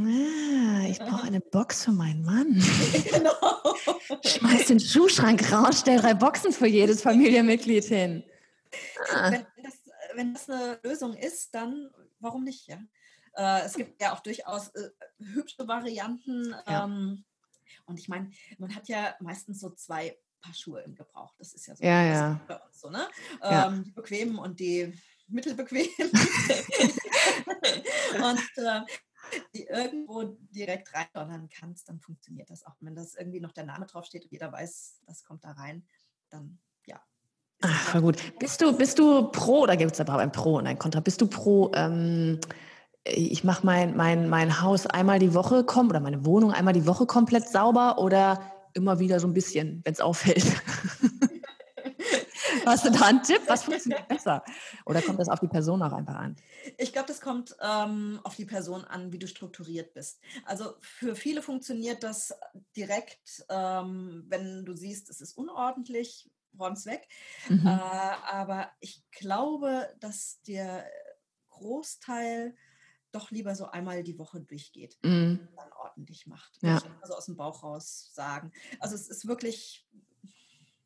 Ah, 0.00 0.86
ich 0.88 0.98
brauche 0.98 1.26
eine 1.26 1.40
Box 1.40 1.84
für 1.84 1.92
meinen 1.92 2.22
Mann. 2.22 2.62
Genau. 3.12 3.34
Schmeiß 4.24 4.66
den 4.66 4.80
Schuhschrank 4.80 5.50
raus, 5.52 5.80
stell 5.80 5.98
drei 5.98 6.14
Boxen 6.14 6.52
für 6.52 6.66
jedes 6.66 7.02
Familienmitglied 7.02 7.84
hin. 7.84 8.24
Ah. 9.10 9.30
Wenn, 9.30 9.46
das, 9.62 9.74
wenn 10.14 10.34
das 10.34 10.48
eine 10.50 10.78
Lösung 10.82 11.14
ist, 11.14 11.54
dann 11.54 11.90
warum 12.20 12.44
nicht? 12.44 12.68
Ja? 12.68 12.78
Äh, 13.34 13.66
es 13.66 13.74
gibt 13.74 14.00
ja 14.00 14.14
auch 14.14 14.20
durchaus 14.20 14.68
äh, 14.68 14.90
hübsche 15.18 15.66
Varianten. 15.66 16.54
Ja. 16.66 16.84
Ähm, 16.84 17.24
und 17.86 17.98
ich 17.98 18.08
meine, 18.08 18.30
man 18.58 18.74
hat 18.74 18.88
ja 18.88 19.14
meistens 19.20 19.60
so 19.60 19.70
zwei 19.70 20.18
Paar 20.40 20.54
Schuhe 20.54 20.82
im 20.82 20.94
Gebrauch. 20.94 21.34
Das 21.38 21.54
ist 21.54 21.66
ja 21.66 21.74
so 21.74 21.84
ja, 21.84 22.04
ja. 22.04 22.40
bei 22.46 22.56
uns 22.56 22.80
so, 22.80 22.90
ne? 22.90 23.08
Ja. 23.42 23.68
Ähm, 23.68 23.84
die 23.84 23.92
bequemen 23.92 24.38
und 24.38 24.60
die 24.60 24.92
mittelbequemen. 25.28 25.90
und 28.22 28.64
äh, 28.64 28.80
die 29.54 29.64
irgendwo 29.64 30.36
direkt 30.50 30.94
reindonnern 30.94 31.48
kannst, 31.48 31.88
dann 31.88 32.00
funktioniert 32.00 32.50
das 32.50 32.64
auch. 32.64 32.76
Wenn 32.80 32.94
das 32.94 33.14
irgendwie 33.14 33.40
noch 33.40 33.52
der 33.52 33.64
Name 33.64 33.86
draufsteht 33.86 34.24
und 34.24 34.30
jeder 34.30 34.52
weiß, 34.52 35.00
das 35.06 35.24
kommt 35.24 35.44
da 35.44 35.52
rein, 35.52 35.84
dann 36.30 36.58
ja. 36.86 37.00
Ach, 37.62 38.00
gut. 38.00 38.38
Bist 38.38 38.60
du, 38.60 38.76
bist 38.76 38.98
du 38.98 39.30
pro, 39.30 39.62
oder 39.62 39.76
gibt 39.76 39.92
es 39.92 40.00
aber 40.00 40.18
ein 40.18 40.32
Pro 40.32 40.58
und 40.58 40.66
ein 40.66 40.78
Kontra, 40.78 41.00
bist 41.00 41.20
du 41.20 41.26
pro 41.26 41.72
ähm, 41.74 42.40
ich 43.08 43.44
mache 43.44 43.64
mein, 43.64 43.96
mein, 43.96 44.28
mein 44.28 44.60
Haus 44.62 44.86
einmal 44.86 45.18
die 45.18 45.34
Woche 45.34 45.64
kom 45.64 45.88
oder 45.88 46.00
meine 46.00 46.24
Wohnung 46.24 46.52
einmal 46.52 46.74
die 46.74 46.86
Woche 46.86 47.06
komplett 47.06 47.48
sauber 47.48 47.98
oder 47.98 48.40
immer 48.74 48.98
wieder 48.98 49.20
so 49.20 49.26
ein 49.26 49.34
bisschen, 49.34 49.80
wenn 49.84 49.92
es 49.92 50.00
auffällt? 50.00 50.44
Hast 52.66 52.84
du 52.84 52.90
da 52.90 53.06
einen 53.06 53.22
Tipp? 53.22 53.42
Was 53.46 53.62
funktioniert 53.62 54.08
besser? 54.08 54.42
Oder 54.86 55.00
kommt 55.00 55.20
das 55.20 55.28
auf 55.28 55.38
die 55.38 55.46
Person 55.46 55.82
auch 55.82 55.92
einfach 55.92 56.16
an? 56.16 56.34
Ich 56.78 56.92
glaube, 56.92 57.06
das 57.06 57.20
kommt 57.20 57.56
ähm, 57.62 58.18
auf 58.24 58.34
die 58.34 58.44
Person 58.44 58.84
an, 58.84 59.12
wie 59.12 59.20
du 59.20 59.28
strukturiert 59.28 59.94
bist. 59.94 60.20
Also 60.44 60.74
für 60.80 61.14
viele 61.14 61.42
funktioniert 61.42 62.02
das 62.02 62.34
direkt, 62.74 63.44
ähm, 63.48 64.24
wenn 64.28 64.64
du 64.64 64.74
siehst, 64.74 65.10
es 65.10 65.20
ist 65.20 65.38
unordentlich, 65.38 66.28
räum's 66.58 66.86
weg. 66.86 67.06
Mhm. 67.48 67.66
Äh, 67.66 67.70
aber 67.70 68.70
ich 68.80 69.04
glaube, 69.12 69.88
dass 70.00 70.40
der 70.42 70.86
Großteil 71.50 72.56
doch 73.16 73.30
lieber 73.30 73.54
so 73.54 73.66
einmal 73.66 74.02
die 74.02 74.18
Woche 74.18 74.40
durchgeht 74.40 74.98
mm. 75.02 75.36
dann 75.56 75.72
ordentlich 75.80 76.26
macht. 76.26 76.58
Ja. 76.62 76.80
Also 77.00 77.14
aus 77.14 77.26
dem 77.26 77.36
Bauch 77.36 77.62
raus 77.62 78.10
sagen. 78.12 78.52
Also 78.78 78.94
es 78.94 79.08
ist 79.08 79.26
wirklich, 79.26 79.86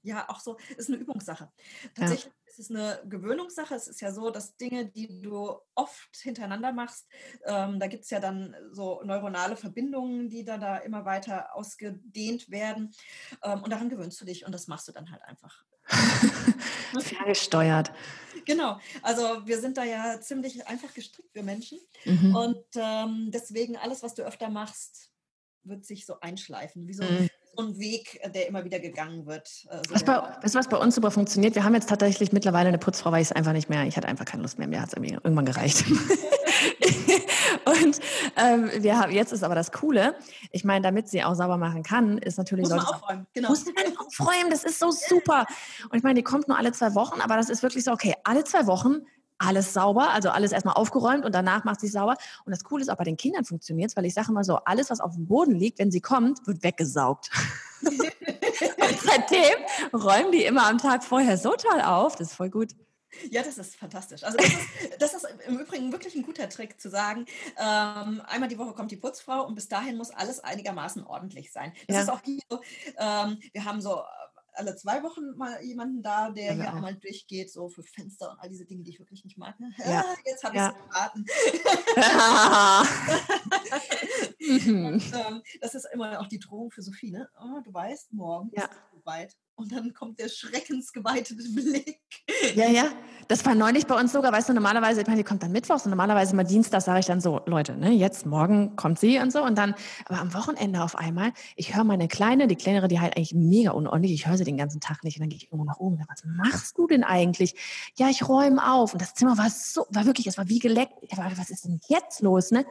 ja, 0.03 0.29
auch 0.29 0.41
so, 0.41 0.57
es 0.71 0.79
ist 0.79 0.89
eine 0.89 0.99
Übungssache. 0.99 1.51
Tatsächlich 1.95 2.33
ja. 2.33 2.51
ist 2.51 2.59
es 2.59 2.71
eine 2.71 3.03
Gewöhnungssache. 3.07 3.75
Es 3.75 3.87
ist 3.87 4.01
ja 4.01 4.13
so, 4.13 4.31
dass 4.31 4.57
Dinge, 4.57 4.87
die 4.87 5.21
du 5.21 5.59
oft 5.75 6.17
hintereinander 6.17 6.73
machst, 6.73 7.07
ähm, 7.45 7.79
da 7.79 7.87
gibt 7.87 8.05
es 8.05 8.11
ja 8.11 8.21
dann 8.21 8.55
so 8.73 9.03
neuronale 9.05 9.57
Verbindungen, 9.57 10.29
die 10.29 10.45
dann 10.45 10.61
da 10.61 10.79
immer 10.79 11.05
weiter 11.05 11.55
ausgedehnt 11.55 12.51
werden. 12.51 12.93
Ähm, 13.43 13.63
und 13.63 13.71
daran 13.71 13.91
gewöhnst 13.91 14.21
du 14.21 14.25
dich 14.25 14.47
und 14.47 14.53
das 14.53 14.69
machst 14.69 14.89
du 14.89 14.93
dann 14.93 15.11
halt 15.11 15.23
einfach. 15.23 15.65
Ferngesteuert. 17.01 17.93
Genau, 18.45 18.79
also 19.03 19.47
wir 19.47 19.61
sind 19.61 19.77
da 19.77 19.85
ja 19.85 20.21
ziemlich 20.21 20.67
einfach 20.67 20.93
gestrickt, 20.95 21.35
wir 21.35 21.43
Menschen. 21.43 21.79
Mhm. 22.05 22.35
Und 22.35 22.65
ähm, 22.75 23.31
deswegen 23.33 23.77
alles, 23.77 24.03
was 24.03 24.15
du 24.15 24.23
öfter 24.23 24.49
machst, 24.49 25.11
wird 25.63 25.85
sich 25.85 26.07
so 26.07 26.21
einschleifen, 26.21 26.89
wie 26.89 26.95
so, 26.95 27.05
mhm. 27.05 27.29
So 27.57 27.63
ein 27.63 27.79
Weg, 27.79 28.21
der 28.35 28.49
immer 28.49 28.65
wieder 28.65 28.79
gegangen 28.79 29.27
wird. 29.27 29.49
Äh, 29.71 29.77
so 29.89 29.95
was 29.95 30.05
bei, 30.05 30.17
weißt 30.43 30.55
du, 30.55 30.59
was 30.59 30.69
bei 30.69 30.77
uns 30.77 30.95
super 30.95 31.11
funktioniert? 31.11 31.55
Wir 31.55 31.65
haben 31.65 31.75
jetzt 31.75 31.89
tatsächlich 31.89 32.33
mittlerweile 32.33 32.69
eine 32.69 32.79
Putzfrau, 32.79 33.13
weil 33.13 33.23
ich 33.23 33.29
es 33.29 33.33
einfach 33.33 33.53
nicht 33.53 33.69
mehr, 33.69 33.85
ich 33.85 33.97
hatte 33.97 34.09
einfach 34.09 34.25
keine 34.25 34.43
Lust 34.43 34.59
mehr, 34.59 34.69
mir 34.69 34.81
hat 34.81 34.89
es 34.89 34.95
irgendwann 34.95 35.45
gereicht. 35.45 35.85
Und 37.65 38.01
ähm, 38.37 38.71
wir 38.83 38.99
haben, 38.99 39.13
jetzt 39.13 39.33
ist 39.33 39.43
aber 39.43 39.55
das 39.55 39.73
Coole, 39.73 40.15
ich 40.51 40.65
meine, 40.65 40.83
damit 40.83 41.09
sie 41.09 41.23
auch 41.23 41.35
sauber 41.35 41.57
machen 41.57 41.83
kann, 41.83 42.19
ist 42.19 42.39
natürlich... 42.39 42.69
Muss 42.69 42.77
man 42.77 42.81
aufräumen, 42.87 43.27
genau. 43.33 43.49
Muss 43.49 43.65
man 43.67 43.97
aufräumen, 43.99 44.51
das 44.51 44.65
ist 44.65 44.79
so 44.79 44.91
super. 44.91 45.47
Und 45.91 45.97
ich 45.97 46.03
meine, 46.03 46.15
die 46.15 46.23
kommt 46.23 46.49
nur 46.49 46.57
alle 46.57 46.73
zwei 46.73 46.95
Wochen, 46.95 47.21
aber 47.21 47.37
das 47.37 47.51
ist 47.51 47.63
wirklich 47.63 47.85
so, 47.85 47.93
okay, 47.93 48.15
alle 48.25 48.45
zwei 48.45 48.67
Wochen 48.67 49.03
alles 49.41 49.73
sauber, 49.73 50.11
also 50.11 50.31
alles 50.31 50.53
erstmal 50.53 50.75
aufgeräumt 50.75 51.25
und 51.25 51.35
danach 51.35 51.65
macht 51.65 51.81
sie 51.81 51.89
sauber. 51.89 52.17
Und 52.45 52.53
das 52.53 52.65
Coole 52.65 52.83
ist 52.83 52.89
auch 52.89 52.97
bei 52.97 53.05
den 53.05 53.17
Kindern 53.17 53.45
funktioniert 53.45 53.91
weil 53.97 54.05
ich 54.05 54.15
sage 54.15 54.31
immer 54.31 54.45
so, 54.45 54.57
alles, 54.65 54.91
was 54.91 55.01
auf 55.01 55.15
dem 55.15 55.27
Boden 55.27 55.55
liegt, 55.55 55.79
wenn 55.79 55.91
sie 55.91 56.01
kommt, 56.01 56.47
wird 56.47 56.63
weggesaugt. 56.63 57.31
und 57.83 59.01
seitdem 59.03 59.57
räumen 59.93 60.33
die 60.33 60.45
immer 60.45 60.67
am 60.67 60.79
Tag 60.79 61.05
vorher 61.05 61.37
so 61.39 61.55
toll 61.57 61.81
auf, 61.81 62.17
das 62.17 62.29
ist 62.29 62.35
voll 62.35 62.51
gut. 62.51 62.75
Ja, 63.31 63.43
das 63.43 63.59
ist 63.59 63.77
fantastisch. 63.77 64.23
Also 64.23 64.39
das 64.39 64.47
ist, 64.47 64.59
das 65.01 65.15
ist, 65.15 65.27
im 65.47 65.59
Übrigen 65.59 65.91
wirklich 65.91 66.15
ein 66.15 66.23
guter 66.23 66.49
Trick 66.49 66.81
zu 66.81 66.89
sagen, 66.89 67.27
ähm, 67.59 68.23
einmal 68.27 68.49
die 68.49 68.59
Woche 68.59 68.73
kommt 68.73 68.93
die 68.93 68.97
Putzfrau 68.97 69.45
und 69.47 69.57
bis 69.57 69.69
dahin 69.69 69.97
muss 69.97 70.11
alles 70.11 70.41
einigermaßen 70.41 71.05
ordentlich 71.05 71.53
sein. 71.53 71.73
Das 71.89 71.97
ja. 71.97 72.03
ist 72.03 72.11
auch 72.11 72.21
hier 72.25 72.41
so, 72.49 72.61
ähm, 72.99 73.39
wir 73.53 73.65
haben 73.65 73.81
so 73.81 74.03
alle 74.55 74.77
zwei 74.77 75.03
Wochen 75.03 75.37
mal 75.37 75.63
jemanden 75.63 76.03
da, 76.03 76.31
der 76.31 76.47
ja, 76.47 76.53
hier 76.55 76.73
einmal 76.75 76.95
durchgeht, 76.97 77.53
so 77.53 77.69
für 77.69 77.83
Fenster 77.83 78.31
und 78.31 78.39
all 78.41 78.49
diese 78.49 78.65
Dinge, 78.67 78.83
die 78.83 78.91
ich 78.91 78.99
wirklich 78.99 79.25
nicht 79.25 79.39
mag. 79.39 79.59
Ne? 79.61 79.73
Ja. 79.79 80.05
Ah, 80.07 80.17
jetzt 80.25 80.45
habe 80.45 80.57
ich 80.57 80.63
es 80.63 80.69
verraten. 80.89 81.25
und, 84.85 85.03
ähm, 85.15 85.43
das 85.61 85.75
ist 85.75 85.89
immer 85.93 86.21
auch 86.21 86.29
die 86.29 86.39
Drohung 86.39 86.71
für 86.71 86.83
Sophie. 86.83 87.11
Ne? 87.11 87.29
Oh, 87.41 87.61
du 87.63 87.73
weißt, 87.73 88.13
morgen 88.13 88.51
ja. 88.55 88.65
ist 88.65 88.71
es 88.71 88.77
soweit. 88.93 89.37
Und 89.61 89.71
dann 89.73 89.93
kommt 89.93 90.19
der 90.19 90.31
schreckensgeweitete 90.31 91.43
Blick. 91.55 92.01
Ja, 92.55 92.67
ja. 92.71 92.85
Das 93.29 93.45
war 93.45 93.55
neulich 93.55 93.87
bei 93.87 93.95
uns 93.95 94.11
sogar, 94.11 94.33
weißt 94.33 94.49
du, 94.49 94.55
normalerweise, 94.55 95.03
ich 95.03 95.07
meine, 95.07 95.19
die 95.19 95.25
kommt 95.25 95.43
dann 95.43 95.53
mittwochs 95.53 95.85
und 95.85 95.91
normalerweise 95.91 96.35
mal 96.35 96.45
Dienstag 96.45 96.81
sage 96.81 97.01
ich 97.01 97.07
dann 97.07 97.21
so, 97.21 97.43
Leute, 97.45 97.77
ne, 97.77 97.91
jetzt, 97.91 98.25
morgen 98.25 98.75
kommt 98.75 98.99
sie 98.99 99.19
und 99.19 99.31
so. 99.33 99.45
Und 99.45 99.59
dann, 99.59 99.75
aber 100.07 100.19
am 100.19 100.33
Wochenende 100.33 100.83
auf 100.83 100.97
einmal, 100.97 101.33
ich 101.57 101.77
höre 101.77 101.85
meine 101.85 102.09
Kleine, 102.09 102.49
die 102.49 102.57
Kleinere, 102.57 102.89
die 102.89 103.01
halt 103.01 103.17
eigentlich 103.17 103.35
mega 103.35 103.73
unordentlich, 103.73 104.15
ich 104.15 104.27
höre 104.27 104.39
sie 104.39 104.45
den 104.45 104.57
ganzen 104.57 104.81
Tag 104.81 105.05
nicht. 105.05 105.19
Und 105.19 105.21
dann 105.21 105.29
gehe 105.29 105.37
ich 105.37 105.53
irgendwo 105.53 105.65
nach 105.65 105.79
oben, 105.79 106.03
was 106.09 106.25
machst 106.25 106.79
du 106.79 106.87
denn 106.87 107.05
eigentlich? 107.05 107.55
Ja, 107.99 108.09
ich 108.09 108.27
räume 108.27 108.73
auf. 108.73 108.95
Und 108.95 109.03
das 109.03 109.13
Zimmer 109.13 109.37
war 109.37 109.51
so, 109.51 109.85
war 109.91 110.07
wirklich, 110.07 110.27
es 110.27 110.39
war 110.39 110.49
wie 110.49 110.59
geleckt. 110.59 110.95
Was 111.17 111.51
ist 111.51 111.67
denn 111.67 111.81
jetzt 111.89 112.23
los, 112.23 112.51
ne? 112.51 112.65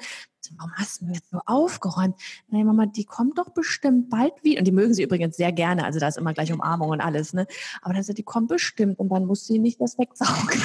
warum 0.58 0.74
hast 0.76 1.02
du 1.02 1.06
jetzt 1.08 1.30
so 1.30 1.40
aufgeräumt? 1.46 2.16
Nein, 2.48 2.66
Mama, 2.66 2.86
die 2.86 3.06
kommt 3.06 3.38
doch 3.38 3.50
bestimmt 3.50 4.10
bald 4.10 4.34
wieder. 4.44 4.60
Und 4.60 4.66
die 4.66 4.72
mögen 4.72 4.94
sie 4.94 5.04
übrigens 5.04 5.38
sehr 5.38 5.52
gerne. 5.52 5.84
Also 5.86 6.00
da 6.00 6.08
ist 6.08 6.18
immer 6.18 6.34
gleich 6.34 6.52
Umarmung 6.80 6.90
und 6.90 7.02
alles. 7.02 7.34
Ne? 7.34 7.46
Aber 7.82 7.94
dann 7.94 8.04
sagt 8.04 8.18
die 8.18 8.24
kommt 8.24 8.48
bestimmt 8.48 9.00
und 9.00 9.10
dann 9.10 9.26
muss 9.26 9.46
sie 9.46 9.60
nicht 9.60 9.80
das 9.82 9.98
wegsaugen. 9.98 10.62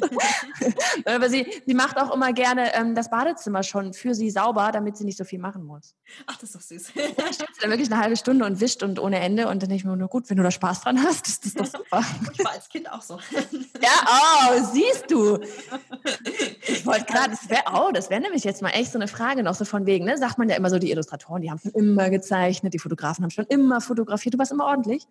Aber 1.04 1.28
sie, 1.28 1.46
sie 1.66 1.74
macht 1.74 1.98
auch 1.98 2.14
immer 2.14 2.32
gerne 2.32 2.74
ähm, 2.74 2.94
das 2.94 3.10
Badezimmer 3.10 3.62
schon 3.62 3.92
für 3.92 4.14
sie 4.14 4.30
sauber, 4.30 4.70
damit 4.72 4.96
sie 4.96 5.04
nicht 5.04 5.18
so 5.18 5.24
viel 5.24 5.38
machen 5.38 5.64
muss. 5.64 5.94
Ach, 6.26 6.36
das 6.36 6.50
ist 6.50 6.54
doch 6.54 6.60
süß. 6.60 6.92
ja, 6.94 7.32
steht 7.32 7.48
sie 7.54 7.60
dann 7.60 7.70
wirklich 7.70 7.90
eine 7.90 8.00
halbe 8.00 8.16
Stunde 8.16 8.44
und 8.44 8.60
wischt 8.60 8.82
und 8.82 8.98
ohne 8.98 9.18
Ende. 9.18 9.48
Und 9.48 9.62
dann 9.62 9.68
denke 9.68 9.76
ich 9.76 9.84
mir 9.84 9.96
nur, 9.96 10.08
gut, 10.08 10.30
wenn 10.30 10.36
du 10.36 10.42
da 10.42 10.50
Spaß 10.50 10.82
dran 10.82 11.02
hast, 11.02 11.26
ist 11.26 11.44
das 11.44 11.54
doch 11.54 11.66
super. 11.80 12.04
ich 12.32 12.44
war 12.44 12.52
als 12.52 12.68
Kind 12.68 12.90
auch 12.90 13.02
so. 13.02 13.18
ja, 13.80 13.90
oh, 14.06 14.64
siehst 14.72 15.10
du. 15.10 15.38
Ich 16.66 16.86
wollte 16.86 17.04
gerade, 17.04 17.30
das 17.30 17.48
wäre 17.50 17.64
oh, 17.74 17.90
das 17.92 18.10
wäre 18.10 18.20
nämlich 18.20 18.44
jetzt 18.44 18.62
mal 18.62 18.70
echt 18.70 18.92
so 18.92 18.98
eine 18.98 19.08
Frage 19.08 19.42
noch 19.42 19.54
so 19.54 19.64
von 19.64 19.86
wegen, 19.86 20.04
ne? 20.04 20.16
Sagt 20.18 20.38
man 20.38 20.48
ja 20.48 20.56
immer 20.56 20.70
so, 20.70 20.78
die 20.78 20.90
Illustratoren, 20.90 21.42
die 21.42 21.50
haben 21.50 21.58
schon 21.58 21.72
immer 21.72 22.10
gezeichnet, 22.10 22.74
die 22.74 22.78
Fotografen 22.78 23.24
haben 23.24 23.30
schon 23.30 23.46
immer 23.46 23.80
fotografiert. 23.80 24.34
Du 24.34 24.38
warst 24.38 24.52
immer 24.52 24.66
ordentlich? 24.66 25.06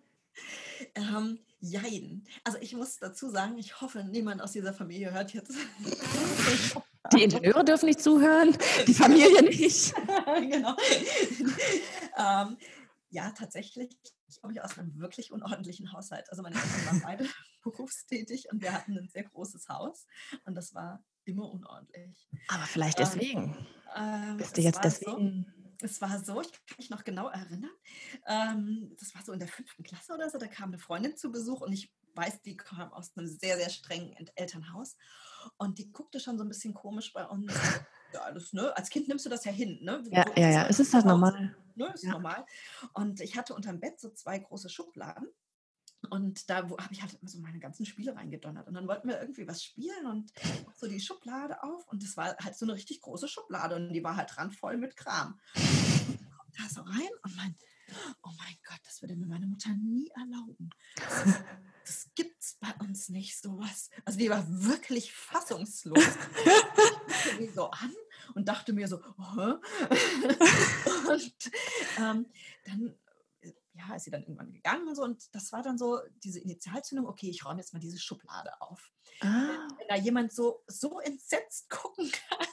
Ähm, 0.94 1.38
Jein. 1.62 2.24
Also 2.42 2.58
ich 2.60 2.74
muss 2.74 2.96
dazu 2.96 3.28
sagen, 3.28 3.58
ich 3.58 3.82
hoffe, 3.82 4.02
niemand 4.04 4.40
aus 4.40 4.52
dieser 4.52 4.72
Familie 4.72 5.12
hört 5.12 5.34
jetzt. 5.34 5.52
Die 7.12 7.22
Ingenieure 7.22 7.64
dürfen 7.64 7.86
nicht 7.86 8.00
zuhören, 8.00 8.56
die 8.86 8.94
Familie 8.94 9.42
nicht. 9.42 9.94
genau. 10.26 10.76
ähm, 12.16 12.56
ja, 13.08 13.30
tatsächlich 13.30 13.90
komme 14.40 14.52
ich 14.52 14.62
aus 14.62 14.78
einem 14.78 14.96
wirklich 15.00 15.32
unordentlichen 15.32 15.92
Haushalt. 15.92 16.30
Also 16.30 16.42
meine 16.42 16.56
Eltern 16.56 16.86
waren 16.86 17.00
beide 17.02 17.28
berufstätig 17.64 18.48
und 18.52 18.62
wir 18.62 18.72
hatten 18.72 18.96
ein 18.96 19.08
sehr 19.08 19.24
großes 19.24 19.68
Haus 19.68 20.06
und 20.44 20.54
das 20.54 20.74
war 20.74 21.02
immer 21.24 21.50
unordentlich. 21.50 22.28
Aber 22.48 22.64
vielleicht 22.64 23.00
ähm, 23.00 23.06
deswegen. 23.06 23.66
Ähm, 23.96 24.36
Bist 24.36 24.56
du 24.56 24.60
jetzt 24.60 24.84
deswegen? 24.84 25.46
So, 25.46 25.59
es 25.82 26.00
war 26.00 26.22
so, 26.22 26.40
ich 26.40 26.52
kann 26.52 26.76
mich 26.78 26.90
noch 26.90 27.04
genau 27.04 27.28
erinnern, 27.28 27.70
ähm, 28.26 28.94
das 28.98 29.14
war 29.14 29.22
so 29.22 29.32
in 29.32 29.38
der 29.38 29.48
fünften 29.48 29.82
Klasse 29.82 30.14
oder 30.14 30.28
so, 30.30 30.38
da 30.38 30.46
kam 30.46 30.70
eine 30.70 30.78
Freundin 30.78 31.16
zu 31.16 31.30
Besuch 31.30 31.60
und 31.60 31.72
ich 31.72 31.92
weiß, 32.14 32.42
die 32.42 32.56
kam 32.56 32.92
aus 32.92 33.16
einem 33.16 33.26
sehr, 33.26 33.56
sehr 33.56 33.70
strengen 33.70 34.14
Elternhaus 34.34 34.96
und 35.58 35.78
die 35.78 35.92
guckte 35.92 36.20
schon 36.20 36.38
so 36.38 36.44
ein 36.44 36.48
bisschen 36.48 36.74
komisch 36.74 37.12
bei 37.12 37.26
uns. 37.26 37.52
Ja, 38.12 38.22
alles, 38.22 38.52
ne? 38.52 38.76
Als 38.76 38.90
Kind 38.90 39.06
nimmst 39.06 39.24
du 39.24 39.30
das 39.30 39.44
ja 39.44 39.52
hin, 39.52 39.78
ne? 39.82 40.02
Ja, 40.10 40.24
ja, 40.36 40.50
ja, 40.50 40.66
es 40.66 40.80
ist 40.80 40.92
halt 40.92 41.04
normal. 41.04 41.54
Ne? 41.76 41.92
Ist 41.94 42.02
ja. 42.02 42.10
normal. 42.10 42.44
Und 42.92 43.20
ich 43.20 43.36
hatte 43.36 43.54
unterm 43.54 43.78
Bett 43.78 44.00
so 44.00 44.10
zwei 44.10 44.38
große 44.38 44.68
Schubladen 44.68 45.28
und 46.08 46.48
da 46.48 46.56
habe 46.56 46.88
ich 46.90 47.02
halt 47.02 47.18
so 47.22 47.40
meine 47.40 47.58
ganzen 47.58 47.84
Spiele 47.84 48.16
reingedonnert. 48.16 48.66
Und 48.66 48.74
dann 48.74 48.88
wollten 48.88 49.08
wir 49.08 49.20
irgendwie 49.20 49.46
was 49.46 49.62
spielen 49.62 50.06
und 50.06 50.32
so 50.76 50.88
die 50.88 51.00
Schublade 51.00 51.62
auf. 51.62 51.86
Und 51.88 52.02
das 52.02 52.16
war 52.16 52.36
halt 52.38 52.56
so 52.56 52.64
eine 52.64 52.74
richtig 52.74 53.02
große 53.02 53.28
Schublade 53.28 53.76
und 53.76 53.92
die 53.92 54.02
war 54.02 54.16
halt 54.16 54.36
randvoll 54.38 54.78
mit 54.78 54.96
Kram. 54.96 55.38
Und 55.54 56.58
da 56.58 56.68
so 56.68 56.80
rein 56.80 57.10
und 57.22 57.36
mein, 57.36 57.54
oh 58.22 58.30
mein 58.38 58.56
Gott, 58.66 58.80
das 58.84 59.02
würde 59.02 59.14
mir 59.16 59.26
meine 59.26 59.46
Mutter 59.46 59.70
nie 59.70 60.10
erlauben. 60.16 60.70
Das, 60.96 61.42
das 61.84 62.10
gibt's 62.14 62.56
bei 62.60 62.72
uns 62.80 63.10
nicht, 63.10 63.40
sowas. 63.40 63.90
Also 64.04 64.18
die 64.18 64.30
war 64.30 64.44
wirklich 64.48 65.12
fassungslos. 65.12 66.02
Ich 67.32 67.40
mich 67.40 67.54
so 67.54 67.70
an 67.70 67.94
und 68.34 68.48
dachte 68.48 68.72
mir 68.72 68.88
so, 68.88 69.00
oh. 69.18 69.36
und 71.10 71.50
ähm, 71.98 72.26
dann 72.64 72.94
ja, 73.80 73.94
ist 73.94 74.04
sie 74.04 74.10
dann 74.10 74.22
irgendwann 74.22 74.52
gegangen 74.52 74.88
und 74.88 74.94
so. 74.94 75.02
Und 75.02 75.34
das 75.34 75.52
war 75.52 75.62
dann 75.62 75.78
so 75.78 75.98
diese 76.22 76.40
Initialzündung, 76.40 77.06
okay, 77.06 77.30
ich 77.30 77.44
räume 77.44 77.60
jetzt 77.60 77.72
mal 77.72 77.80
diese 77.80 77.98
Schublade 77.98 78.50
auf. 78.60 78.90
Ah. 79.20 79.68
Wenn 79.78 79.88
da 79.88 79.96
jemand 79.96 80.32
so, 80.32 80.62
so 80.66 81.00
entsetzt 81.00 81.68
gucken 81.70 82.10
kann 82.10 82.46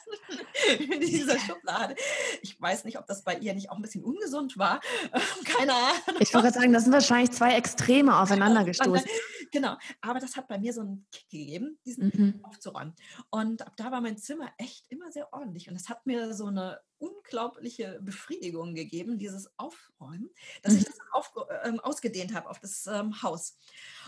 in 0.78 1.00
dieser 1.00 1.38
Schublade. 1.38 1.94
Ich 2.42 2.60
weiß 2.60 2.84
nicht, 2.84 2.98
ob 2.98 3.06
das 3.06 3.22
bei 3.24 3.36
ihr 3.38 3.54
nicht 3.54 3.70
auch 3.70 3.76
ein 3.76 3.82
bisschen 3.82 4.04
ungesund 4.04 4.58
war. 4.58 4.80
Keine 5.44 5.74
Ahnung. 5.74 6.20
Ich 6.20 6.34
wollte 6.34 6.48
gerade 6.48 6.60
sagen, 6.60 6.72
das 6.72 6.84
sind 6.84 6.92
wahrscheinlich 6.92 7.30
zwei 7.30 7.54
Extreme 7.54 8.16
aufeinander 8.20 8.64
gestoßen. 8.64 9.08
Genau, 9.50 9.76
aber 10.00 10.20
das 10.20 10.36
hat 10.36 10.48
bei 10.48 10.58
mir 10.58 10.72
so 10.72 10.80
einen 10.80 11.06
Kick 11.10 11.28
gegeben, 11.28 11.78
diesen 11.84 12.12
mhm. 12.14 12.40
aufzuräumen. 12.44 12.94
Und 13.30 13.66
ab 13.66 13.74
da 13.76 13.90
war 13.90 14.00
mein 14.00 14.18
Zimmer 14.18 14.52
echt 14.58 14.86
immer 14.90 15.10
sehr 15.12 15.32
ordentlich. 15.32 15.68
Und 15.68 15.76
es 15.76 15.88
hat 15.88 16.06
mir 16.06 16.34
so 16.34 16.46
eine 16.46 16.80
unglaubliche 16.98 18.00
Befriedigung 18.02 18.74
gegeben, 18.74 19.18
dieses 19.18 19.50
Aufräumen, 19.56 20.30
dass 20.62 20.74
ich 20.74 20.80
mhm. 20.80 20.86
das 20.86 20.98
auf, 21.12 21.32
ähm, 21.64 21.80
ausgedehnt 21.80 22.34
habe 22.34 22.50
auf 22.50 22.58
das 22.58 22.86
ähm, 22.86 23.22
Haus. 23.22 23.58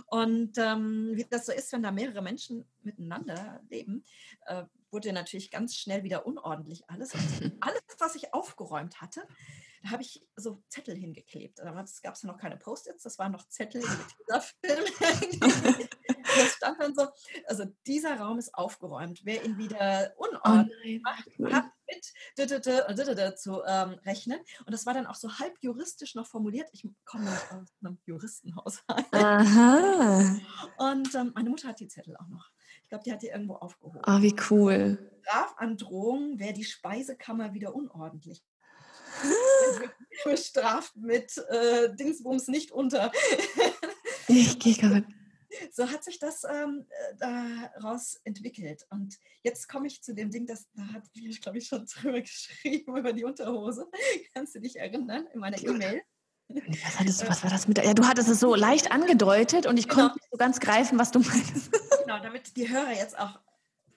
Und 0.06 0.58
ähm, 0.58 1.12
wie 1.14 1.24
das 1.24 1.46
so 1.46 1.52
ist, 1.52 1.72
wenn 1.72 1.82
da 1.82 1.92
mehrere 1.92 2.22
Menschen 2.22 2.64
miteinander 2.82 3.62
leben, 3.68 4.04
äh, 4.46 4.64
wurde 4.92 5.12
natürlich 5.12 5.50
ganz 5.50 5.76
schnell 5.76 6.02
wieder 6.04 6.26
unordentlich 6.26 6.88
alles. 6.88 7.12
Alles, 7.60 7.82
was 7.98 8.14
ich 8.14 8.32
aufgeräumt 8.32 9.00
hatte, 9.00 9.26
da 9.82 9.90
habe 9.90 10.02
ich 10.02 10.26
so 10.36 10.62
Zettel 10.68 10.94
hingeklebt. 10.94 11.58
Damals 11.58 12.02
gab 12.02 12.14
es 12.14 12.22
ja 12.22 12.30
noch 12.30 12.38
keine 12.38 12.56
Post-its, 12.56 13.02
das 13.02 13.18
waren 13.18 13.32
noch 13.32 13.48
Zettel 13.48 13.80
mit 13.80 13.90
dieser 14.26 14.40
Film. 14.40 14.84
das 16.22 16.52
stand 16.52 16.80
dann 16.80 16.94
so, 16.94 17.08
also 17.46 17.64
dieser 17.86 18.18
Raum 18.18 18.38
ist 18.38 18.54
aufgeräumt. 18.54 19.20
Wer 19.24 19.44
ihn 19.44 19.56
wieder 19.58 20.12
unordentlich 20.16 21.00
oh 21.00 21.02
macht, 21.02 21.54
hat 21.54 21.72
mit 21.88 23.38
zu 23.38 23.62
ähm, 23.66 23.90
rechnen. 24.04 24.38
Und 24.66 24.72
das 24.72 24.86
war 24.86 24.94
dann 24.94 25.06
auch 25.06 25.14
so 25.14 25.38
halb 25.38 25.56
juristisch 25.60 26.14
noch 26.14 26.26
formuliert. 26.26 26.68
Ich 26.72 26.86
komme 27.04 27.30
aus 27.30 27.68
einem 27.82 27.98
Juristenhaushalt. 28.04 29.12
Aha. 29.12 30.38
Und 30.78 31.14
ähm, 31.14 31.32
meine 31.34 31.50
Mutter 31.50 31.68
hat 31.68 31.80
die 31.80 31.88
Zettel 31.88 32.16
auch 32.16 32.28
noch. 32.28 32.50
Ich 32.90 32.92
glaube, 32.92 33.04
die 33.04 33.12
hat 33.12 33.22
die 33.22 33.28
irgendwo 33.28 33.54
aufgehoben. 33.54 34.00
Ah, 34.02 34.20
wie 34.20 34.34
cool. 34.50 34.98
Strafandrohung 35.22 36.40
wäre 36.40 36.52
die 36.52 36.64
Speisekammer 36.64 37.54
wieder 37.54 37.72
unordentlich. 37.72 38.42
bestraft 40.24 40.96
mit 40.96 41.38
äh, 41.50 41.94
Dingsbums 41.94 42.48
nicht 42.48 42.72
unter. 42.72 43.12
ich 44.26 44.58
gehe 44.58 44.74
gerade 44.74 45.06
so 45.72 45.88
hat 45.88 46.02
sich 46.02 46.18
das 46.18 46.42
ähm, 46.44 46.84
äh, 46.88 47.14
daraus 47.18 48.16
entwickelt. 48.24 48.84
Und 48.90 49.18
jetzt 49.44 49.68
komme 49.68 49.86
ich 49.86 50.02
zu 50.02 50.12
dem 50.12 50.32
Ding, 50.32 50.46
das 50.46 50.68
da 50.72 50.82
hat 50.92 51.04
ich, 51.14 51.40
glaube 51.40 51.58
ich, 51.58 51.66
schon 51.68 51.86
drüber 51.86 52.20
geschrieben 52.20 52.96
über 52.96 53.12
die 53.12 53.24
Unterhose. 53.24 53.88
Kannst 54.34 54.54
du 54.56 54.60
dich 54.60 54.76
erinnern 54.76 55.28
in 55.32 55.38
meiner 55.38 55.62
E-Mail? 55.62 56.02
Was, 56.54 56.98
hattest, 56.98 57.28
was 57.28 57.42
war 57.42 57.50
das 57.50 57.68
mit? 57.68 57.78
Ja, 57.78 57.94
du 57.94 58.06
hattest 58.06 58.28
es 58.28 58.40
so 58.40 58.54
leicht 58.56 58.92
angedeutet 58.92 59.66
und 59.66 59.78
ich 59.78 59.88
genau. 59.88 60.02
konnte 60.02 60.18
nicht 60.18 60.30
so 60.30 60.36
ganz 60.36 60.60
greifen, 60.60 60.98
was 60.98 61.10
du 61.10 61.20
meinst. 61.20 61.70
Genau, 62.02 62.18
damit 62.22 62.56
die 62.56 62.68
Hörer 62.68 62.92
jetzt 62.92 63.18
auch 63.18 63.38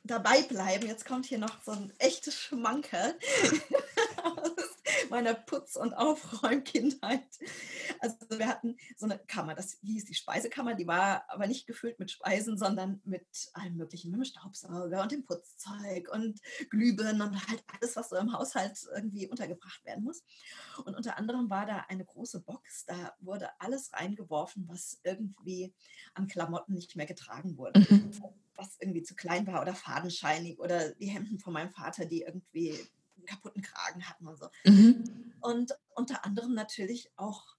dabei 0.04 0.42
bleiben. 0.44 0.88
Jetzt 0.88 1.06
kommt 1.06 1.26
hier 1.26 1.40
noch 1.40 1.64
so 1.66 1.72
ein 1.72 1.92
echtes 1.98 2.36
Schmankerl 2.36 3.16
meiner 5.10 5.34
Putz- 5.34 5.76
und 5.76 5.94
Aufräumkindheit. 5.94 7.28
Also 8.00 8.18
wir 8.30 8.48
hatten 8.48 8.78
so 8.98 9.06
eine 9.06 9.20
Kammer, 9.20 9.56
das 9.56 9.78
hieß 9.82 10.06
die 10.06 10.14
Speisekammer, 10.14 10.76
die 10.76 10.88
war 10.88 11.24
aber 11.30 11.48
nicht 11.48 11.68
gefüllt 11.68 12.00
mit 12.00 12.12
Speisen, 12.12 12.58
sondern 12.58 13.02
mit 13.06 13.26
allem 13.54 13.78
möglichen, 13.78 14.12
mit 14.12 14.20
dem 14.20 14.26
Staubsauger 14.26 15.02
und 15.02 15.12
dem 15.12 15.26
Putzzeug 15.26 16.10
und 16.12 16.40
Glühbirnen 16.70 17.22
und 17.22 17.48
halt 17.48 17.64
alles, 17.68 17.96
was 17.96 18.10
so 18.10 18.16
im 18.18 18.34
Haushalt 18.34 18.80
irgendwie 18.96 19.28
untergebracht 19.28 19.84
werden 19.86 20.04
muss. 20.04 20.24
Und 20.86 20.96
unter 20.96 21.18
anderem 21.18 21.50
war 21.50 21.66
da 21.66 21.86
eine 21.90 22.06
große 22.06 22.42
Box, 22.42 22.86
da 22.86 23.14
wurde 23.20 23.50
alles 23.60 23.94
reingeworfen, 23.94 24.68
was 24.68 25.00
irgendwie 25.04 25.74
an 26.14 26.28
Klamotten 26.28 26.74
nicht 26.74 26.96
mehr 26.96 27.06
getragen 27.06 27.58
wurde. 27.58 27.80
Mhm. 27.80 28.12
Was 28.56 28.78
irgendwie 28.80 29.02
zu 29.02 29.16
klein 29.16 29.48
war 29.48 29.62
oder 29.62 29.74
fadenscheinig 29.74 30.60
oder 30.60 30.92
die 30.94 31.08
Hemden 31.08 31.40
von 31.40 31.54
meinem 31.54 31.72
Vater, 31.72 32.06
die 32.06 32.22
irgendwie 32.22 32.80
einen 33.24 33.38
kaputten 33.38 33.62
Kragen 33.62 34.08
hatten 34.08 34.28
und 34.28 34.38
so. 34.38 34.50
Mhm. 34.66 35.34
Und 35.42 35.78
unter 35.96 36.26
anderem 36.26 36.54
natürlich 36.54 37.12
auch 37.16 37.56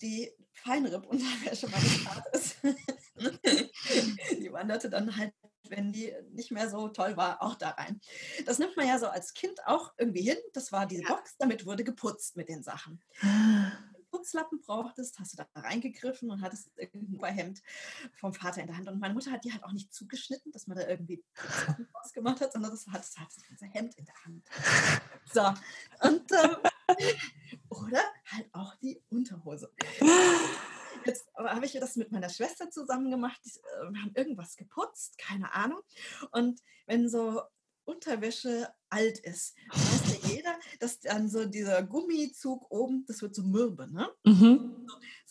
die 0.00 0.30
Feinripp-Unterwäsche 0.52 1.68
meines 1.68 1.96
Vaters. 1.98 2.56
die 4.40 4.52
wanderte 4.52 4.90
dann 4.90 5.16
halt, 5.16 5.32
wenn 5.68 5.92
die 5.92 6.12
nicht 6.32 6.50
mehr 6.50 6.68
so 6.68 6.88
toll 6.88 7.16
war, 7.16 7.42
auch 7.42 7.54
da 7.54 7.70
rein. 7.70 8.00
Das 8.44 8.58
nimmt 8.58 8.76
man 8.76 8.86
ja 8.86 8.98
so 8.98 9.06
als 9.06 9.34
Kind 9.34 9.66
auch 9.66 9.92
irgendwie 9.96 10.22
hin. 10.22 10.36
Das 10.52 10.72
war 10.72 10.86
diese 10.86 11.02
ja. 11.02 11.08
Box, 11.08 11.36
damit 11.38 11.66
wurde 11.66 11.84
geputzt 11.84 12.36
mit 12.36 12.48
den 12.48 12.62
Sachen. 12.62 13.00
Putzlappen 14.16 14.60
brauchtest, 14.60 15.18
hast 15.18 15.34
du 15.34 15.36
da 15.36 15.46
reingegriffen 15.60 16.30
und 16.30 16.40
hattest 16.40 16.70
irgendein 16.76 17.34
Hemd 17.34 17.62
vom 18.14 18.32
Vater 18.32 18.62
in 18.62 18.66
der 18.66 18.76
Hand. 18.76 18.88
Und 18.88 18.98
meine 18.98 19.14
Mutter 19.14 19.30
hat 19.30 19.44
die 19.44 19.52
halt 19.52 19.62
auch 19.64 19.72
nicht 19.72 19.92
zugeschnitten, 19.92 20.52
dass 20.52 20.66
man 20.66 20.78
da 20.78 20.86
irgendwie 20.86 21.22
was 21.92 22.12
gemacht 22.14 22.40
hat, 22.40 22.52
sondern 22.52 22.70
das 22.70 22.86
hat, 22.86 23.00
das 23.00 23.18
hat 23.18 23.28
das 23.34 23.46
ganze 23.46 23.66
Hemd 23.66 23.94
in 23.96 24.06
der 24.06 24.24
Hand. 24.24 24.44
So. 25.32 25.42
Und, 26.08 26.32
ähm, 26.32 26.56
oder 27.68 28.00
halt 28.26 28.48
auch 28.52 28.74
die 28.76 29.02
Unterhose. 29.10 29.70
Jetzt 31.04 31.28
habe 31.36 31.66
ich 31.66 31.72
das 31.72 31.96
mit 31.96 32.10
meiner 32.10 32.30
Schwester 32.30 32.70
zusammen 32.70 33.10
gemacht. 33.10 33.40
Äh, 33.44 33.92
wir 33.92 34.02
haben 34.02 34.12
irgendwas 34.14 34.56
geputzt, 34.56 35.18
keine 35.18 35.52
Ahnung. 35.52 35.80
Und 36.30 36.60
wenn 36.86 37.08
so 37.08 37.42
Unterwäsche 37.86 38.68
alt 38.90 39.18
ist. 39.20 39.54
Weiß 39.70 40.22
ja 40.22 40.28
jeder, 40.28 40.58
dass 40.80 41.00
dann 41.00 41.28
so 41.30 41.46
dieser 41.46 41.82
Gummizug 41.82 42.70
oben, 42.70 43.04
das 43.06 43.22
wird 43.22 43.34
so 43.34 43.42
mürbe, 43.42 43.90
ne? 43.90 44.10
Mhm. 44.24 44.86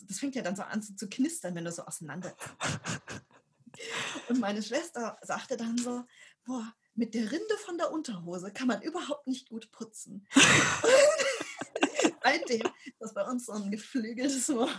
Das 0.07 0.19
fängt 0.19 0.35
ja 0.35 0.41
dann 0.41 0.55
so 0.55 0.63
an 0.63 0.81
zu 0.81 1.07
knistern, 1.07 1.55
wenn 1.55 1.65
du 1.65 1.71
so 1.71 1.83
auseinander. 1.83 2.35
Und 4.29 4.39
meine 4.39 4.63
Schwester 4.63 5.17
sagte 5.21 5.57
dann 5.57 5.77
so, 5.77 6.03
boah, 6.45 6.73
mit 6.95 7.13
der 7.13 7.29
Rinde 7.29 7.57
von 7.65 7.77
der 7.77 7.91
Unterhose 7.91 8.51
kann 8.51 8.67
man 8.67 8.81
überhaupt 8.81 9.27
nicht 9.27 9.49
gut 9.49 9.69
putzen. 9.71 10.25
Seitdem 12.23 12.63
das 12.99 13.13
bei 13.13 13.23
uns 13.23 13.45
so 13.45 13.51
ein 13.51 13.69
geflügeltes 13.69 14.49
Wort. 14.49 14.71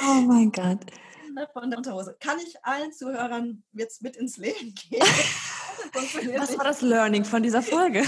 oh 0.00 0.20
mein 0.22 0.52
Gott. 0.52 0.86
Von 1.52 1.70
der 1.70 1.78
Unterhose. 1.78 2.16
Kann 2.20 2.38
ich 2.38 2.64
allen 2.64 2.92
Zuhörern 2.92 3.62
jetzt 3.72 4.00
mit 4.00 4.16
ins 4.16 4.36
Leben 4.38 4.74
gehen? 4.74 5.04
Was 6.38 6.56
war 6.56 6.64
das 6.64 6.82
Learning 6.82 7.24
von 7.24 7.42
dieser 7.42 7.62
Folge? 7.62 8.02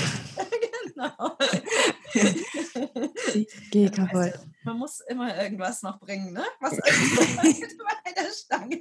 genau. 0.98 1.36
gehe 3.70 3.90
kaputt. 3.90 4.16
Also, 4.16 4.38
man 4.64 4.78
muss 4.78 5.00
immer 5.08 5.40
irgendwas 5.40 5.82
noch 5.82 5.98
bringen, 5.98 6.32
ne? 6.32 6.44
Was 6.60 6.76
bei 6.76 8.12
der 8.16 8.30
Stange 8.32 8.78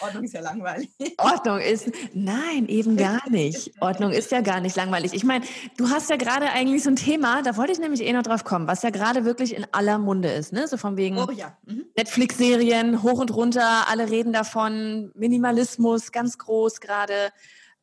Ordnung 0.00 0.24
ist 0.24 0.34
ja 0.34 0.40
langweilig. 0.40 0.90
Ordnung 1.18 1.58
ist, 1.58 1.90
nein, 2.12 2.66
eben 2.68 2.96
gar 2.96 3.28
nicht. 3.28 3.72
Ordnung 3.80 4.12
ist 4.12 4.30
ja 4.30 4.40
gar 4.40 4.60
nicht 4.60 4.76
langweilig. 4.76 5.12
Ich 5.14 5.24
meine, 5.24 5.44
du 5.76 5.90
hast 5.90 6.10
ja 6.10 6.16
gerade 6.16 6.50
eigentlich 6.50 6.82
so 6.82 6.90
ein 6.90 6.96
Thema, 6.96 7.42
da 7.42 7.56
wollte 7.56 7.72
ich 7.72 7.78
nämlich 7.78 8.02
eh 8.02 8.12
noch 8.12 8.22
drauf 8.22 8.44
kommen, 8.44 8.66
was 8.66 8.82
ja 8.82 8.90
gerade 8.90 9.24
wirklich 9.24 9.56
in 9.56 9.66
aller 9.72 9.98
Munde 9.98 10.30
ist, 10.30 10.52
ne? 10.52 10.68
So 10.68 10.76
von 10.76 10.96
wegen 10.96 11.18
oh, 11.18 11.30
ja. 11.30 11.56
mhm. 11.66 11.86
Netflix-Serien 11.96 13.02
hoch 13.02 13.18
und 13.18 13.34
runter, 13.34 13.88
alle 13.88 14.10
reden 14.10 14.32
davon, 14.32 15.10
Minimalismus 15.14 16.12
ganz 16.12 16.38
groß 16.38 16.80
gerade. 16.80 17.32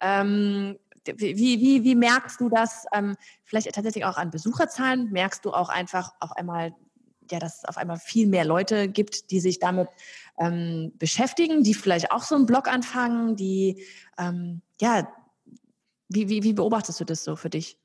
Ähm, 0.01 0.77
wie, 1.05 1.37
wie, 1.37 1.83
wie 1.83 1.95
merkst 1.95 2.39
du 2.39 2.49
das 2.49 2.85
ähm, 2.93 3.15
vielleicht 3.43 3.73
tatsächlich 3.73 4.05
auch 4.05 4.17
an 4.17 4.31
Besucherzahlen? 4.31 5.11
Merkst 5.11 5.45
du 5.45 5.51
auch 5.51 5.69
einfach 5.69 6.13
auf 6.19 6.31
einmal, 6.33 6.75
ja, 7.31 7.39
dass 7.39 7.59
es 7.59 7.65
auf 7.65 7.77
einmal 7.77 7.97
viel 7.97 8.27
mehr 8.27 8.45
Leute 8.45 8.87
gibt, 8.87 9.31
die 9.31 9.39
sich 9.39 9.59
damit 9.59 9.87
ähm, 10.37 10.91
beschäftigen, 10.99 11.63
die 11.63 11.73
vielleicht 11.73 12.11
auch 12.11 12.23
so 12.23 12.35
einen 12.35 12.45
Blog 12.45 12.67
anfangen, 12.67 13.35
die, 13.35 13.83
ähm, 14.17 14.61
ja, 14.79 15.07
wie, 16.09 16.29
wie, 16.29 16.43
wie 16.43 16.53
beobachtest 16.53 16.99
du 16.99 17.05
das 17.05 17.23
so 17.23 17.35
für 17.35 17.49
dich? 17.49 17.80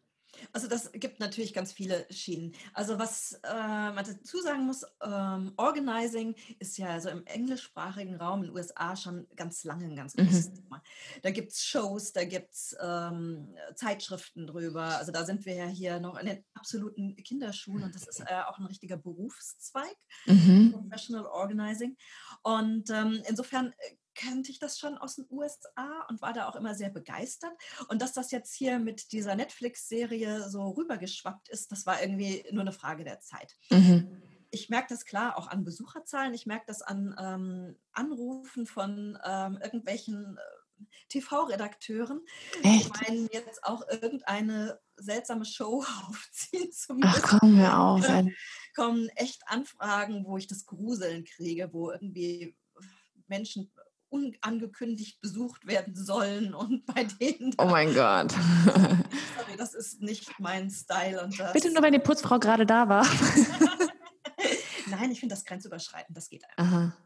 Also 0.53 0.69
das 0.69 0.93
gibt 0.93 1.21
natürlich 1.21 1.55
ganz 1.55 1.73
viele 1.73 2.07
Schienen. 2.11 2.55
Also 2.73 2.99
was 2.99 3.41
äh, 3.43 3.53
man 3.53 4.05
dazu 4.05 4.41
sagen 4.41 4.67
muss, 4.67 4.85
ähm, 5.03 5.53
Organizing 5.57 6.35
ist 6.59 6.79
ja 6.79 7.01
so 7.01 7.09
im 7.09 7.25
englischsprachigen 7.27 8.17
Raum 8.17 8.41
in 8.41 8.49
den 8.49 8.57
USA 8.57 8.97
schon 8.97 9.27
ganz 9.37 9.65
lange 9.65 9.87
ein 9.87 9.97
ganz 9.97 10.15
großes 10.15 10.51
mhm. 10.51 10.55
Thema. 10.55 10.83
Da 11.23 11.31
gibt 11.31 11.53
es 11.53 11.65
Shows, 11.65 12.13
da 12.13 12.25
gibt 12.25 12.53
es 12.53 12.77
ähm, 12.81 13.55
Zeitschriften 13.75 14.47
drüber. 14.47 14.99
Also 14.99 15.13
da 15.13 15.25
sind 15.25 15.47
wir 15.47 15.55
ja 15.55 15.67
hier 15.67 16.01
noch 16.01 16.19
in 16.19 16.27
den 16.27 16.45
absoluten 16.55 17.17
Kinderschuhen 17.17 17.83
und 17.83 17.95
das 17.95 18.07
ist 18.07 18.21
äh, 18.21 18.43
auch 18.49 18.59
ein 18.59 18.67
richtiger 18.67 18.97
Berufszweig, 18.97 19.97
mhm. 20.27 20.73
Professional 20.73 21.27
Organizing. 21.27 21.97
Und 22.43 22.91
ähm, 22.91 23.23
insofern 23.29 23.73
äh, 23.79 23.97
kannte 24.17 24.51
ich 24.51 24.59
das 24.59 24.79
schon 24.79 24.99
aus 24.99 25.17
den 25.17 25.27
USA 25.31 26.07
und 26.09 26.21
war 26.23 26.33
da 26.33 26.49
auch 26.49 26.57
immer 26.57 26.75
sehr 26.75 26.91
begeistert. 26.91 27.53
Und 27.89 28.03
dass 28.03 28.13
das 28.13 28.31
jetzt 28.31 28.55
hier 28.55 28.79
mit 28.79 29.13
dieser 29.13 29.37
Netflix-Serie 29.37 30.49
so 30.49 30.71
rübergeschwappt 30.71 31.49
ist, 31.49 31.71
das 31.71 31.87
war 31.87 32.01
irgendwie 32.01 32.45
nur 32.51 32.63
eine 32.63 32.73
Frage 32.73 33.05
der 33.05 33.21
Zeit. 33.21 33.57
Mhm. 33.71 34.23
Ich 34.51 34.69
merke 34.71 34.89
das 34.89 35.05
klar 35.05 35.37
auch 35.37 35.49
an 35.49 35.65
Besucherzahlen, 35.65 36.33
ich 36.33 36.47
merke 36.47 36.65
das 36.67 36.81
an 36.81 37.15
ähm, 37.19 37.77
Anrufen 37.93 38.67
von 38.67 39.19
ähm, 39.25 39.59
irgendwelchen 39.63 40.39
äh, 40.39 40.85
TV-Redakteuren, 41.09 42.21
die 42.63 42.89
meinen 42.89 43.29
jetzt 43.33 43.65
auch 43.65 43.83
irgendeine 43.89 44.79
seltsame 44.97 45.45
Show 45.45 45.85
aufziehen 46.09 46.73
zu 46.73 46.95
müssen. 46.95 47.11
Ach 47.15 47.39
komm, 47.41 47.59
hör 47.59 47.79
auf. 47.79 48.07
kommen 48.75 49.09
echt 49.11 49.43
Anfragen, 49.47 50.25
wo 50.27 50.37
ich 50.37 50.47
das 50.47 50.65
Gruseln 50.65 51.25
kriege, 51.25 51.73
wo 51.73 51.91
irgendwie 51.91 52.57
Menschen 53.27 53.71
unangekündigt 54.17 55.21
besucht 55.21 55.67
werden 55.67 55.95
sollen 55.95 56.55
und 56.55 56.87
bei 56.95 57.05
denen. 57.05 57.55
Oh 57.59 57.67
mein 57.67 57.95
Gott. 57.95 58.33
Sorry, 59.37 59.57
das 59.57 59.75
ist 59.75 60.01
nicht 60.01 60.39
mein 60.39 60.71
Style. 60.71 61.23
Und 61.23 61.39
das 61.39 61.53
Bitte 61.53 61.73
nur, 61.73 61.83
wenn 61.83 61.93
die 61.93 61.99
Putzfrau 61.99 62.39
gerade 62.39 62.67
da 62.67 62.89
war. 62.89 63.07
Nein, 64.89 65.11
ich 65.11 65.21
finde 65.21 65.35
das 65.35 65.45
grenzüberschreitend, 65.45 66.17
das 66.17 66.29
geht 66.29 66.45
einfach. 66.57 66.73
Aha. 66.73 66.97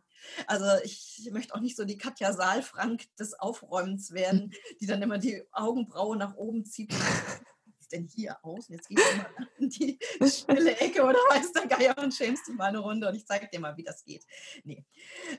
Also 0.47 0.67
ich 0.85 1.29
möchte 1.33 1.55
auch 1.55 1.61
nicht 1.61 1.77
so 1.77 1.85
die 1.85 1.97
Katja 1.97 2.33
Saalfrank 2.33 3.05
des 3.17 3.35
Aufräumens 3.35 4.13
werden, 4.13 4.53
die 4.81 4.87
dann 4.87 5.01
immer 5.01 5.19
die 5.19 5.43
Augenbraue 5.51 6.17
nach 6.17 6.35
oben 6.37 6.67
zieht. 6.67 6.93
Was 6.93 7.81
ist 7.81 7.93
denn 7.93 8.07
hier 8.07 8.37
aus? 8.45 8.69
Und 8.69 8.75
jetzt 8.75 8.89
geht 8.89 8.99
du 8.99 9.17
mal 9.17 9.49
in 9.59 9.71
die 9.71 9.99
stille 10.27 10.79
Ecke 10.79 11.03
oder 11.03 11.19
weiß 11.31 11.53
der 11.53 11.67
Geier 11.67 11.97
und 11.99 12.15
schämst 12.15 12.47
dich 12.47 12.55
mal 12.55 12.67
eine 12.67 12.81
Runde 12.81 13.09
und 13.09 13.15
ich 13.15 13.27
zeige 13.27 13.49
dir 13.49 13.61
mal, 13.61 13.77
wie 13.79 13.83
das 13.83 14.05
geht. 14.05 14.27
Nee. 14.63 14.85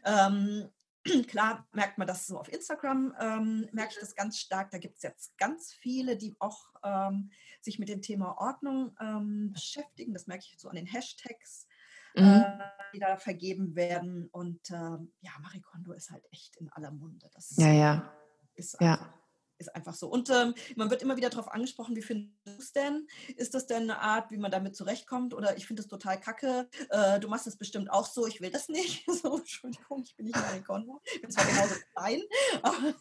Ähm, 0.04 0.68
Klar 1.28 1.68
merkt 1.74 1.98
man 1.98 2.08
das 2.08 2.28
so 2.28 2.40
auf 2.40 2.52
Instagram, 2.52 3.16
ähm, 3.20 3.68
merke 3.72 3.94
ich 3.94 4.00
das 4.00 4.16
ganz 4.16 4.38
stark. 4.38 4.72
Da 4.72 4.78
gibt 4.78 4.98
es 4.98 5.04
jetzt 5.04 5.38
ganz 5.38 5.74
viele, 5.74 6.16
die 6.16 6.36
auch 6.40 6.70
ähm, 6.84 7.32
sich 7.62 7.80
mit 7.80 7.90
dem 7.90 8.02
Thema 8.02 8.38
Ordnung 8.38 8.96
ähm, 9.00 9.52
beschäftigen. 9.54 10.14
Das 10.14 10.28
merke 10.28 10.46
ich 10.46 10.60
so 10.60 10.70
an 10.70 10.76
den 10.76 10.86
Hashtags. 10.86 11.68
mhm. 12.16 12.24
äh, 12.24 12.60
die 12.94 13.00
da 13.00 13.18
vergeben 13.18 13.76
werden. 13.76 14.28
Und 14.32 14.70
äh, 14.70 14.74
ja, 14.74 15.32
Marie 15.42 15.62
Kondo 15.62 15.94
ist 15.94 16.12
halt 16.12 16.26
echt 16.32 16.58
in 16.58 16.70
aller 16.70 16.92
Munde. 16.92 17.30
Das 17.34 17.56
ja, 17.58 17.72
ja. 17.72 18.14
Ist 18.56 18.80
einfach, 18.80 19.02
ja. 19.02 19.14
Ist 19.62 19.74
einfach 19.76 19.94
so. 19.94 20.08
Und 20.10 20.30
ähm, 20.30 20.54
man 20.76 20.90
wird 20.90 21.02
immer 21.02 21.16
wieder 21.16 21.30
darauf 21.30 21.52
angesprochen, 21.52 21.96
wie 21.96 22.02
findest 22.02 22.34
du 22.46 22.52
es 22.52 22.74
denn? 22.74 23.08
Ist 23.38 23.54
das 23.54 23.68
denn 23.68 23.84
eine 23.84 24.00
Art, 24.00 24.32
wie 24.32 24.38
man 24.38 24.52
damit 24.52 24.76
zurechtkommt? 24.76 25.34
Oder 25.34 25.56
ich 25.56 25.68
finde 25.68 25.82
es 25.82 25.88
total 25.88 26.20
kacke. 26.20 26.68
Äh, 26.90 27.20
du 27.20 27.30
machst 27.30 27.48
es 27.48 27.56
bestimmt 27.56 27.90
auch 27.92 28.06
so, 28.06 28.28
ich 28.28 28.42
will 28.42 28.52
das 28.52 28.68
nicht. 28.68 29.06
so, 29.22 29.38
Entschuldigung, 29.38 30.04
ich 30.04 30.16
bin 30.16 30.26
nicht 30.26 30.36
Marie 30.36 30.62
Kondo. 30.62 31.02
Ich 31.14 31.22
bin 31.22 31.32
zwar 31.32 31.46
genauso 31.46 31.76
klein, 31.96 32.22
aber, 32.62 32.94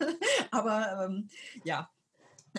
aber 0.50 1.04
ähm, 1.04 1.28
ja 1.64 1.90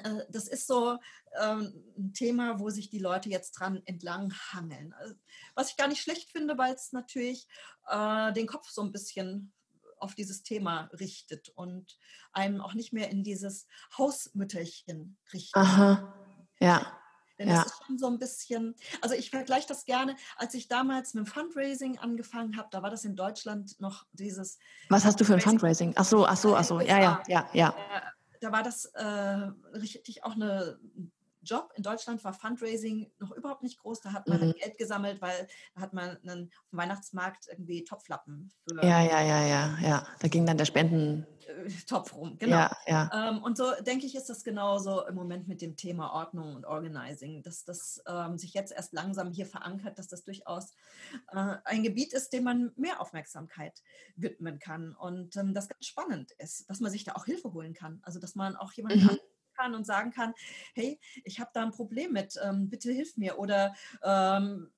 äh, 0.03 0.25
das 0.29 0.47
ist 0.47 0.67
so 0.67 0.97
ähm, 1.41 1.83
ein 1.97 2.13
Thema, 2.13 2.59
wo 2.59 2.69
sich 2.69 2.89
die 2.89 2.99
Leute 2.99 3.29
jetzt 3.29 3.51
dran 3.51 3.81
entlang 3.85 4.33
hangeln. 4.51 4.93
Also, 4.93 5.15
was 5.55 5.69
ich 5.69 5.77
gar 5.77 5.87
nicht 5.87 6.01
schlecht 6.01 6.31
finde, 6.31 6.57
weil 6.57 6.73
es 6.73 6.93
natürlich 6.93 7.47
äh, 7.87 8.31
den 8.33 8.47
Kopf 8.47 8.69
so 8.69 8.81
ein 8.81 8.91
bisschen 8.91 9.51
auf 10.01 10.15
dieses 10.15 10.43
Thema 10.43 10.89
richtet 10.99 11.49
und 11.49 11.97
einem 12.33 12.61
auch 12.61 12.73
nicht 12.73 12.93
mehr 12.93 13.09
in 13.09 13.23
dieses 13.23 13.67
Hausmütterchen 13.97 15.17
richtet. 15.33 15.55
Aha, 15.55 16.13
ja. 16.59 16.97
Denn 17.41 17.49
ja. 17.49 17.63
das 17.63 17.67
ist 17.67 17.83
schon 17.87 17.97
so 17.97 18.07
ein 18.07 18.19
bisschen, 18.19 18.75
also 19.01 19.15
ich 19.15 19.31
vergleiche 19.31 19.67
das 19.67 19.85
gerne, 19.85 20.15
als 20.35 20.53
ich 20.53 20.67
damals 20.67 21.15
mit 21.15 21.25
dem 21.25 21.31
Fundraising 21.31 21.97
angefangen 21.97 22.55
habe, 22.55 22.67
da 22.71 22.83
war 22.83 22.91
das 22.91 23.03
in 23.03 23.15
Deutschland 23.15 23.79
noch 23.79 24.05
dieses. 24.11 24.59
Was 24.89 25.05
hast 25.05 25.19
du 25.19 25.25
für 25.25 25.33
ein 25.33 25.41
Fundraising? 25.41 25.93
Ach 25.95 26.05
so, 26.05 26.27
ach 26.27 26.37
so, 26.37 26.55
ach 26.55 26.63
so, 26.63 26.79
ja, 26.81 26.99
ja, 26.99 27.23
ja, 27.27 27.49
ja. 27.53 27.69
Äh, 27.69 28.01
da 28.41 28.51
war 28.51 28.61
das 28.61 28.85
äh, 28.85 29.03
richtig 29.73 30.23
auch 30.23 30.35
eine 30.35 30.79
Job. 31.43 31.71
In 31.75 31.83
Deutschland 31.83 32.23
war 32.23 32.33
Fundraising 32.33 33.11
noch 33.19 33.31
überhaupt 33.31 33.63
nicht 33.63 33.79
groß. 33.79 34.01
Da 34.01 34.13
hat 34.13 34.27
man 34.27 34.47
mhm. 34.47 34.53
Geld 34.53 34.77
gesammelt, 34.77 35.21
weil 35.21 35.47
da 35.75 35.81
hat 35.81 35.93
man 35.93 36.17
einen, 36.17 36.51
auf 36.63 36.69
dem 36.69 36.79
Weihnachtsmarkt 36.79 37.47
irgendwie 37.49 37.83
Topflappen. 37.83 38.51
Ja, 38.81 39.01
ja, 39.01 39.21
ja, 39.21 39.45
ja, 39.45 39.77
ja. 39.81 40.07
Da 40.19 40.27
ging 40.27 40.45
dann 40.45 40.57
der 40.57 40.65
Spendentopf 40.65 42.11
äh, 42.11 42.15
rum. 42.15 42.37
Genau. 42.37 42.57
Ja, 42.57 42.77
ja. 42.87 43.29
Ähm, 43.29 43.43
und 43.43 43.57
so 43.57 43.71
denke 43.81 44.05
ich, 44.05 44.15
ist 44.15 44.29
das 44.29 44.43
genauso 44.43 45.05
im 45.07 45.15
Moment 45.15 45.47
mit 45.47 45.61
dem 45.61 45.75
Thema 45.75 46.13
Ordnung 46.13 46.55
und 46.55 46.65
Organizing, 46.65 47.41
dass 47.41 47.65
das 47.65 48.01
ähm, 48.07 48.37
sich 48.37 48.53
jetzt 48.53 48.71
erst 48.71 48.93
langsam 48.93 49.31
hier 49.31 49.45
verankert, 49.45 49.97
dass 49.97 50.07
das 50.07 50.23
durchaus 50.23 50.73
äh, 51.31 51.55
ein 51.65 51.83
Gebiet 51.83 52.13
ist, 52.13 52.33
dem 52.33 52.43
man 52.43 52.71
mehr 52.75 53.01
Aufmerksamkeit 53.01 53.81
widmen 54.15 54.59
kann 54.59 54.95
und 54.95 55.35
ähm, 55.37 55.53
das 55.53 55.67
ganz 55.67 55.85
spannend 55.85 56.31
ist, 56.37 56.69
dass 56.69 56.79
man 56.79 56.91
sich 56.91 57.03
da 57.03 57.13
auch 57.13 57.25
Hilfe 57.25 57.53
holen 57.53 57.73
kann. 57.73 57.99
Also 58.03 58.19
dass 58.19 58.35
man 58.35 58.55
auch 58.55 58.71
jemanden 58.73 59.05
mhm 59.05 59.17
kann 59.61 59.75
und 59.75 59.85
sagen 59.85 60.11
kann, 60.11 60.33
hey, 60.73 60.99
ich 61.23 61.39
habe 61.39 61.51
da 61.53 61.63
ein 61.63 61.71
Problem 61.71 62.13
mit, 62.13 62.35
ähm, 62.43 62.69
bitte 62.69 62.91
hilf 62.91 63.17
mir. 63.17 63.37
Oder 63.37 63.75
ähm, 64.03 64.71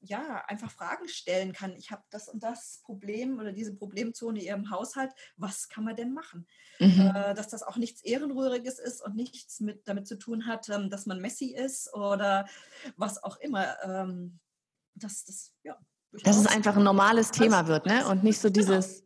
ja, 0.00 0.44
einfach 0.46 0.70
Fragen 0.70 1.08
stellen 1.08 1.52
kann. 1.52 1.74
Ich 1.76 1.90
habe 1.90 2.02
das 2.10 2.28
und 2.28 2.42
das 2.42 2.80
Problem 2.84 3.38
oder 3.38 3.52
diese 3.52 3.74
Problemzone 3.74 4.38
in 4.38 4.46
Ihrem 4.46 4.70
Haushalt. 4.70 5.12
Was 5.36 5.68
kann 5.68 5.84
man 5.84 5.96
denn 5.96 6.12
machen? 6.12 6.46
Mhm. 6.78 7.12
Äh, 7.14 7.34
dass 7.34 7.48
das 7.48 7.62
auch 7.62 7.76
nichts 7.76 8.02
Ehrenrühriges 8.02 8.78
ist 8.78 9.02
und 9.02 9.16
nichts 9.16 9.60
mit, 9.60 9.86
damit 9.88 10.06
zu 10.06 10.16
tun 10.16 10.46
hat, 10.46 10.68
ähm, 10.68 10.90
dass 10.90 11.06
man 11.06 11.20
Messi 11.20 11.54
ist 11.54 11.92
oder 11.94 12.46
was 12.96 13.22
auch 13.22 13.36
immer. 13.38 13.82
Ähm, 13.82 14.38
dass 14.94 15.24
das, 15.24 15.52
ja. 15.62 15.76
Dass 16.22 16.36
es 16.36 16.46
einfach 16.46 16.76
ein 16.76 16.84
normales 16.84 17.30
Thema 17.30 17.66
wird, 17.66 17.86
ne? 17.86 18.06
Und 18.06 18.24
nicht 18.24 18.38
so 18.38 18.48
genau. 18.52 18.60
dieses. 18.60 19.05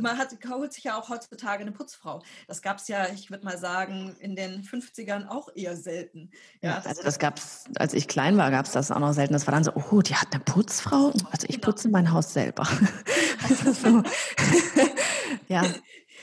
Man 0.00 0.18
hat, 0.18 0.36
holt 0.48 0.72
sich 0.72 0.84
ja 0.84 0.98
auch 0.98 1.08
heutzutage 1.08 1.62
eine 1.62 1.72
Putzfrau. 1.72 2.22
Das 2.46 2.62
gab 2.62 2.78
es 2.78 2.88
ja, 2.88 3.08
ich 3.08 3.30
würde 3.30 3.44
mal 3.44 3.58
sagen, 3.58 4.16
in 4.20 4.36
den 4.36 4.62
50ern 4.62 5.28
auch 5.28 5.48
eher 5.54 5.76
selten. 5.76 6.30
Ja, 6.60 6.70
ja 6.70 6.82
also 6.84 7.02
das 7.02 7.18
gab 7.18 7.38
es, 7.38 7.64
als 7.76 7.94
ich 7.94 8.08
klein 8.08 8.36
war, 8.36 8.50
gab 8.50 8.66
es 8.66 8.72
das 8.72 8.90
auch 8.90 8.98
noch 8.98 9.12
selten. 9.12 9.32
Das 9.32 9.46
war 9.46 9.52
dann 9.52 9.64
so, 9.64 9.72
oh, 9.74 10.02
die 10.02 10.14
hat 10.14 10.32
eine 10.32 10.42
Putzfrau? 10.42 11.12
Also 11.30 11.46
ich 11.48 11.56
genau. 11.56 11.66
putze 11.66 11.88
mein 11.88 12.12
Haus 12.12 12.32
selber. 12.32 12.64
so. 13.72 14.02
ja. 15.48 15.64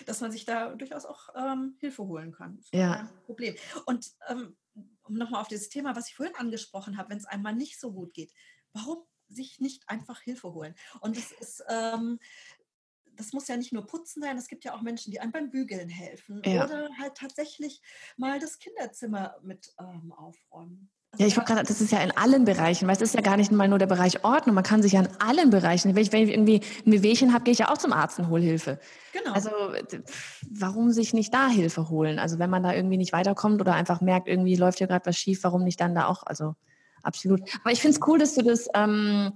Dass 0.06 0.22
man 0.22 0.32
sich 0.32 0.46
da 0.46 0.76
durchaus 0.76 1.06
auch 1.06 1.30
ähm, 1.36 1.76
Hilfe 1.80 2.04
holen 2.04 2.32
kann. 2.32 2.58
Das 2.58 2.68
ja. 2.72 2.94
Ein 2.94 3.10
Problem. 3.26 3.56
Und 3.86 4.12
ähm, 4.30 4.56
um 5.04 5.16
nochmal 5.16 5.42
auf 5.42 5.48
dieses 5.48 5.70
Thema, 5.70 5.96
was 5.96 6.10
ich 6.10 6.16
vorhin 6.16 6.36
angesprochen 6.36 6.98
habe, 6.98 7.10
wenn 7.10 7.18
es 7.18 7.26
einmal 7.26 7.56
nicht 7.56 7.80
so 7.80 7.92
gut 7.92 8.14
geht, 8.14 8.32
warum 8.74 8.98
sich 9.28 9.60
nicht 9.60 9.90
einfach 9.90 10.22
Hilfe 10.22 10.54
holen? 10.54 10.76
Und 11.02 11.18
das 11.18 11.32
ist, 11.32 11.64
ähm, 11.70 12.20
das 13.16 13.34
muss 13.34 13.48
ja 13.48 13.58
nicht 13.58 13.74
nur 13.74 13.86
putzen 13.86 14.22
sein, 14.22 14.38
es 14.38 14.48
gibt 14.48 14.64
ja 14.64 14.74
auch 14.74 14.82
Menschen, 14.82 15.12
die 15.12 15.20
einem 15.20 15.32
beim 15.32 15.50
Bügeln 15.50 15.90
helfen 15.90 16.42
ja. 16.46 16.66
oder 16.66 16.90
halt 17.00 17.16
tatsächlich 17.16 17.82
mal 18.18 18.40
das 18.40 18.60
Kinderzimmer 18.60 19.36
mit 19.42 19.74
ähm, 19.80 20.14
aufräumen. 20.14 20.90
Ja, 21.18 21.28
ich 21.28 21.38
wollte 21.38 21.54
gerade, 21.54 21.66
das 21.66 21.80
ist 21.80 21.92
ja 21.92 22.00
in 22.00 22.12
allen 22.12 22.44
Bereichen, 22.44 22.88
weil 22.88 22.96
es 22.96 23.02
ist 23.02 23.16
ja 23.16 23.22
gar 23.22 23.38
nicht 23.38 23.52
mal 23.52 23.68
nur 23.68 23.80
der 23.80 23.86
Bereich 23.86 24.24
Ordnung, 24.24 24.54
man 24.54 24.64
kann 24.64 24.82
sich 24.82 24.94
ja 24.94 25.02
in 25.02 25.10
allen 25.20 25.50
Bereichen, 25.50 25.96
wenn 25.96 26.04
ich, 26.04 26.12
wenn 26.12 26.24
ich 26.24 26.32
irgendwie 26.32 26.62
ein 26.86 26.92
Wehwehchen 26.92 27.34
habe, 27.34 27.46
gehe 27.46 27.54
ich 27.54 27.60
ja 27.60 27.70
auch 27.70 27.78
zum 27.78 27.94
Arzt 27.94 28.20
und 28.20 28.30
hole 28.30 28.44
Hilfe. 28.44 28.80
Genau. 29.14 29.32
Also 29.32 29.50
warum 30.50 30.92
sich 30.92 31.14
nicht 31.14 31.34
da 31.34 31.48
Hilfe 31.48 31.90
holen? 31.90 32.20
Also 32.20 32.38
wenn 32.38 32.50
man 32.50 32.64
da 32.64 32.74
irgendwie 32.74 32.98
nicht 32.98 33.14
weiterkommt 33.14 33.62
oder 33.62 33.74
einfach 33.74 34.02
merkt, 34.02 34.28
irgendwie 34.28 34.56
läuft 34.56 34.80
hier 34.80 34.88
gerade 34.88 35.06
was 35.06 35.18
schief, 35.18 35.44
warum 35.44 35.64
nicht 35.64 35.80
dann 35.80 35.96
da 35.96 36.08
auch? 36.08 36.24
Also 36.24 36.56
absolut. 37.02 37.42
Aber 37.62 37.72
ich 37.72 37.80
finde 37.80 37.98
es 37.98 38.08
cool, 38.08 38.20
dass 38.20 38.36
du 38.36 38.42
das 38.42 38.68
ähm, 38.74 39.32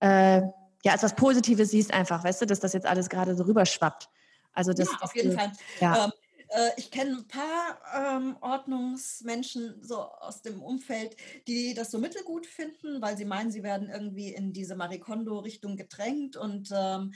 äh, 0.00 0.42
ja, 0.84 0.92
als 0.92 1.02
was 1.02 1.16
Positives 1.16 1.70
siehst 1.70 1.92
einfach, 1.92 2.22
weißt 2.22 2.42
du, 2.42 2.46
dass 2.46 2.60
das 2.60 2.74
jetzt 2.74 2.86
alles 2.86 3.08
gerade 3.08 3.34
so 3.34 3.44
rüberschwappt. 3.44 4.08
Also 4.52 4.72
das, 4.72 4.88
ja, 4.90 4.98
auf 5.00 5.16
jeden 5.16 5.30
du, 5.30 5.36
Fall. 5.36 5.52
Ja. 5.80 6.04
Ähm, 6.04 6.12
äh, 6.48 6.70
ich 6.76 6.90
kenne 6.90 7.16
ein 7.16 7.26
paar 7.26 7.80
ähm, 7.94 8.36
Ordnungsmenschen 8.42 9.82
so 9.82 10.02
aus 10.02 10.42
dem 10.42 10.62
Umfeld, 10.62 11.16
die 11.48 11.72
das 11.72 11.90
so 11.90 11.98
mittelgut 11.98 12.46
finden, 12.46 13.00
weil 13.00 13.16
sie 13.16 13.24
meinen, 13.24 13.50
sie 13.50 13.62
werden 13.62 13.88
irgendwie 13.88 14.34
in 14.34 14.52
diese 14.52 14.76
Marikondo-Richtung 14.76 15.76
gedrängt 15.76 16.36
und 16.36 16.70
ähm, 16.72 17.14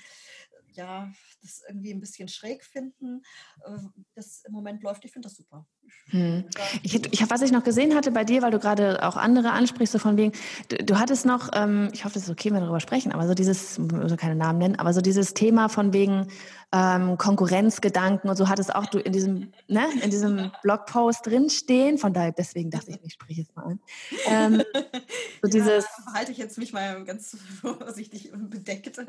ja, 0.72 1.12
das 1.42 1.62
irgendwie 1.68 1.92
ein 1.92 2.00
bisschen 2.00 2.28
schräg 2.28 2.64
finden, 2.64 3.22
äh, 3.64 3.78
das 4.14 4.44
im 4.46 4.52
Moment 4.52 4.82
läuft. 4.82 5.04
Ich 5.04 5.12
finde 5.12 5.28
das 5.28 5.36
super. 5.36 5.66
Hm. 6.10 6.44
Ich, 6.82 6.94
ich, 7.12 7.30
was 7.30 7.42
ich 7.42 7.52
noch 7.52 7.64
gesehen 7.64 7.94
hatte 7.94 8.10
bei 8.10 8.24
dir, 8.24 8.40
weil 8.40 8.50
du 8.50 8.58
gerade 8.58 9.06
auch 9.06 9.16
andere 9.16 9.52
ansprichst, 9.52 9.92
so 9.92 9.98
von 9.98 10.16
wegen, 10.16 10.32
du, 10.68 10.76
du 10.76 10.98
hattest 10.98 11.26
noch, 11.26 11.50
ähm, 11.54 11.90
ich 11.92 12.04
hoffe, 12.04 12.18
es 12.18 12.24
ist 12.24 12.30
okay, 12.30 12.48
wenn 12.48 12.56
wir 12.56 12.60
darüber 12.60 12.80
sprechen, 12.80 13.12
aber 13.12 13.26
so 13.26 13.34
dieses, 13.34 13.78
also 13.92 14.16
keine 14.16 14.34
Namen 14.34 14.58
nennen, 14.58 14.76
aber 14.76 14.94
so 14.94 15.02
dieses 15.02 15.34
Thema 15.34 15.68
von 15.68 15.92
wegen 15.92 16.28
ähm, 16.72 17.18
Konkurrenzgedanken 17.18 18.28
und 18.28 18.36
so 18.36 18.48
hattest 18.48 18.74
auch 18.74 18.86
du 18.86 18.98
in 18.98 19.12
diesem, 19.12 19.52
ne, 19.68 19.86
in 20.02 20.10
diesem 20.10 20.50
Blogpost 20.62 21.26
drinstehen, 21.26 21.98
von 21.98 22.12
daher, 22.12 22.32
deswegen 22.32 22.70
dachte 22.70 22.90
ich, 22.90 22.98
ich 23.02 23.12
spreche 23.14 23.42
es 23.42 23.54
mal 23.54 23.64
an. 23.64 23.80
Ähm, 24.26 24.62
so 24.72 24.78
ja, 25.42 25.48
dieses, 25.50 25.86
halte 26.14 26.32
ich 26.32 26.38
jetzt 26.38 26.58
mich 26.58 26.72
mal 26.72 27.04
ganz 27.04 27.36
vorsichtig 27.60 28.32
bedeckt. 28.32 28.98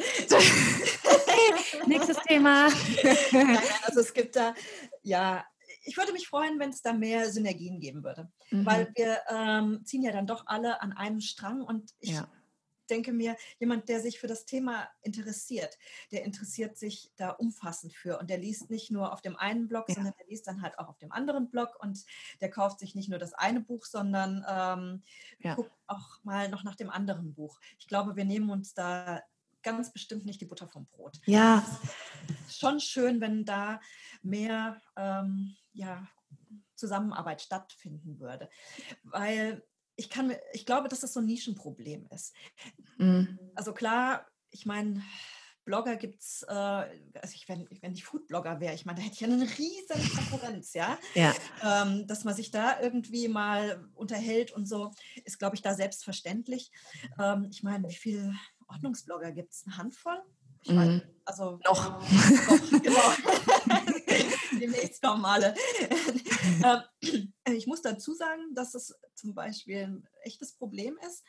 Nächstes 1.87 2.17
Thema. 2.27 2.67
Nein, 3.31 3.57
also 3.83 4.01
es 4.01 4.13
gibt 4.13 4.35
da, 4.35 4.53
ja, 5.03 5.43
ich 5.83 5.97
würde 5.97 6.13
mich 6.13 6.27
freuen, 6.27 6.59
wenn 6.59 6.69
es 6.69 6.81
da 6.81 6.93
mehr 6.93 7.31
Synergien 7.31 7.79
geben 7.79 8.03
würde. 8.03 8.31
Mhm. 8.51 8.65
Weil 8.65 8.91
wir 8.95 9.19
ähm, 9.29 9.85
ziehen 9.85 10.03
ja 10.03 10.11
dann 10.11 10.27
doch 10.27 10.47
alle 10.47 10.81
an 10.81 10.93
einem 10.93 11.21
Strang 11.21 11.61
und 11.61 11.93
ich 11.99 12.11
ja. 12.11 12.27
denke 12.89 13.13
mir, 13.13 13.35
jemand, 13.59 13.87
der 13.89 14.01
sich 14.01 14.19
für 14.19 14.27
das 14.27 14.45
Thema 14.45 14.89
interessiert, 15.01 15.77
der 16.11 16.23
interessiert 16.23 16.77
sich 16.77 17.11
da 17.15 17.31
umfassend 17.31 17.93
für 17.93 18.19
und 18.19 18.29
der 18.29 18.37
liest 18.37 18.69
nicht 18.69 18.91
nur 18.91 19.13
auf 19.13 19.21
dem 19.21 19.35
einen 19.35 19.67
Blog, 19.67 19.85
ja. 19.87 19.95
sondern 19.95 20.13
der 20.19 20.27
liest 20.27 20.47
dann 20.47 20.61
halt 20.61 20.77
auch 20.79 20.89
auf 20.89 20.97
dem 20.97 21.11
anderen 21.11 21.49
Blog 21.49 21.77
und 21.79 22.03
der 22.41 22.49
kauft 22.49 22.79
sich 22.79 22.95
nicht 22.95 23.09
nur 23.09 23.19
das 23.19 23.33
eine 23.33 23.61
Buch, 23.61 23.85
sondern 23.85 24.45
ähm, 24.47 25.03
ja. 25.39 25.55
guckt 25.55 25.71
auch 25.87 26.23
mal 26.23 26.49
noch 26.49 26.63
nach 26.63 26.75
dem 26.75 26.89
anderen 26.89 27.33
Buch. 27.33 27.59
Ich 27.77 27.87
glaube, 27.87 28.15
wir 28.15 28.25
nehmen 28.25 28.49
uns 28.49 28.73
da 28.73 29.21
ganz 29.71 29.91
bestimmt 29.91 30.25
nicht 30.25 30.41
die 30.41 30.45
Butter 30.45 30.67
vom 30.67 30.85
Brot. 30.87 31.19
Ja. 31.25 31.65
Schon 32.49 32.79
schön, 32.79 33.21
wenn 33.21 33.45
da 33.45 33.79
mehr 34.21 34.81
ähm, 34.95 35.55
ja, 35.73 36.07
Zusammenarbeit 36.75 37.41
stattfinden 37.41 38.19
würde. 38.19 38.49
Weil 39.03 39.63
ich 39.95 40.09
kann 40.09 40.33
ich 40.53 40.65
glaube, 40.65 40.87
dass 40.87 41.01
das 41.01 41.13
so 41.13 41.19
ein 41.19 41.25
Nischenproblem 41.25 42.07
ist. 42.11 42.33
Mhm. 42.97 43.37
Also 43.55 43.73
klar, 43.73 44.25
ich 44.51 44.65
meine, 44.65 45.03
Blogger 45.65 45.97
gibt 45.97 46.21
es, 46.21 46.43
äh, 46.47 46.51
also 46.51 47.35
ich, 47.35 47.47
wenn, 47.47 47.67
wenn 47.81 47.93
ich 47.93 48.03
Foodblogger 48.03 48.59
wäre, 48.59 48.73
ich 48.73 48.85
meine, 48.85 48.97
da 48.97 49.03
hätte 49.03 49.13
ich 49.13 49.19
ja 49.19 49.27
eine 49.27 49.43
riesen 49.43 50.15
Konkurrenz, 50.15 50.73
ja. 50.73 50.97
ja. 51.13 51.33
Ähm, 51.63 52.07
dass 52.07 52.23
man 52.23 52.33
sich 52.33 52.49
da 52.49 52.81
irgendwie 52.81 53.27
mal 53.27 53.87
unterhält 53.93 54.51
und 54.51 54.67
so, 54.67 54.91
ist, 55.25 55.37
glaube 55.37 55.55
ich, 55.55 55.61
da 55.61 55.75
selbstverständlich. 55.75 56.71
Ähm, 57.19 57.49
ich 57.51 57.61
meine, 57.61 57.87
wie 57.87 57.95
viele 57.95 58.33
Ordnungsblogger 58.69 59.31
gibt 59.31 59.51
es? 59.51 59.63
Eine 59.65 59.77
Handvoll? 59.77 60.21
Ich 60.63 60.71
meine, 60.71 60.91
mhm. 60.93 61.01
also 61.25 61.59
noch. 61.65 61.99
noch 61.99 62.81
genau. 62.81 63.13
Demnächst 64.59 65.01
kommen 65.01 65.23
alle. 65.25 65.55
Äh, 67.49 67.53
ich 67.53 67.67
muss 67.67 67.81
dazu 67.81 68.13
sagen, 68.13 68.53
dass 68.53 68.75
es 68.75 68.95
zum 69.15 69.33
Beispiel 69.33 69.83
ein 69.83 70.07
echtes 70.23 70.53
Problem 70.53 70.97
ist. 71.07 71.23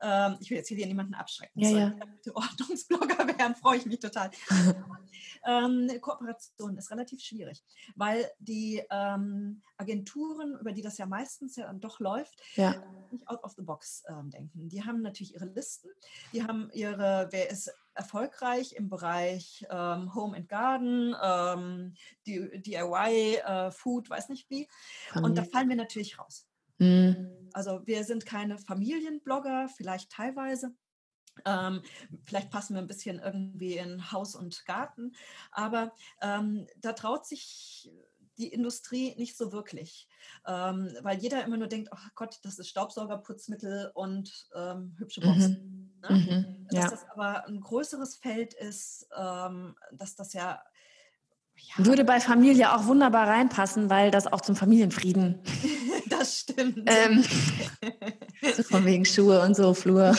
Ähm, 0.00 0.36
ich 0.40 0.50
will 0.50 0.58
jetzt 0.58 0.68
hier 0.68 0.86
niemanden 0.86 1.14
abschrecken. 1.14 1.60
Ja, 1.60 1.70
ja. 1.70 1.88
Bitte 1.88 2.34
Ordnungsblogger 2.36 3.18
wären, 3.38 3.54
freue 3.54 3.78
ich 3.78 3.86
mich 3.86 4.00
total. 4.00 4.30
ähm, 5.46 5.90
Kooperation 6.00 6.76
ist 6.76 6.90
relativ 6.90 7.20
schwierig, 7.20 7.62
weil 7.96 8.30
die 8.38 8.82
ähm, 8.90 9.62
Agenturen, 9.76 10.58
über 10.60 10.72
die 10.72 10.82
das 10.82 10.98
ja 10.98 11.06
meistens 11.06 11.56
ja 11.56 11.66
dann 11.66 11.80
doch 11.80 12.00
läuft, 12.00 12.40
Ja. 12.54 12.82
nicht 13.10 13.28
out 13.28 13.42
of 13.44 13.52
the 13.56 13.62
box 13.62 14.04
ähm, 14.08 14.30
denken. 14.30 14.68
Die 14.68 14.84
haben 14.84 15.02
natürlich 15.02 15.34
ihre 15.34 15.46
Listen, 15.46 15.90
die 16.32 16.42
haben 16.42 16.70
ihre, 16.72 17.28
wer 17.30 17.50
ist 17.50 17.72
erfolgreich 17.94 18.72
im 18.72 18.88
Bereich 18.88 19.66
ähm, 19.70 20.14
Home 20.14 20.36
and 20.36 20.48
Garden, 20.48 21.14
ähm, 21.22 21.94
DIY, 22.26 23.36
äh, 23.36 23.70
Food, 23.70 24.08
weiß 24.08 24.28
nicht 24.28 24.48
wie. 24.48 24.68
Und 25.14 25.36
da 25.36 25.44
Familie. 25.44 25.59
Fallen 25.60 25.68
wir 25.68 25.76
natürlich 25.76 26.18
raus. 26.18 26.48
Mhm. 26.78 27.50
Also 27.52 27.86
wir 27.86 28.04
sind 28.04 28.24
keine 28.24 28.56
Familienblogger, 28.56 29.68
vielleicht 29.68 30.10
teilweise. 30.10 30.74
Ähm, 31.44 31.82
vielleicht 32.24 32.50
passen 32.50 32.74
wir 32.74 32.80
ein 32.80 32.86
bisschen 32.86 33.18
irgendwie 33.18 33.76
in 33.76 34.10
Haus 34.10 34.34
und 34.34 34.64
Garten, 34.66 35.12
aber 35.52 35.92
ähm, 36.22 36.66
da 36.78 36.92
traut 36.92 37.26
sich 37.26 37.90
die 38.36 38.48
Industrie 38.48 39.14
nicht 39.16 39.36
so 39.36 39.52
wirklich, 39.52 40.08
ähm, 40.46 40.90
weil 41.02 41.18
jeder 41.18 41.44
immer 41.44 41.56
nur 41.58 41.68
denkt, 41.68 41.90
oh 41.92 42.08
Gott, 42.14 42.40
das 42.42 42.58
ist 42.58 42.68
Staubsaugerputzmittel 42.68 43.90
und 43.94 44.48
ähm, 44.54 44.94
hübsche 44.98 45.20
Boxen. 45.20 45.92
Mhm. 46.02 46.08
Ne? 46.08 46.16
Mhm. 46.16 46.66
Dass 46.70 46.84
Ja. 46.84 46.90
das 46.90 47.04
aber 47.10 47.46
ein 47.46 47.60
größeres 47.60 48.16
Feld 48.16 48.54
ist, 48.54 49.06
ähm, 49.16 49.76
dass 49.92 50.16
das 50.16 50.32
ja, 50.32 50.62
ja 51.62 51.84
Würde 51.84 52.04
bei 52.04 52.20
Familie 52.20 52.74
auch 52.74 52.86
wunderbar 52.86 53.28
reinpassen, 53.28 53.90
weil 53.90 54.10
das 54.10 54.26
auch 54.32 54.40
zum 54.40 54.56
Familienfrieden. 54.56 55.38
das 56.08 56.38
stimmt. 56.38 56.78
Ähm, 56.86 57.24
so 58.56 58.62
von 58.62 58.84
wegen 58.84 59.04
Schuhe 59.04 59.42
und 59.42 59.54
so, 59.54 59.74
Flur. 59.74 60.14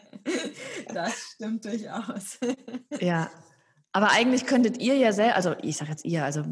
das 0.94 1.12
stimmt 1.34 1.64
durchaus. 1.64 2.38
Ja. 3.00 3.30
Aber 3.92 4.10
eigentlich 4.10 4.44
könntet 4.44 4.78
ihr 4.78 4.94
ja 4.96 5.12
selber, 5.12 5.36
also 5.36 5.54
ich 5.62 5.78
sage 5.78 5.90
jetzt 5.90 6.04
ihr, 6.04 6.22
also 6.22 6.42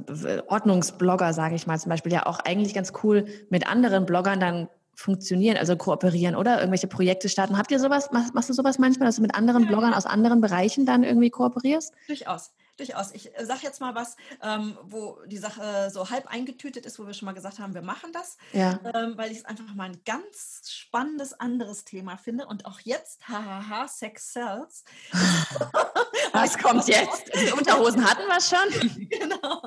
Ordnungsblogger, 0.48 1.34
sage 1.34 1.54
ich 1.54 1.66
mal 1.66 1.78
zum 1.78 1.90
Beispiel, 1.90 2.10
ja 2.10 2.24
auch 2.24 2.38
eigentlich 2.38 2.72
ganz 2.72 2.94
cool 3.02 3.26
mit 3.50 3.66
anderen 3.66 4.06
Bloggern 4.06 4.40
dann 4.40 4.68
funktionieren, 4.96 5.56
also 5.56 5.76
kooperieren 5.76 6.36
oder 6.36 6.58
irgendwelche 6.58 6.86
Projekte 6.86 7.28
starten. 7.28 7.58
Habt 7.58 7.70
ihr 7.70 7.78
sowas, 7.78 8.10
machst, 8.12 8.34
machst 8.34 8.48
du 8.48 8.54
sowas 8.54 8.78
manchmal, 8.78 9.06
dass 9.06 9.16
du 9.16 9.22
mit 9.22 9.34
anderen 9.34 9.64
Ja. 9.64 9.68
Bloggern 9.68 9.92
aus 9.92 10.06
anderen 10.06 10.40
Bereichen 10.40 10.86
dann 10.86 11.02
irgendwie 11.02 11.30
kooperierst? 11.30 11.92
Durchaus, 12.06 12.52
durchaus. 12.76 13.12
Ich 13.12 13.30
sage 13.42 13.60
jetzt 13.62 13.80
mal 13.80 13.94
was, 13.94 14.16
ähm, 14.42 14.78
wo 14.82 15.18
die 15.26 15.38
Sache 15.38 15.90
so 15.92 16.10
halb 16.10 16.26
eingetütet 16.26 16.86
ist, 16.86 16.98
wo 16.98 17.06
wir 17.06 17.14
schon 17.14 17.26
mal 17.26 17.32
gesagt 17.32 17.58
haben, 17.58 17.74
wir 17.74 17.82
machen 17.82 18.12
das, 18.12 18.36
Ja. 18.52 18.80
ähm, 18.94 19.16
weil 19.16 19.30
ich 19.32 19.38
es 19.38 19.44
einfach 19.44 19.74
mal 19.74 19.84
ein 19.84 20.00
ganz 20.04 20.62
spannendes 20.70 21.38
anderes 21.38 21.84
Thema 21.84 22.16
finde. 22.16 22.46
Und 22.46 22.66
auch 22.66 22.80
jetzt, 22.80 23.28
hahaha, 23.28 23.88
Sex 23.88 24.32
Sells. 24.32 24.84
Was 26.32 26.58
kommt 26.58 26.86
jetzt? 26.88 27.24
Die 27.34 27.52
Unterhosen 27.52 28.04
hatten 28.04 28.26
wir 28.26 28.40
schon. 28.40 29.08
genau. 29.08 29.60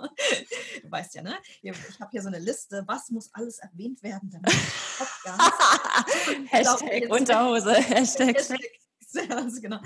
Du 0.83 0.91
weißt 0.91 1.15
ja, 1.15 1.21
ne? 1.21 1.37
Ich 1.61 1.71
habe 1.99 2.11
hier 2.11 2.21
so 2.21 2.27
eine 2.27 2.39
Liste, 2.39 2.83
was 2.87 3.09
muss 3.09 3.33
alles 3.33 3.59
erwähnt 3.59 4.03
werden, 4.03 4.29
damit 4.29 4.51
Hashtag 6.51 7.09
Unterhose, 7.09 7.73
Hashtag 7.73 8.35
Hashtag 8.35 8.59
genau. 9.61 9.79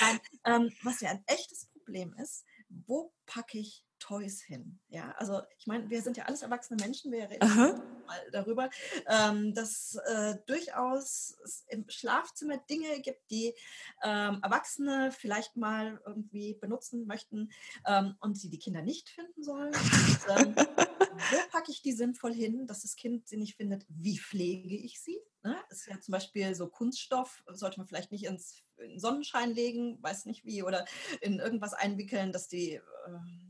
Nein, 0.00 0.20
ähm, 0.44 0.72
was 0.82 1.00
ja 1.00 1.10
ein 1.10 1.22
echtes 1.26 1.66
Problem 1.66 2.14
ist, 2.22 2.44
wo 2.86 3.12
packe 3.26 3.58
ich 3.58 3.83
Toys 4.04 4.42
hin? 4.42 4.78
Ja, 4.88 5.12
also 5.12 5.40
ich 5.56 5.66
meine, 5.66 5.88
wir 5.88 6.02
sind 6.02 6.18
ja 6.18 6.24
alles 6.24 6.42
erwachsene 6.42 6.78
Menschen, 6.82 7.10
wir 7.10 7.30
reden 7.30 7.42
Aha. 7.42 7.82
mal 8.06 8.30
darüber, 8.32 8.68
ähm, 9.06 9.54
dass 9.54 9.94
äh, 10.06 10.34
durchaus 10.46 11.38
es 11.42 11.64
im 11.68 11.88
Schlafzimmer 11.88 12.58
Dinge 12.68 13.00
gibt, 13.00 13.30
die 13.30 13.54
ähm, 14.02 14.40
Erwachsene 14.42 15.10
vielleicht 15.10 15.56
mal 15.56 16.02
irgendwie 16.04 16.52
benutzen 16.60 17.06
möchten 17.06 17.50
ähm, 17.86 18.14
und 18.20 18.36
sie 18.36 18.50
die 18.50 18.58
Kinder 18.58 18.82
nicht 18.82 19.08
finden 19.08 19.42
sollen. 19.42 19.72
Und, 19.72 20.18
ähm, 20.36 20.54
wo 20.54 21.36
packe 21.50 21.70
ich 21.70 21.80
die 21.80 21.92
sinnvoll 21.92 22.34
hin, 22.34 22.66
dass 22.66 22.82
das 22.82 22.96
Kind 22.96 23.26
sie 23.26 23.38
nicht 23.38 23.56
findet? 23.56 23.86
Wie 23.88 24.18
pflege 24.18 24.76
ich 24.76 25.00
sie? 25.00 25.18
Ne? 25.42 25.56
Ist 25.70 25.86
ja 25.86 25.98
zum 25.98 26.12
Beispiel 26.12 26.54
so 26.54 26.68
Kunststoff, 26.68 27.42
sollte 27.46 27.78
man 27.78 27.86
vielleicht 27.86 28.12
nicht 28.12 28.24
ins 28.24 28.64
in 28.78 28.98
Sonnenschein 28.98 29.52
legen, 29.52 30.02
weiß 30.02 30.26
nicht 30.26 30.44
wie, 30.44 30.62
oder 30.62 30.84
in 31.20 31.38
irgendwas 31.38 31.74
einwickeln, 31.74 32.32
dass 32.32 32.48
die 32.48 32.80
ähm, 33.06 33.43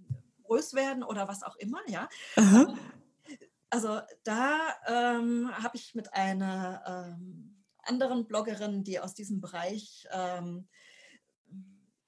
groß 0.55 0.75
werden 0.75 1.03
oder 1.03 1.29
was 1.29 1.43
auch 1.43 1.57
immer, 1.57 1.81
ja. 1.87 2.09
Aha. 2.37 2.75
Also 3.71 4.01
da 4.23 4.59
ähm, 4.87 5.51
habe 5.53 5.77
ich 5.77 5.95
mit 5.95 6.13
einer 6.15 7.17
ähm, 7.19 7.57
anderen 7.83 8.27
Bloggerin, 8.27 8.85
die 8.85 9.01
aus 9.01 9.15
diesem 9.15 9.41
Bereich 9.41 10.07
ähm, 10.13 10.69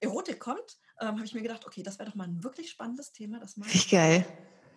Erotik 0.01 0.39
kommt, 0.39 0.79
ähm, 1.01 1.09
habe 1.09 1.25
ich 1.25 1.35
mir 1.35 1.43
gedacht, 1.43 1.67
okay, 1.67 1.83
das 1.83 1.99
wäre 1.99 2.09
doch 2.09 2.17
mal 2.17 2.29
ein 2.29 2.45
wirklich 2.45 2.71
spannendes 2.71 3.13
Thema, 3.13 3.41
das 3.41 3.57
mal 3.57 3.65
Richtig 3.65 3.91
geil. 3.91 4.25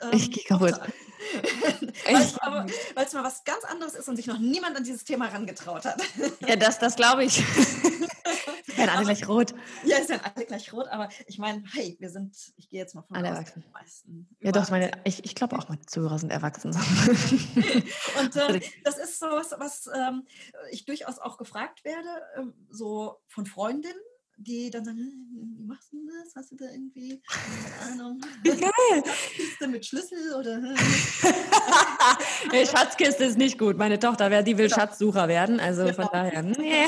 ähm, 0.01 0.09
Ich 0.13 0.31
geh 0.31 0.41
kaputt. 0.43 0.73
weil 2.05 3.05
es 3.05 3.13
mal 3.13 3.23
was 3.23 3.43
ganz 3.43 3.63
anderes 3.65 3.93
ist 3.93 4.09
und 4.09 4.15
sich 4.15 4.25
noch 4.25 4.39
niemand 4.39 4.75
an 4.75 4.83
dieses 4.83 5.03
Thema 5.03 5.27
herangetraut 5.27 5.85
hat. 5.85 6.01
Ja, 6.47 6.55
das, 6.55 6.79
das 6.79 6.95
glaube 6.95 7.25
ich. 7.25 7.43
Werden 8.77 8.89
alle 8.89 9.05
gleich 9.05 9.27
rot. 9.27 9.53
ja, 9.85 9.97
ist 9.97 10.09
ja 10.09 10.19
alle 10.35 10.45
gleich 10.45 10.71
rot, 10.73 10.87
aber 10.89 11.09
ich 11.27 11.37
meine, 11.37 11.63
hey, 11.73 11.95
wir 11.99 12.09
sind, 12.09 12.35
ich 12.57 12.69
gehe 12.69 12.79
jetzt 12.79 12.95
mal 12.95 13.01
von 13.03 13.15
Alle 13.17 13.29
aus, 13.31 13.35
erwachsen. 13.37 13.63
die 13.67 13.71
meisten 13.71 14.29
Ja, 14.41 14.51
doch, 14.51 14.69
meine, 14.69 14.91
ich, 15.03 15.23
ich 15.25 15.35
glaube 15.35 15.57
auch, 15.57 15.67
meine 15.69 15.81
Zuhörer 15.85 16.19
sind 16.19 16.31
erwachsen. 16.31 16.71
Und 18.19 18.35
äh, 18.35 18.61
das 18.83 18.97
ist 18.97 19.19
so 19.19 19.27
was, 19.27 19.51
was 19.57 19.89
ähm, 19.95 20.25
ich 20.71 20.85
durchaus 20.85 21.19
auch 21.19 21.37
gefragt 21.37 21.83
werde, 21.83 22.09
ähm, 22.37 22.53
so 22.69 23.19
von 23.27 23.45
Freundinnen, 23.45 23.95
die 24.41 24.69
dann 24.69 24.85
sagen, 24.85 24.97
"Hm, 24.99 25.55
wie 25.57 25.65
machst 25.65 25.91
du 25.91 25.97
das? 26.23 26.33
Hast 26.35 26.51
du 26.51 26.55
da 26.55 26.65
irgendwie, 26.71 27.21
keine 27.27 27.91
Ahnung, 28.03 28.21
Geil. 28.45 29.03
Kiste 29.35 29.67
mit 29.67 29.85
Schlüssel 29.85 30.33
oder 30.33 30.55
hm?" 30.55 30.75
hey, 32.51 32.65
Schatzkiste 32.65 33.25
ist 33.25 33.37
nicht 33.37 33.57
gut. 33.57 33.77
Meine 33.77 33.99
Tochter, 33.99 34.29
die 34.43 34.57
will 34.57 34.67
Genau. 34.69 34.79
Schatzsucher 34.79 35.27
werden. 35.27 35.59
Also 35.59 35.83
von 35.87 35.95
Genau. 35.95 36.09
daher, 36.11 36.41
nee. 36.43 36.85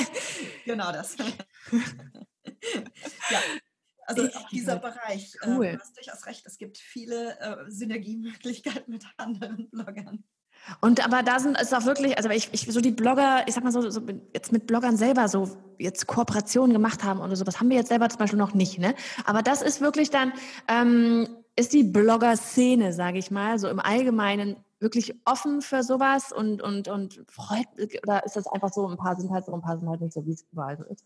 genau 0.64 0.92
das. 0.92 1.16
ja. 3.30 3.40
Also 4.04 4.24
auch 4.24 4.48
dieser. 4.48 4.76
Bereich, 4.76 5.34
äh, 5.42 5.48
Cool. 5.48 5.72
du 5.72 5.78
hast 5.78 5.96
durchaus 5.96 6.26
recht, 6.26 6.44
es 6.46 6.58
gibt 6.58 6.78
viele 6.78 7.38
äh, 7.40 7.70
Synergiemöglichkeiten 7.70 8.84
mit 8.92 9.04
anderen 9.16 9.70
Bloggern. 9.70 10.24
Und 10.80 11.04
aber 11.04 11.22
da 11.22 11.40
sind 11.40 11.56
es 11.60 11.72
auch 11.72 11.84
wirklich, 11.86 12.16
also 12.16 12.30
ich, 12.30 12.48
ich 12.52 12.72
so 12.72 12.80
die 12.80 12.92
Blogger, 12.92 13.46
ich 13.48 13.54
sag 13.54 13.64
mal 13.64 13.72
so, 13.72 13.90
so 13.90 14.00
jetzt 14.32 14.52
mit 14.52 14.66
Bloggern 14.66 14.96
selber 14.96 15.28
so 15.28 15.56
jetzt 15.78 16.06
Kooperationen 16.06 16.72
gemacht 16.72 17.02
haben 17.02 17.20
oder 17.20 17.34
sowas 17.34 17.58
haben 17.58 17.68
wir 17.68 17.76
jetzt 17.76 17.88
selber 17.88 18.08
zum 18.08 18.18
Beispiel 18.18 18.38
noch 18.38 18.54
nicht, 18.54 18.78
ne? 18.78 18.94
Aber 19.24 19.42
das 19.42 19.62
ist 19.62 19.80
wirklich 19.80 20.10
dann, 20.10 20.32
ähm, 20.68 21.28
ist 21.56 21.72
die 21.72 21.82
Blogger-Szene, 21.82 22.92
sage 22.92 23.18
ich 23.18 23.30
mal, 23.30 23.58
so 23.58 23.68
im 23.68 23.80
Allgemeinen 23.80 24.56
wirklich 24.78 25.14
offen 25.24 25.62
für 25.62 25.82
sowas 25.82 26.32
und, 26.32 26.62
und, 26.62 26.88
und 26.88 27.24
freut, 27.28 27.66
oder 28.02 28.24
ist 28.24 28.36
das 28.36 28.46
einfach 28.46 28.72
so, 28.72 28.86
ein 28.88 28.96
paar 28.96 29.16
sind 29.16 29.30
halt 29.30 29.44
so, 29.44 29.52
ein 29.52 29.62
paar 29.62 29.78
sind 29.78 29.88
halt 29.88 30.00
nicht 30.00 30.12
so, 30.12 30.24
wie 30.26 30.32
es 30.32 30.44
überall 30.52 30.76
so 30.76 30.84
ist? 30.84 31.04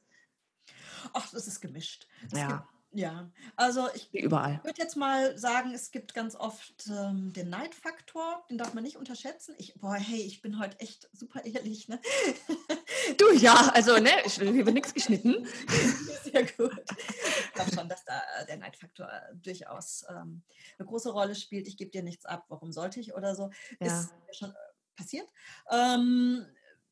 Ach, 1.12 1.30
das 1.30 1.46
ist 1.46 1.60
gemischt. 1.60 2.06
Es 2.30 2.38
Ja. 2.38 2.48
Gibt, 2.48 2.62
ja, 2.92 3.30
also 3.56 3.88
ich 3.94 4.08
überall. 4.14 4.58
Würde 4.64 4.80
jetzt 4.80 4.96
mal 4.96 5.36
sagen, 5.36 5.74
es 5.74 5.90
gibt 5.90 6.14
ganz 6.14 6.34
oft 6.34 6.86
ähm, 6.88 7.30
den 7.34 7.50
Neidfaktor, 7.50 8.46
den 8.48 8.56
darf 8.56 8.72
man 8.72 8.84
nicht 8.84 8.96
unterschätzen. 8.96 9.54
Ich, 9.58 9.74
boah, 9.74 9.96
hey, 9.96 10.20
ich 10.22 10.40
bin 10.40 10.58
heute 10.58 10.80
echt 10.80 11.10
super 11.12 11.44
ehrlich, 11.44 11.88
ne? 11.88 12.00
Du, 13.18 13.30
ja, 13.32 13.70
also, 13.74 13.98
ne, 13.98 14.10
ich- 14.24 14.34
hier 14.34 14.54
wird 14.64 14.72
nichts 14.72 14.94
geschnitten. 14.94 15.46
Sehr 16.24 16.44
gut. 16.46 16.72
Ich 16.88 17.52
glaube 17.52 17.74
schon, 17.74 17.88
dass 17.88 18.04
da 18.04 18.18
äh, 18.40 18.46
der 18.46 18.56
Neidfaktor 18.56 19.10
durchaus 19.42 20.04
ähm, 20.08 20.42
eine 20.78 20.86
große 20.86 21.10
Rolle 21.10 21.34
spielt. 21.34 21.66
Ich 21.68 21.76
gebe 21.76 21.90
dir 21.90 22.02
nichts 22.02 22.24
ab, 22.24 22.46
warum 22.48 22.72
sollte 22.72 22.98
ich 23.00 23.14
oder 23.14 23.34
so. 23.34 23.50
Ja. 23.80 23.86
Ist 24.00 24.10
mir 24.26 24.34
schon 24.34 24.50
äh, 24.50 24.54
passiert. 24.96 25.28
Ähm, 25.70 26.46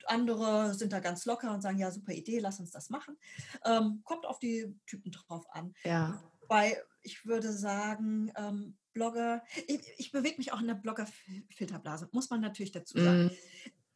andere 0.08 0.74
sind 0.74 0.92
da 0.92 1.00
ganz 1.00 1.24
locker 1.24 1.52
und 1.52 1.60
sagen, 1.62 1.78
ja, 1.78 1.90
super 1.90 2.12
Idee, 2.12 2.38
lass 2.38 2.60
uns 2.60 2.70
das 2.70 2.90
machen. 2.90 3.16
Ähm, 3.64 4.00
kommt 4.04 4.26
auf 4.26 4.38
die 4.38 4.74
Typen 4.86 5.10
drauf 5.12 5.44
an. 5.50 5.74
Ja. 5.84 6.22
Weil 6.48 6.76
ich 7.02 7.24
würde 7.26 7.52
sagen, 7.52 8.32
ähm, 8.36 8.76
Blogger, 8.92 9.42
ich, 9.66 9.80
ich 9.98 10.12
bewege 10.12 10.36
mich 10.38 10.52
auch 10.52 10.60
in 10.60 10.66
der 10.68 10.74
Blogger-Filterblase, 10.74 12.08
muss 12.12 12.30
man 12.30 12.40
natürlich 12.40 12.72
dazu 12.72 12.98
sagen. 12.98 13.26
Mm, 13.26 13.30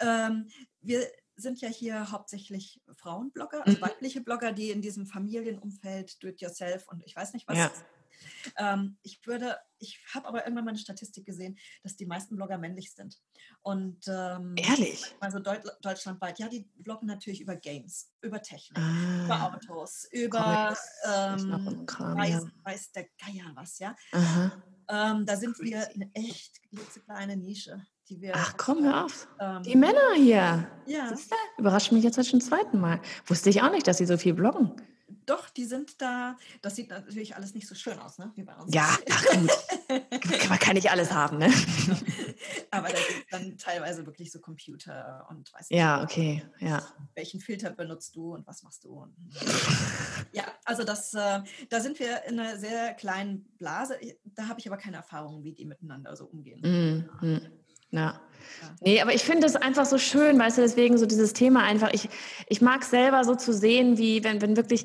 Ähm, 0.01 0.49
wir 0.81 1.09
sind 1.35 1.61
ja 1.61 1.69
hier 1.69 2.11
hauptsächlich 2.13 2.81
Frauenblogger, 2.97 3.67
also 3.67 3.79
Mhm. 3.79 3.83
weibliche 3.83 4.21
Blogger, 4.21 4.53
die 4.53 4.71
in 4.71 4.81
diesem 4.81 5.07
Familienumfeld, 5.07 6.23
do-it-yourself 6.23 6.87
und 6.89 7.03
ich 7.05 7.15
weiß 7.17 7.33
nicht 7.33 7.47
was. 7.49 7.59
Ja. 7.59 7.73
Ähm, 8.57 8.99
ich 9.03 9.25
würde, 9.27 9.57
ich 9.79 10.01
habe 10.15 10.27
aber 10.29 10.45
irgendwann 10.45 10.65
mal 10.65 10.71
eine 10.71 10.79
Statistik 10.79 11.27
gesehen, 11.27 11.59
dass 11.83 11.97
die 11.97 12.07
meisten 12.07 12.37
Blogger 12.37 12.59
männlich 12.59 12.93
sind. 12.93 13.17
Und 13.63 14.07
ähm, 14.09 14.55
Ehrlich? 14.57 15.15
also 15.21 15.39
deut 15.39 15.63
deutschlandweit, 15.83 16.39
ja, 16.39 16.49
die 16.49 16.69
bloggen 16.77 17.09
natürlich 17.09 17.41
über 17.41 17.57
Games, 17.57 18.13
über 18.21 18.41
Technik, 18.43 18.79
über 18.79 19.35
Ah, 19.35 19.53
Autos, 19.55 20.07
über 20.11 20.75
Comics, 21.05 21.47
noch 21.47 21.73
ähm, 21.73 21.87
Kram, 21.87 22.17
weiß, 22.19 22.31
ja. 22.31 22.51
weiß 22.65 22.93
der 22.93 23.05
Geier 23.19 23.53
was, 23.55 23.79
ja. 23.79 23.95
aha. 24.13 24.63
Ähm, 24.91 25.27
da 25.27 25.37
sind 25.37 25.59
wir 25.61 25.81
Crazy. 25.81 25.95
eine 25.95 26.11
echt 26.15 26.63
klitzekleine 26.71 27.37
Nische, 27.37 27.87
die 28.09 28.21
wir. 28.21 28.33
Ach 28.35 28.55
komm, 28.57 28.83
hör 28.85 29.05
auf. 29.05 29.29
Ähm, 29.39 29.63
die 29.63 29.77
Männer 29.77 30.15
hier. 30.17 30.67
Ja. 30.87 31.15
Überrascht 31.59 31.93
mich 31.93 32.05
jetzt 32.05 32.17
halt 32.17 32.27
schon 32.27 32.41
zum 32.41 32.51
zweiten 32.51 32.81
Mal. 32.81 33.01
Wusste 33.27 33.51
ich 33.51 33.61
auch 33.63 33.71
nicht, 33.71 33.87
dass 33.87 33.99
sie 33.99 34.07
so 34.07 34.17
viel 34.17 34.33
bloggen. 34.33 34.73
Doch, 35.29 35.51
die 35.51 35.67
sind 35.67 36.01
da. 36.01 36.39
Das 36.63 36.77
sieht 36.77 36.89
natürlich 36.89 37.37
alles 37.37 37.55
nicht 37.55 37.69
so 37.69 37.75
schön 37.75 37.99
aus, 37.99 38.17
ne? 38.17 38.33
Wie 38.35 38.45
bei 38.45 38.55
uns. 38.57 38.75
Ja, 38.75 38.89
ach 39.11 39.25
gut. 39.27 40.49
Man 40.49 40.59
kann 40.59 40.75
nicht 40.75 40.91
alles 40.91 41.13
haben, 41.13 41.37
ne? 41.37 41.53
Aber 42.71 42.89
da 42.89 42.95
gibt 42.95 43.31
dann 43.31 43.59
teilweise 43.59 44.07
wirklich 44.07 44.33
so 44.33 44.41
Computer 44.41 45.27
und 45.29 45.53
weiß 45.53 45.69
nicht. 45.69 45.79
Ja, 45.79 46.03
okay, 46.03 46.43
ja. 46.61 46.83
Welchen 47.15 47.41
Filter 47.41 47.71
benutzt 47.71 48.17
du 48.17 48.35
und 48.35 48.47
was 48.47 48.63
machst 48.63 48.85
du? 48.85 49.07
ja, 50.33 50.45
also 50.65 50.85
das, 50.85 51.13
äh, 51.13 51.43
da 51.69 51.81
sind 51.81 51.99
wir 51.99 52.25
in 52.25 52.41
einer 52.41 52.59
sehr 52.59 52.95
kleinen 52.95 53.45
Blase. 53.59 53.99
Da 54.25 54.49
habe 54.49 54.61
ich 54.61 54.67
aber 54.67 54.79
keine 54.79 54.97
Erfahrung, 54.97 55.45
wie 55.45 55.53
die 55.53 55.67
miteinander 55.67 56.17
so 56.17 56.25
umgehen. 56.25 56.61
Mm 56.61 57.11
-hmm. 57.21 57.51
Ja. 57.91 58.21
Nee, 58.81 59.01
aber 59.01 59.15
ich 59.15 59.23
finde 59.23 59.47
es 59.47 59.57
einfach 59.57 59.87
so 59.87 59.99
schön, 59.99 60.39
weißt 60.39 60.59
du, 60.59 60.63
deswegen 60.63 60.99
so 60.99 61.07
dieses 61.07 61.33
Thema 61.33 61.63
einfach, 61.65 61.93
ich, 61.93 62.09
ich 62.49 62.61
mag 62.61 62.85
selber 62.85 63.25
so 63.25 63.35
zu 63.35 63.53
sehen, 63.53 63.99
wie 63.99 64.25
wenn, 64.25 64.41
wenn 64.41 64.57
wirklich 64.57 64.85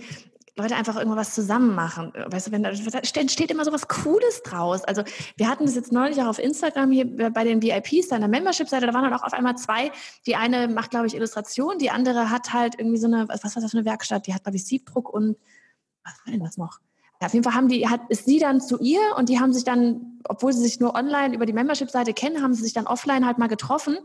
Leute 0.56 0.76
einfach 0.76 0.96
irgendwas 0.98 1.34
zusammen 1.34 1.74
machen. 1.74 2.14
Weißt 2.28 2.48
du, 2.48 2.52
wenn 2.52 2.62
da, 2.62 2.70
entsteht 2.70 3.50
immer 3.50 3.66
so 3.66 3.72
was 3.72 3.88
Cooles 3.88 4.44
draus. 4.44 4.84
Also 4.84 5.04
wir 5.36 5.50
hatten 5.50 5.66
das 5.66 5.74
jetzt 5.74 5.92
neulich 5.92 6.22
auch 6.22 6.28
auf 6.28 6.40
Instagram 6.40 6.92
hier 6.92 7.32
bei 7.32 7.44
den 7.44 7.62
VIPs, 7.62 8.10
da 8.10 8.16
in 8.16 8.22
der 8.22 8.30
Membership-Seite, 8.30 8.86
da 8.86 8.94
waren 8.94 9.04
dann 9.04 9.14
auch 9.14 9.24
auf 9.24 9.34
einmal 9.34 9.58
zwei. 9.58 9.92
Die 10.28 10.36
eine 10.36 10.68
macht, 10.68 10.92
glaube 10.92 11.08
ich, 11.08 11.16
Illustration, 11.16 11.80
die 11.80 11.90
andere 11.90 12.30
hat 12.30 12.54
halt 12.54 12.76
irgendwie 12.78 13.00
so 13.00 13.08
eine, 13.08 13.28
was 13.30 13.44
war 13.44 13.62
das 13.62 13.72
für 13.72 13.78
eine 13.78 13.86
Werkstatt? 13.86 14.28
Die 14.28 14.34
hat, 14.34 14.44
glaube 14.44 14.58
ich, 14.58 14.66
Siebdruck 14.66 15.10
und 15.10 15.38
was 16.04 16.14
war 16.26 16.32
denn 16.32 16.44
das 16.44 16.58
noch? 16.58 16.80
Ja, 17.24 17.28
auf 17.28 17.34
jeden 17.34 17.46
Fall 17.46 17.54
haben 17.54 17.70
die, 17.70 17.88
hat, 17.88 18.02
ist 18.10 18.26
sie 18.26 18.38
dann 18.38 18.60
zu 18.60 18.78
ihr 18.82 19.00
und 19.16 19.30
die 19.30 19.40
haben 19.40 19.54
sich 19.54 19.64
dann, 19.64 20.20
obwohl 20.26 20.52
sie 20.52 20.62
sich 20.62 20.82
nur 20.82 20.94
online 20.94 21.34
über 21.34 21.46
die 21.46 21.54
Membership-Seite 21.54 22.14
kennen, 22.14 22.44
haben 22.44 22.54
sie 22.54 22.64
sich 22.64 22.74
dann 22.74 22.86
offline 22.86 23.26
halt 23.26 23.38
mal 23.38 23.48
getroffen. 23.48 23.96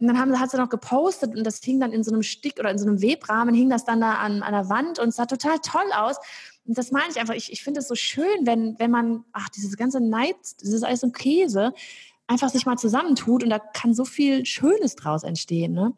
Und 0.00 0.06
dann 0.06 0.18
haben, 0.18 0.40
hat 0.40 0.50
sie 0.50 0.56
noch 0.56 0.70
gepostet 0.70 1.36
und 1.36 1.44
das 1.44 1.62
hing 1.62 1.80
dann 1.80 1.92
in 1.92 2.02
so 2.02 2.10
einem 2.10 2.22
Stick 2.22 2.58
oder 2.58 2.70
in 2.70 2.78
so 2.78 2.86
einem 2.86 3.02
Webrahmen, 3.02 3.54
hing 3.54 3.68
das 3.68 3.84
dann 3.84 4.00
da 4.00 4.14
an, 4.14 4.42
an 4.42 4.54
der 4.54 4.70
Wand 4.70 4.98
und 4.98 5.12
sah 5.12 5.26
total 5.26 5.58
toll 5.58 5.84
aus. 5.94 6.16
Und 6.66 6.78
das 6.78 6.92
meine 6.92 7.10
ich 7.10 7.20
einfach, 7.20 7.34
ich, 7.34 7.52
ich 7.52 7.62
finde 7.62 7.80
es 7.80 7.88
so 7.88 7.94
schön, 7.94 8.46
wenn, 8.46 8.78
wenn 8.78 8.90
man, 8.90 9.26
ach, 9.32 9.50
dieses 9.50 9.76
ganze 9.76 10.00
Neid, 10.00 10.36
dieses 10.62 10.82
alles 10.82 11.00
so 11.00 11.10
Käse, 11.10 11.74
einfach 12.26 12.48
sich 12.48 12.64
mal 12.64 12.78
zusammentut 12.78 13.44
und 13.44 13.50
da 13.50 13.58
kann 13.58 13.92
so 13.92 14.06
viel 14.06 14.46
Schönes 14.46 14.96
draus 14.96 15.24
entstehen, 15.24 15.74
ne? 15.74 15.92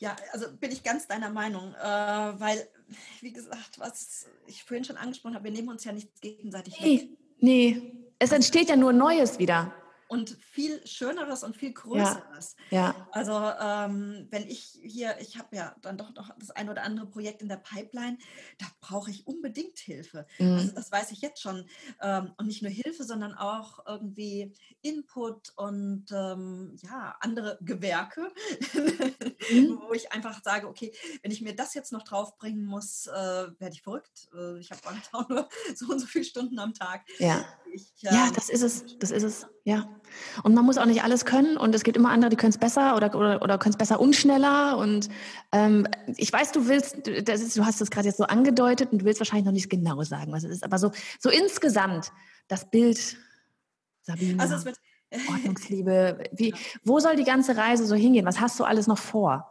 Ja, 0.00 0.16
also 0.32 0.46
bin 0.58 0.70
ich 0.70 0.82
ganz 0.82 1.06
deiner 1.06 1.30
Meinung, 1.30 1.74
äh, 1.74 1.86
weil 1.86 2.68
wie 3.20 3.32
gesagt, 3.32 3.78
was 3.78 4.26
ich 4.46 4.64
vorhin 4.64 4.84
schon 4.84 4.96
angesprochen 4.96 5.34
habe, 5.34 5.44
wir 5.44 5.52
nehmen 5.52 5.68
uns 5.68 5.84
ja 5.84 5.92
nichts 5.92 6.20
gegenseitig 6.20 6.80
nee, 6.80 7.00
weg. 7.00 7.08
Nee, 7.40 7.92
es 8.18 8.32
entsteht 8.32 8.68
ja 8.68 8.76
nur 8.76 8.92
Neues 8.92 9.38
wieder 9.38 9.74
und 10.10 10.36
viel 10.40 10.84
Schöneres 10.88 11.44
und 11.44 11.56
viel 11.56 11.72
Größeres. 11.72 12.56
Ja. 12.70 12.88
ja. 12.88 13.08
Also 13.12 13.32
ähm, 13.32 14.26
wenn 14.30 14.48
ich 14.48 14.76
hier, 14.82 15.16
ich 15.20 15.38
habe 15.38 15.54
ja 15.54 15.76
dann 15.82 15.96
doch 15.96 16.12
noch 16.16 16.30
das 16.36 16.50
ein 16.50 16.68
oder 16.68 16.82
andere 16.82 17.06
Projekt 17.06 17.42
in 17.42 17.48
der 17.48 17.58
Pipeline, 17.58 18.18
da 18.58 18.66
brauche 18.80 19.12
ich 19.12 19.28
unbedingt 19.28 19.78
Hilfe. 19.78 20.26
Mhm. 20.40 20.54
Also 20.54 20.72
das 20.72 20.90
weiß 20.90 21.12
ich 21.12 21.20
jetzt 21.20 21.40
schon. 21.40 21.64
Ähm, 22.02 22.32
und 22.38 22.48
nicht 22.48 22.60
nur 22.60 22.72
Hilfe, 22.72 23.04
sondern 23.04 23.34
auch 23.34 23.86
irgendwie 23.86 24.52
Input 24.82 25.52
und 25.54 26.06
ähm, 26.10 26.76
ja, 26.82 27.14
andere 27.20 27.58
Gewerke, 27.60 28.32
mhm. 28.74 29.78
wo 29.88 29.92
ich 29.92 30.10
einfach 30.10 30.42
sage, 30.42 30.66
okay, 30.66 30.92
wenn 31.22 31.30
ich 31.30 31.40
mir 31.40 31.54
das 31.54 31.72
jetzt 31.74 31.92
noch 31.92 32.02
draufbringen 32.02 32.64
muss, 32.64 33.06
äh, 33.06 33.12
werde 33.12 33.74
ich 33.74 33.82
verrückt. 33.82 34.28
Äh, 34.34 34.58
ich 34.58 34.72
habe 34.72 34.80
auch 35.12 35.28
nur 35.28 35.48
so 35.72 35.86
und 35.86 36.00
so 36.00 36.06
viele 36.06 36.24
Stunden 36.24 36.58
am 36.58 36.74
Tag. 36.74 37.02
Ja. 37.20 37.44
Ich, 37.72 37.92
ja, 37.98 38.26
ähm, 38.26 38.32
das 38.34 38.48
ist 38.48 38.62
es. 38.62 38.98
Das 38.98 39.12
ist 39.12 39.22
es. 39.22 39.46
Ja. 39.64 39.88
Und 40.42 40.54
man 40.54 40.64
muss 40.64 40.78
auch 40.78 40.86
nicht 40.86 41.04
alles 41.04 41.24
können 41.24 41.56
und 41.56 41.74
es 41.74 41.84
gibt 41.84 41.96
immer 41.96 42.10
andere, 42.10 42.30
die 42.30 42.36
können 42.36 42.50
es 42.50 42.58
besser 42.58 42.96
oder, 42.96 43.14
oder, 43.14 43.42
oder 43.42 43.58
können 43.58 43.72
es 43.72 43.78
besser 43.78 44.00
und 44.00 44.16
schneller. 44.16 44.76
Und 44.76 45.08
ähm, 45.52 45.86
ich 46.16 46.32
weiß, 46.32 46.52
du 46.52 46.66
willst, 46.66 47.06
ist, 47.06 47.56
du 47.56 47.64
hast 47.64 47.80
es 47.80 47.90
gerade 47.90 48.08
jetzt 48.08 48.18
so 48.18 48.24
angedeutet 48.24 48.92
und 48.92 49.02
du 49.02 49.04
willst 49.04 49.20
wahrscheinlich 49.20 49.46
noch 49.46 49.52
nicht 49.52 49.70
genau 49.70 50.02
sagen, 50.02 50.32
was 50.32 50.44
es 50.44 50.50
ist, 50.50 50.64
aber 50.64 50.78
so, 50.78 50.90
so 51.18 51.30
insgesamt 51.30 52.12
das 52.48 52.70
Bild, 52.70 53.16
Sabine, 54.02 54.42
also 54.42 54.70
Ordnungsliebe, 55.28 56.24
wie, 56.32 56.54
wo 56.84 57.00
soll 57.00 57.16
die 57.16 57.24
ganze 57.24 57.56
Reise 57.56 57.86
so 57.86 57.94
hingehen? 57.94 58.26
Was 58.26 58.40
hast 58.40 58.58
du 58.60 58.64
alles 58.64 58.86
noch 58.86 58.98
vor? 58.98 59.49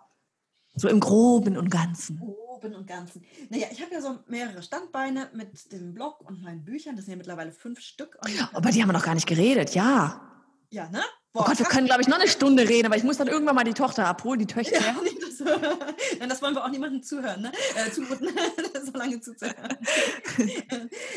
So 0.79 0.87
im 0.87 1.01
Groben 1.01 1.57
und 1.57 1.69
Ganzen. 1.69 2.19
Groben 2.19 2.73
und 2.73 2.87
Ganzen. 2.87 3.21
Naja, 3.49 3.67
ich 3.69 3.81
habe 3.81 3.93
ja 3.93 3.99
so 3.99 4.19
mehrere 4.27 4.63
Standbeine 4.63 5.29
mit 5.33 5.73
dem 5.73 5.93
Blog 5.93 6.21
und 6.21 6.41
meinen 6.41 6.63
Büchern. 6.63 6.95
Das 6.95 7.03
sind 7.03 7.11
ja 7.11 7.17
mittlerweile 7.17 7.51
fünf 7.51 7.81
Stück. 7.81 8.17
Aber 8.53 8.71
die 8.71 8.81
haben 8.81 8.87
wir 8.87 8.93
noch 8.93 9.03
gar 9.03 9.15
nicht 9.15 9.27
geredet, 9.27 9.75
ja. 9.75 10.21
Ja, 10.69 10.89
ne? 10.89 11.01
Boah, 11.33 11.41
oh 11.41 11.45
Gott, 11.45 11.59
wir 11.59 11.65
können, 11.65 11.85
glaube 11.85 12.01
ich, 12.01 12.07
noch 12.07 12.17
eine 12.17 12.29
Stunde 12.29 12.67
reden, 12.67 12.85
aber 12.85 12.95
ich 12.95 13.03
muss 13.03 13.17
dann 13.17 13.27
irgendwann 13.27 13.55
mal 13.55 13.65
die 13.65 13.73
Tochter 13.73 14.07
abholen, 14.07 14.39
die 14.39 14.47
Töchter. 14.47 14.79
Ja, 14.79 14.95
das, 15.19 15.39
nein, 16.19 16.29
das 16.29 16.41
wollen 16.41 16.55
wir 16.55 16.63
auch 16.63 16.69
niemandem 16.69 17.03
zuhören, 17.03 17.41
ne? 17.41 17.51
Äh, 17.75 17.91
zumuten, 17.91 18.29
so 18.85 18.91
lange 18.97 19.19
zuzuhören. 19.19 19.77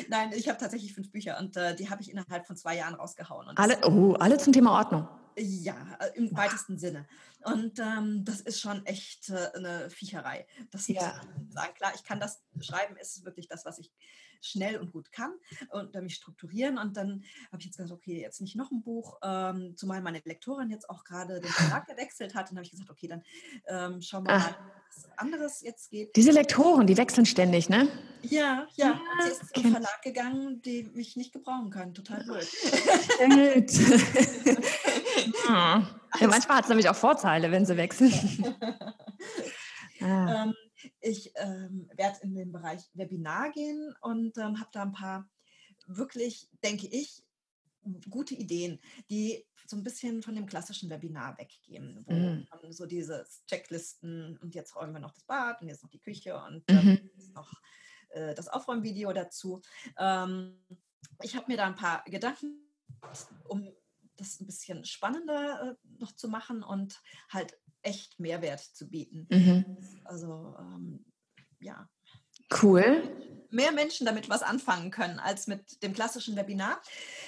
nein, 0.08 0.32
ich 0.34 0.48
habe 0.48 0.58
tatsächlich 0.58 0.92
fünf 0.92 1.12
Bücher 1.12 1.38
und 1.38 1.56
äh, 1.56 1.76
die 1.76 1.88
habe 1.88 2.02
ich 2.02 2.10
innerhalb 2.10 2.46
von 2.46 2.56
zwei 2.56 2.76
Jahren 2.76 2.94
rausgehauen. 2.94 3.56
alle, 3.56 3.78
oh, 3.86 4.14
alle 4.14 4.38
zum 4.38 4.52
Thema 4.52 4.72
Ordnung. 4.72 5.08
Ja, 5.36 5.96
äh, 6.00 6.16
im 6.16 6.34
weitesten 6.36 6.78
Sinne. 6.78 7.06
Und 7.44 7.78
ähm, 7.78 8.24
das 8.24 8.40
ist 8.40 8.60
schon 8.60 8.84
echt 8.86 9.30
äh, 9.30 9.50
eine 9.54 9.90
Viecherei. 9.90 10.46
Das 10.70 10.88
ja. 10.88 10.94
muss 10.94 11.12
ich 11.48 11.52
sagen. 11.54 11.74
Klar, 11.74 11.92
ich 11.94 12.04
kann 12.04 12.20
das 12.20 12.42
schreiben, 12.60 12.96
ist 12.96 13.24
wirklich 13.24 13.48
das, 13.48 13.64
was 13.64 13.78
ich 13.78 13.92
schnell 14.46 14.78
und 14.78 14.92
gut 14.92 15.12
kann 15.12 15.32
und 15.70 15.94
mich 16.02 16.14
strukturieren. 16.14 16.78
Und 16.78 16.96
dann 16.96 17.24
habe 17.48 17.58
ich 17.58 17.66
jetzt 17.66 17.76
gesagt, 17.76 17.92
okay, 17.92 18.20
jetzt 18.20 18.40
nicht 18.40 18.56
noch 18.56 18.70
ein 18.70 18.82
Buch, 18.82 19.18
ähm, 19.22 19.76
zumal 19.76 20.00
meine 20.02 20.20
Lektorin 20.24 20.70
jetzt 20.70 20.88
auch 20.90 21.04
gerade 21.04 21.40
den 21.40 21.50
Verlag 21.50 21.86
gewechselt 21.86 22.34
hat. 22.34 22.50
Und 22.50 22.56
habe 22.56 22.64
ich 22.64 22.70
gesagt, 22.70 22.90
okay, 22.90 23.08
dann 23.08 23.22
ähm, 23.66 24.00
schauen 24.02 24.24
wir 24.26 24.34
Ach. 24.34 24.50
mal, 24.50 24.56
was 24.94 25.08
anderes 25.16 25.62
jetzt 25.62 25.90
geht. 25.90 26.14
Diese 26.16 26.32
Lektoren, 26.32 26.86
die 26.86 26.96
wechseln 26.96 27.26
ständig, 27.26 27.68
ne? 27.68 27.88
Ja, 28.22 28.66
ja. 28.74 28.86
ja 28.86 29.00
sie 29.22 29.30
ist 29.30 29.54
zum 29.54 29.72
Verlag 29.72 30.02
gegangen, 30.02 30.62
die 30.62 30.84
mich 30.94 31.16
nicht 31.16 31.32
gebrauchen 31.32 31.70
können. 31.70 31.94
Total 31.94 32.22
blöd. 32.24 32.46
ja, 35.48 35.88
manchmal 36.20 36.58
hat 36.58 36.64
es 36.64 36.68
nämlich 36.68 36.88
auch 36.88 36.96
Vorteile, 36.96 37.50
wenn 37.50 37.64
sie 37.64 37.76
wechseln. 37.76 38.12
ah. 40.00 40.44
ähm, 40.44 40.54
ich 41.00 41.32
ähm, 41.36 41.90
werde 41.96 42.20
in 42.22 42.34
den 42.34 42.52
Bereich 42.52 42.82
Webinar 42.94 43.50
gehen 43.52 43.94
und 44.00 44.36
ähm, 44.38 44.60
habe 44.60 44.70
da 44.72 44.82
ein 44.82 44.92
paar 44.92 45.28
wirklich, 45.86 46.48
denke 46.62 46.86
ich, 46.86 47.24
gute 48.08 48.34
Ideen, 48.34 48.80
die 49.10 49.44
so 49.66 49.76
ein 49.76 49.82
bisschen 49.82 50.22
von 50.22 50.34
dem 50.34 50.46
klassischen 50.46 50.90
Webinar 50.90 51.36
weggehen, 51.38 52.04
wo 52.06 52.12
mm. 52.12 52.72
so 52.72 52.86
diese 52.86 53.26
Checklisten 53.46 54.38
und 54.38 54.54
jetzt 54.54 54.76
räumen 54.76 54.92
wir 54.92 55.00
noch 55.00 55.12
das 55.12 55.24
Bad 55.24 55.60
und 55.60 55.68
jetzt 55.68 55.82
noch 55.82 55.90
die 55.90 56.00
Küche 56.00 56.36
und 56.36 56.62
ähm, 56.68 57.10
mhm. 57.16 57.32
noch 57.32 57.52
äh, 58.10 58.34
das 58.34 58.48
Aufräumvideo 58.48 59.12
dazu. 59.12 59.62
Ähm, 59.98 60.64
ich 61.22 61.34
habe 61.34 61.46
mir 61.48 61.56
da 61.56 61.66
ein 61.66 61.74
paar 61.74 62.04
Gedanken, 62.04 62.60
um 63.48 63.72
das 64.16 64.40
ein 64.40 64.46
bisschen 64.46 64.84
spannender 64.84 65.72
äh, 65.72 65.88
noch 65.98 66.12
zu 66.12 66.28
machen 66.28 66.62
und 66.62 67.00
halt 67.30 67.58
echt 67.82 68.18
Mehrwert 68.18 68.60
zu 68.60 68.88
bieten. 68.88 69.26
Mhm. 69.30 69.76
Also 70.04 70.54
ähm, 70.58 71.04
ja. 71.60 71.88
Cool. 72.62 73.02
Mehr 73.50 73.72
Menschen 73.72 74.06
damit 74.06 74.30
was 74.30 74.42
anfangen 74.42 74.90
können 74.90 75.20
als 75.20 75.46
mit 75.46 75.82
dem 75.82 75.92
klassischen 75.92 76.36
Webinar. 76.36 76.80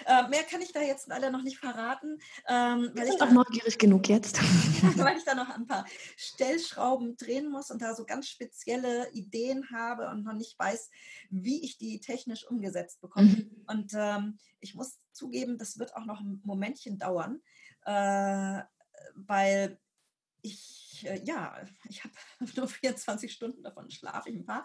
Äh, 0.07 0.29
mehr 0.29 0.43
kann 0.43 0.63
ich 0.63 0.73
da 0.73 0.81
jetzt 0.81 1.07
leider 1.09 1.31
noch 1.31 1.43
nicht 1.43 1.59
verraten. 1.59 2.19
Ähm, 2.49 2.91
weil 2.95 3.09
ich 3.09 3.21
auch 3.21 3.31
neugierig 3.31 3.79
genug 3.79 4.09
jetzt. 4.09 4.41
weil 4.97 5.19
ich 5.19 5.25
da 5.25 5.35
noch 5.35 5.51
ein 5.51 5.67
paar 5.67 5.85
Stellschrauben 6.17 7.17
drehen 7.17 7.51
muss 7.51 7.71
und 7.71 7.83
da 7.83 7.95
so 7.95 8.05
ganz 8.05 8.29
spezielle 8.29 9.11
Ideen 9.13 9.69
habe 9.71 10.09
und 10.09 10.25
noch 10.25 10.33
nicht 10.33 10.59
weiß, 10.59 10.91
wie 11.31 11.63
ich 11.63 11.77
die 11.77 12.01
technisch 12.01 12.47
umgesetzt 12.49 13.01
bekomme. 13.03 13.29
Mhm. 13.29 13.65
Und 13.67 13.93
ähm, 13.95 14.39
ich 14.61 14.75
muss 14.75 14.99
zugeben, 15.13 15.59
das 15.59 15.79
wird 15.79 15.95
auch 15.95 16.07
noch 16.07 16.21
ein 16.21 16.41
Momentchen 16.45 16.99
dauern, 16.99 17.41
äh, 17.85 18.63
weil 19.15 19.79
ich, 20.45 21.07
äh, 21.09 21.21
ja, 21.25 21.57
ich 21.89 22.05
habe 22.05 22.15
nur 22.57 22.69
24 22.69 23.33
Stunden, 23.33 23.63
davon 23.63 23.91
schlafe 23.91 24.31
ich 24.31 24.37
ein 24.37 24.45
paar. 24.45 24.65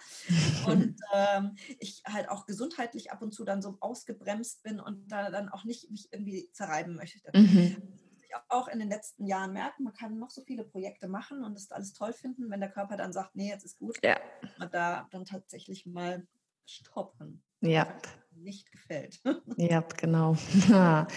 Und 0.67 0.99
ähm, 1.13 1.55
ich 1.79 2.03
halt 2.05 2.29
auch 2.29 2.45
gesundheitlich 2.45 3.11
ab 3.11 3.21
und 3.21 3.33
zu 3.33 3.45
dann 3.45 3.61
so 3.61 3.77
ausgebremst 3.79 4.61
bin 4.61 4.79
und 4.79 5.07
da 5.07 5.31
dann 5.31 5.49
auch 5.49 5.63
nicht 5.63 5.89
mich 5.89 6.09
irgendwie 6.11 6.51
zerreiben 6.51 6.95
möchte. 6.95 7.31
Mhm. 7.33 7.81
Ich 8.21 8.35
auch 8.49 8.67
in 8.67 8.77
den 8.77 8.89
letzten 8.89 9.25
Jahren 9.25 9.53
merken, 9.53 9.83
man 9.83 9.93
kann 9.93 10.19
noch 10.19 10.29
so 10.29 10.43
viele 10.43 10.63
Projekte 10.63 11.07
machen 11.07 11.43
und 11.43 11.55
das 11.55 11.71
alles 11.71 11.93
toll 11.93 12.13
finden, 12.13 12.51
wenn 12.51 12.59
der 12.59 12.69
Körper 12.69 12.95
dann 12.95 13.11
sagt, 13.11 13.35
nee, 13.35 13.49
jetzt 13.49 13.65
ist 13.65 13.79
gut. 13.79 13.97
Ja. 14.03 14.19
Und 14.59 14.73
da 14.73 15.07
dann 15.09 15.25
tatsächlich 15.25 15.87
mal 15.87 16.27
stoppen. 16.65 17.41
Ja. 17.61 17.87
Nicht 18.31 18.71
gefällt. 18.71 19.19
Ja, 19.57 19.83
genau. 19.97 20.35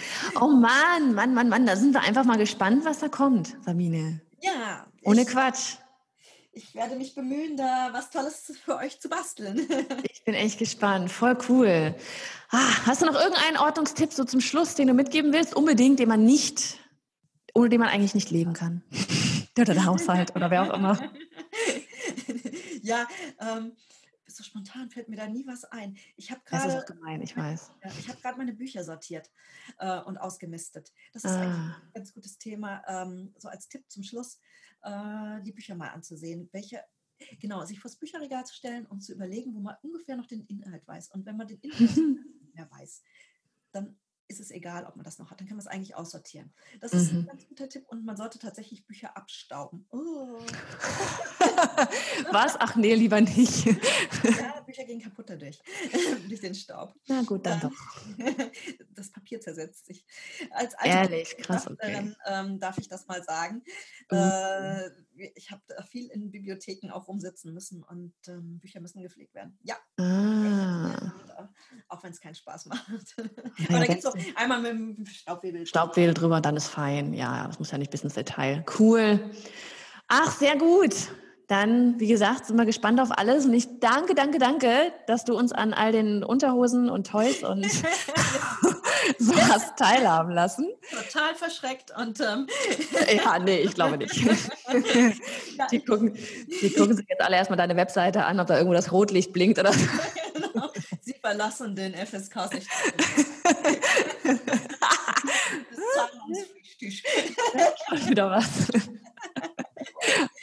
Oh 0.41 0.47
Mann, 0.47 1.13
Mann, 1.13 1.33
Mann, 1.33 1.49
Mann, 1.49 1.65
da 1.65 1.75
sind 1.75 1.93
wir 1.93 2.01
einfach 2.01 2.25
mal 2.25 2.37
gespannt, 2.37 2.83
was 2.83 2.99
da 2.99 3.09
kommt, 3.09 3.55
Sabine. 3.63 4.21
Ja. 4.43 4.85
Ohne 5.03 5.21
ich, 5.21 5.27
Quatsch. 5.27 5.77
Ich 6.51 6.75
werde 6.75 6.95
mich 6.95 7.15
bemühen, 7.15 7.57
da 7.57 7.89
was 7.91 8.11
Tolles 8.11 8.53
für 8.63 8.77
euch 8.77 8.99
zu 8.99 9.09
basteln. 9.09 9.57
ich 10.11 10.23
bin 10.23 10.35
echt 10.35 10.59
gespannt. 10.59 11.11
Voll 11.11 11.37
cool. 11.49 11.95
Ah, 12.51 12.85
hast 12.85 13.01
du 13.01 13.05
noch 13.05 13.15
irgendeinen 13.15 13.57
Ordnungstipp 13.57 14.13
so 14.13 14.23
zum 14.23 14.41
Schluss, 14.41 14.75
den 14.75 14.87
du 14.87 14.93
mitgeben 14.93 15.33
willst? 15.33 15.55
Unbedingt, 15.55 15.99
den 15.99 16.09
man 16.09 16.23
nicht 16.23 16.77
ohne 17.53 17.69
den 17.69 17.79
man 17.79 17.89
eigentlich 17.89 18.15
nicht 18.15 18.31
leben 18.31 18.53
kann. 18.53 18.83
oder 19.57 19.73
der 19.73 19.85
Haushalt 19.85 20.35
oder 20.35 20.49
wer 20.49 20.63
auch 20.63 20.73
immer. 20.73 20.99
ja, 22.81 23.07
ähm, 23.39 23.73
so 24.35 24.43
spontan 24.43 24.89
fällt 24.89 25.09
mir 25.09 25.15
da 25.15 25.27
nie 25.27 25.45
was 25.45 25.65
ein. 25.65 25.97
Ich 26.15 26.31
habe 26.31 26.41
gerade. 26.45 26.73
Das 26.73 26.83
ist 26.83 26.87
gemein, 26.87 27.21
ich 27.21 27.35
weiß. 27.35 27.71
ich 27.99 28.09
habe 28.09 28.19
gerade 28.21 28.37
meine 28.37 28.53
Bücher 28.53 28.83
sortiert 28.83 29.29
äh, 29.79 29.99
und 30.01 30.17
ausgemistet. 30.17 30.93
Das 31.11 31.23
ist 31.23 31.31
ah. 31.31 31.41
ein 31.41 31.91
ganz 31.93 32.13
gutes 32.13 32.37
Thema. 32.37 32.83
Ähm, 32.87 33.33
so 33.37 33.49
als 33.49 33.67
Tipp 33.67 33.83
zum 33.89 34.03
Schluss, 34.03 34.39
äh, 34.83 35.41
die 35.41 35.51
Bücher 35.51 35.75
mal 35.75 35.89
anzusehen. 35.89 36.49
Welche, 36.51 36.83
genau, 37.39 37.65
sich 37.65 37.79
vor 37.79 37.89
das 37.89 37.97
Bücherregal 37.97 38.45
zu 38.45 38.55
stellen 38.55 38.85
und 38.85 39.01
zu 39.01 39.13
überlegen, 39.13 39.53
wo 39.53 39.59
man 39.59 39.75
ungefähr 39.81 40.15
noch 40.15 40.27
den 40.27 40.45
Inhalt 40.45 40.87
weiß. 40.87 41.09
Und 41.11 41.25
wenn 41.25 41.37
man 41.37 41.47
den 41.47 41.59
Inhalt 41.59 41.79
nicht 42.41 42.55
mehr 42.55 42.69
weiß, 42.71 43.03
dann 43.71 43.97
ist 44.33 44.39
es 44.39 44.51
egal, 44.51 44.85
ob 44.85 44.95
man 44.95 45.03
das 45.03 45.19
noch 45.19 45.29
hat. 45.31 45.39
Dann 45.39 45.47
kann 45.47 45.57
man 45.57 45.65
es 45.65 45.71
eigentlich 45.71 45.95
aussortieren. 45.95 46.51
Das 46.81 46.93
ist 46.93 47.11
mhm. 47.11 47.19
ein 47.19 47.25
ganz 47.27 47.47
guter 47.47 47.69
Tipp 47.69 47.85
und 47.87 48.05
man 48.05 48.17
sollte 48.17 48.39
tatsächlich 48.39 48.85
Bücher 48.85 49.15
abstauben. 49.15 49.85
Oh. 49.91 50.39
Was? 52.31 52.55
Ach 52.59 52.75
nee, 52.75 52.95
lieber 52.95 53.21
nicht. 53.21 53.65
ja, 54.23 54.62
Bücher 54.73 54.85
gehen 54.85 54.99
kaputt 54.99 55.29
dadurch, 55.29 55.61
durch 56.27 56.41
den 56.41 56.55
Staub. 56.55 56.95
Na 57.07 57.21
gut, 57.21 57.45
dann, 57.45 57.59
dann 57.59 57.71
doch. 57.71 58.47
Das 58.95 59.11
Papier 59.11 59.39
zersetzt 59.39 59.85
sich. 59.85 60.05
Als 60.51 60.73
Ehrlich, 60.83 61.35
krass. 61.37 61.67
Okay. 61.67 62.13
Ähm, 62.25 62.59
darf 62.59 62.77
ich 62.77 62.87
das 62.87 63.07
mal 63.07 63.23
sagen. 63.23 63.63
Mhm. 64.09 64.17
Äh, 64.17 64.89
ich 65.35 65.51
habe 65.51 65.61
viel 65.89 66.07
in 66.09 66.31
Bibliotheken 66.31 66.91
auch 66.91 67.07
rumsitzen 67.07 67.53
müssen 67.53 67.83
und 67.83 68.13
ähm, 68.27 68.59
Bücher 68.59 68.79
müssen 68.79 69.01
gepflegt 69.03 69.35
werden. 69.35 69.57
Ja. 69.61 69.75
Ah. 69.97 71.13
Auch 71.89 72.03
wenn 72.03 72.11
es 72.11 72.19
keinen 72.19 72.35
Spaß 72.35 72.65
macht. 72.67 72.87
Ja, 73.17 73.69
Aber 73.69 73.79
da 73.79 73.85
gibt 73.85 73.99
es 73.99 74.05
auch 74.05 74.15
einmal 74.35 74.61
mit 74.61 74.97
dem 74.97 75.05
Staubwedel. 75.05 75.67
Staubwedel 75.67 76.13
drüber, 76.13 76.41
dann 76.41 76.55
ist 76.55 76.67
fein. 76.67 77.13
Ja, 77.13 77.47
das 77.47 77.59
muss 77.59 77.71
ja 77.71 77.77
nicht 77.77 77.91
bis 77.91 78.03
ins 78.03 78.15
Detail. 78.15 78.65
Cool. 78.79 79.31
Ach, 80.07 80.31
sehr 80.31 80.57
gut. 80.57 80.95
Dann, 81.53 81.99
wie 81.99 82.07
gesagt, 82.07 82.47
sind 82.47 82.57
wir 82.57 82.65
gespannt 82.65 82.99
auf 82.99 83.15
alles. 83.15 83.45
Und 83.45 83.53
ich 83.53 83.79
danke, 83.79 84.15
danke, 84.15 84.39
danke, 84.39 84.91
dass 85.05 85.23
du 85.23 85.37
uns 85.37 85.51
an 85.51 85.71
all 85.71 85.91
den 85.91 86.23
Unterhosen 86.23 86.89
und 86.89 87.05
Toys 87.05 87.43
und 87.43 87.63
so 89.19 89.35
hast 89.35 89.77
teilhaben 89.77 90.31
lassen. 90.31 90.67
Total 90.89 91.35
verschreckt 91.35 91.95
und 91.95 92.19
ähm 92.21 92.47
ja, 93.15 93.37
nee, 93.37 93.59
ich 93.59 93.75
glaube 93.75 93.99
nicht. 93.99 94.15
die, 95.71 95.79
gucken, 95.85 96.17
die 96.59 96.73
gucken 96.73 96.97
sich 96.97 97.05
jetzt 97.07 97.21
alle 97.21 97.35
erstmal 97.35 97.57
deine 97.57 97.75
Webseite 97.75 98.25
an, 98.25 98.39
ob 98.39 98.47
da 98.47 98.55
irgendwo 98.55 98.73
das 98.73 98.91
Rotlicht 98.91 99.31
blinkt 99.31 99.59
oder 99.59 99.73
so. 99.73 99.85
genau. 100.33 100.71
Sie 101.01 101.13
verlassen 101.21 101.75
den 101.75 101.93
FSK 101.93 102.51
nicht. 102.51 102.67
das 107.91 108.09
wieder 108.09 108.31
was. 108.31 108.49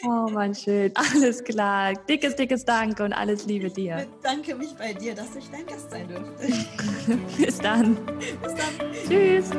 Oh, 0.02 0.28
mein 0.30 0.54
schön. 0.54 0.92
Alles 0.94 1.44
klar. 1.44 1.92
Dickes, 2.08 2.36
dickes 2.36 2.64
Dank 2.64 3.00
und 3.00 3.12
alles 3.12 3.46
Liebe 3.46 3.70
dir. 3.70 3.98
Ich 3.98 4.06
bedanke 4.06 4.54
mich 4.54 4.74
bei 4.74 4.92
dir, 4.92 5.14
dass 5.14 5.36
ich 5.36 5.50
dein 5.50 5.66
Gast 5.66 5.90
sein 5.90 6.08
durfte. 6.08 6.46
Bis 7.36 7.58
dann. 7.58 7.96
Bis 8.42 8.54
dann. 8.54 8.92
Tschüss. 9.08 9.50